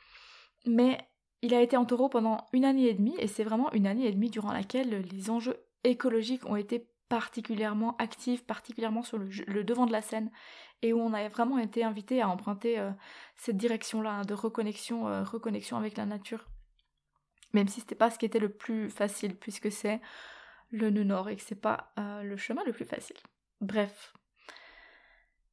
Mais 0.67 0.99
il 1.43 1.53
a 1.53 1.61
été 1.61 1.77
en 1.77 1.85
taureau 1.85 2.09
pendant 2.09 2.47
une 2.53 2.65
année 2.65 2.87
et 2.87 2.95
demie, 2.95 3.17
et 3.19 3.27
c'est 3.27 3.43
vraiment 3.43 3.73
une 3.73 3.89
année 3.89 4.07
et 4.07 4.13
demie 4.13 4.31
durant 4.31 4.53
laquelle 4.53 5.05
les 5.13 5.31
enjeux 5.31 5.57
écologiques 5.83 6.49
ont 6.49 6.55
été 6.55 6.87
particulièrement 7.09 7.97
actifs, 7.99 8.45
particulièrement 8.45 9.03
sur 9.03 9.19
le, 9.19 9.65
devant 9.65 9.87
de 9.87 9.93
la 9.93 10.03
scène, 10.03 10.31
et 10.83 10.93
où 10.93 11.01
on 11.01 11.13
a 11.13 11.29
vraiment 11.29 11.59
été 11.59 11.85
invité 11.85 12.21
à 12.21 12.29
emprunter 12.29 12.79
euh, 12.79 12.91
cette 13.37 13.57
direction-là 13.57 14.11
hein, 14.11 14.23
de 14.23 14.35
reconnexion, 14.35 15.09
euh, 15.09 15.23
reconnexion 15.23 15.77
avec 15.77 15.97
la 15.97 16.07
nature. 16.07 16.49
Même 17.53 17.69
si 17.69 17.81
c'était 17.81 17.95
pas 17.95 18.11
ce 18.11 18.19
qui 18.19 18.27
était 18.27 18.39
le 18.39 18.49
plus 18.49 18.91
facile, 18.91 19.37
puisque 19.37 19.71
c'est 19.71 20.01
le 20.71 20.91
nœud 20.91 21.05
nord 21.05 21.29
et 21.29 21.37
que 21.37 21.43
c'est 21.43 21.61
pas 21.61 21.93
euh, 21.99 22.23
le 22.23 22.37
chemin 22.37 22.63
le 22.65 22.73
plus 22.73 22.85
facile. 22.85 23.17
Bref, 23.61 24.13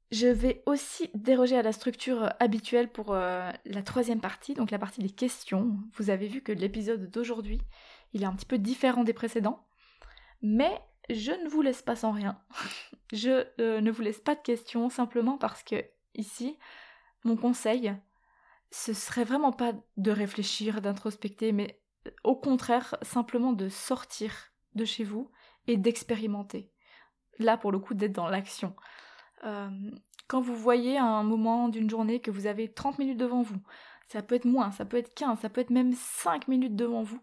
je 0.10 0.28
vais 0.28 0.64
aussi 0.66 1.10
déroger 1.14 1.58
à 1.58 1.62
la 1.62 1.72
structure 1.72 2.34
habituelle 2.40 2.92
pour 2.92 3.14
la 3.14 3.84
troisième 3.86 4.20
partie, 4.20 4.56
donc 4.56 4.72
la 4.72 4.80
partie 4.80 5.00
des 5.00 5.10
questions. 5.10 5.78
Vous 5.94 6.10
avez 6.10 6.28
vu 6.28 6.42
que 6.42 6.52
l'épisode 6.52 7.10
d'aujourd'hui, 7.10 7.62
il 8.12 8.24
est 8.24 8.26
un 8.26 8.36
petit 8.36 8.46
peu 8.46 8.58
différent 8.58 9.06
des 9.06 9.14
précédents, 9.14 9.66
mais 10.42 10.82
je 11.10 11.32
ne 11.32 11.50
vous 11.50 11.62
laisse 11.62 11.82
pas 11.82 11.96
sans 11.96 12.12
rien. 12.12 12.40
je 13.14 13.46
euh, 13.60 13.82
ne 13.82 13.92
vous 13.92 14.02
laisse 14.02 14.20
pas 14.20 14.36
de 14.36 14.42
questions 14.42 14.90
simplement 14.90 15.38
parce 15.38 15.64
que 15.64 15.84
ici, 16.16 16.58
mon 17.24 17.36
conseil, 17.36 17.94
ce 18.72 18.94
serait 18.94 19.24
vraiment 19.24 19.52
pas 19.52 19.74
de 19.98 20.12
réfléchir, 20.12 20.82
d'introspecter, 20.82 21.52
mais 21.52 21.82
au 22.24 22.36
contraire, 22.36 22.96
simplement 23.02 23.54
de 23.54 23.70
sortir 23.70 24.52
de 24.76 24.86
chez 24.86 25.04
vous 25.04 25.30
et 25.68 25.78
d'expérimenter. 25.78 26.72
Là, 27.40 27.58
pour 27.58 27.72
le 27.72 27.80
coup, 27.80 27.94
d'être 27.94 28.14
dans 28.14 28.30
l'action. 28.30 28.76
Euh, 29.44 29.70
quand 30.28 30.42
vous 30.42 30.56
voyez 30.56 30.98
à 30.98 31.06
un 31.06 31.24
moment 31.24 31.68
d'une 31.68 31.90
journée 31.90 32.22
que 32.22 32.32
vous 32.32 32.48
avez 32.48 32.72
30 32.72 33.00
minutes 33.00 33.18
devant 33.18 33.42
vous, 33.42 33.60
ça 34.08 34.22
peut 34.22 34.36
être 34.36 34.46
moins, 34.46 34.72
ça 34.72 34.86
peut 34.86 34.98
être 34.98 35.14
15, 35.14 35.40
ça 35.40 35.50
peut 35.50 35.62
être 35.62 35.70
même 35.70 35.94
5 35.94 36.48
minutes 36.48 36.76
devant 36.76 37.04
vous, 37.04 37.22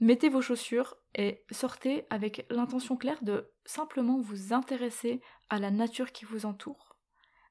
mettez 0.00 0.28
vos 0.28 0.40
chaussures 0.40 0.96
et 1.14 1.44
sortez 1.50 2.06
avec 2.10 2.46
l'intention 2.50 2.96
claire 2.96 3.22
de 3.22 3.50
simplement 3.64 4.20
vous 4.20 4.52
intéresser 4.52 5.20
à 5.48 5.58
la 5.58 5.70
nature 5.70 6.12
qui 6.12 6.24
vous 6.24 6.46
entoure, 6.46 6.96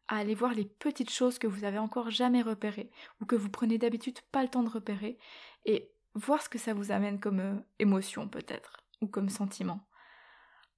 à 0.07 0.17
aller 0.17 0.35
voir 0.35 0.53
les 0.53 0.65
petites 0.65 1.11
choses 1.11 1.39
que 1.39 1.47
vous 1.47 1.63
avez 1.63 1.77
encore 1.77 2.09
jamais 2.09 2.41
repérées 2.41 2.91
ou 3.21 3.25
que 3.25 3.35
vous 3.35 3.49
prenez 3.49 3.77
d'habitude 3.77 4.19
pas 4.31 4.43
le 4.43 4.49
temps 4.49 4.63
de 4.63 4.69
repérer 4.69 5.17
et 5.65 5.91
voir 6.13 6.41
ce 6.41 6.49
que 6.49 6.59
ça 6.59 6.73
vous 6.73 6.91
amène 6.91 7.19
comme 7.19 7.39
euh, 7.39 7.55
émotion 7.79 8.27
peut-être 8.27 8.77
ou 9.01 9.07
comme 9.07 9.29
sentiment. 9.29 9.87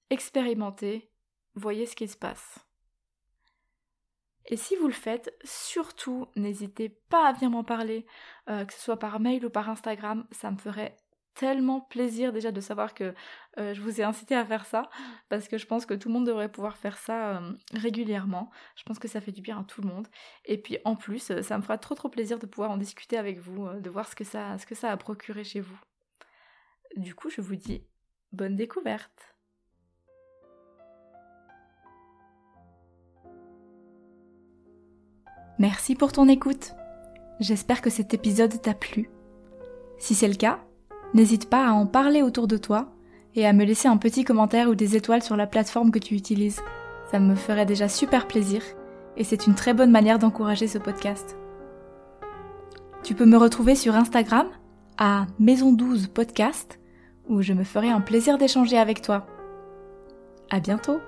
Expérimentez, 0.09 1.09
voyez 1.55 1.85
ce 1.85 1.95
qui 1.95 2.07
se 2.07 2.17
passe. 2.17 2.59
Et 4.47 4.57
si 4.57 4.75
vous 4.75 4.85
le 4.85 4.93
faites, 4.93 5.35
surtout 5.43 6.27
n'hésitez 6.35 6.89
pas 6.89 7.27
à 7.27 7.33
venir 7.33 7.49
m'en 7.49 7.63
parler, 7.63 8.05
euh, 8.47 8.63
que 8.63 8.73
ce 8.73 8.79
soit 8.79 8.99
par 8.99 9.19
mail 9.19 9.43
ou 9.43 9.49
par 9.49 9.69
Instagram, 9.69 10.27
ça 10.31 10.51
me 10.51 10.57
ferait 10.57 10.95
tellement 11.35 11.81
plaisir 11.81 12.33
déjà 12.33 12.51
de 12.51 12.61
savoir 12.61 12.93
que 12.93 13.13
euh, 13.59 13.73
je 13.73 13.81
vous 13.81 14.01
ai 14.01 14.03
incité 14.03 14.35
à 14.35 14.45
faire 14.45 14.65
ça, 14.65 14.89
parce 15.29 15.47
que 15.47 15.57
je 15.57 15.65
pense 15.65 15.85
que 15.85 15.93
tout 15.93 16.07
le 16.07 16.13
monde 16.13 16.25
devrait 16.25 16.49
pouvoir 16.49 16.77
faire 16.77 16.97
ça 16.97 17.37
euh, 17.37 17.53
régulièrement. 17.73 18.49
Je 18.75 18.83
pense 18.83 18.99
que 18.99 19.07
ça 19.07 19.21
fait 19.21 19.31
du 19.31 19.41
bien 19.41 19.59
à 19.59 19.63
tout 19.63 19.81
le 19.81 19.87
monde. 19.87 20.07
Et 20.45 20.57
puis 20.57 20.77
en 20.85 20.95
plus, 20.95 21.41
ça 21.41 21.57
me 21.57 21.61
fera 21.61 21.77
trop 21.77 21.95
trop 21.95 22.09
plaisir 22.09 22.39
de 22.39 22.45
pouvoir 22.45 22.71
en 22.71 22.77
discuter 22.77 23.17
avec 23.17 23.39
vous, 23.39 23.67
de 23.79 23.89
voir 23.89 24.07
ce 24.07 24.15
que, 24.15 24.23
ça, 24.23 24.57
ce 24.57 24.65
que 24.65 24.75
ça 24.75 24.91
a 24.91 24.97
procuré 24.97 25.43
chez 25.43 25.59
vous. 25.59 25.79
Du 26.95 27.13
coup, 27.13 27.29
je 27.29 27.41
vous 27.41 27.55
dis 27.55 27.83
bonne 28.31 28.55
découverte 28.55 29.35
Merci 35.57 35.95
pour 35.95 36.11
ton 36.11 36.27
écoute. 36.27 36.73
J'espère 37.39 37.81
que 37.81 37.89
cet 37.89 38.13
épisode 38.13 38.61
t'a 38.61 38.73
plu. 38.73 39.09
Si 39.97 40.13
c'est 40.13 40.27
le 40.27 40.35
cas, 40.35 40.59
n'hésite 41.15 41.49
pas 41.49 41.67
à 41.67 41.71
en 41.71 41.87
parler 41.87 42.21
autour 42.21 42.47
de 42.47 42.57
toi 42.57 42.89
et 43.33 43.47
à 43.47 43.53
me 43.53 43.63
laisser 43.63 43.87
un 43.87 43.97
petit 43.97 44.23
commentaire 44.23 44.69
ou 44.69 44.75
des 44.75 44.95
étoiles 44.95 45.23
sur 45.23 45.35
la 45.35 45.47
plateforme 45.47 45.89
que 45.89 45.99
tu 45.99 46.13
utilises. 46.13 46.61
Ça 47.09 47.19
me 47.19 47.35
ferait 47.35 47.65
déjà 47.65 47.89
super 47.89 48.27
plaisir 48.27 48.61
et 49.17 49.23
c'est 49.23 49.47
une 49.47 49.55
très 49.55 49.73
bonne 49.73 49.91
manière 49.91 50.19
d'encourager 50.19 50.67
ce 50.67 50.77
podcast. 50.77 51.37
Tu 53.03 53.15
peux 53.15 53.25
me 53.25 53.37
retrouver 53.37 53.75
sur 53.75 53.95
Instagram 53.95 54.47
à 54.97 55.25
Maison 55.39 55.71
12 55.71 56.07
Podcast 56.07 56.79
où 57.27 57.41
je 57.41 57.53
me 57.53 57.63
ferai 57.63 57.89
un 57.89 58.01
plaisir 58.01 58.37
d'échanger 58.37 58.77
avec 58.77 59.01
toi. 59.01 59.25
À 60.51 60.59
bientôt! 60.59 60.99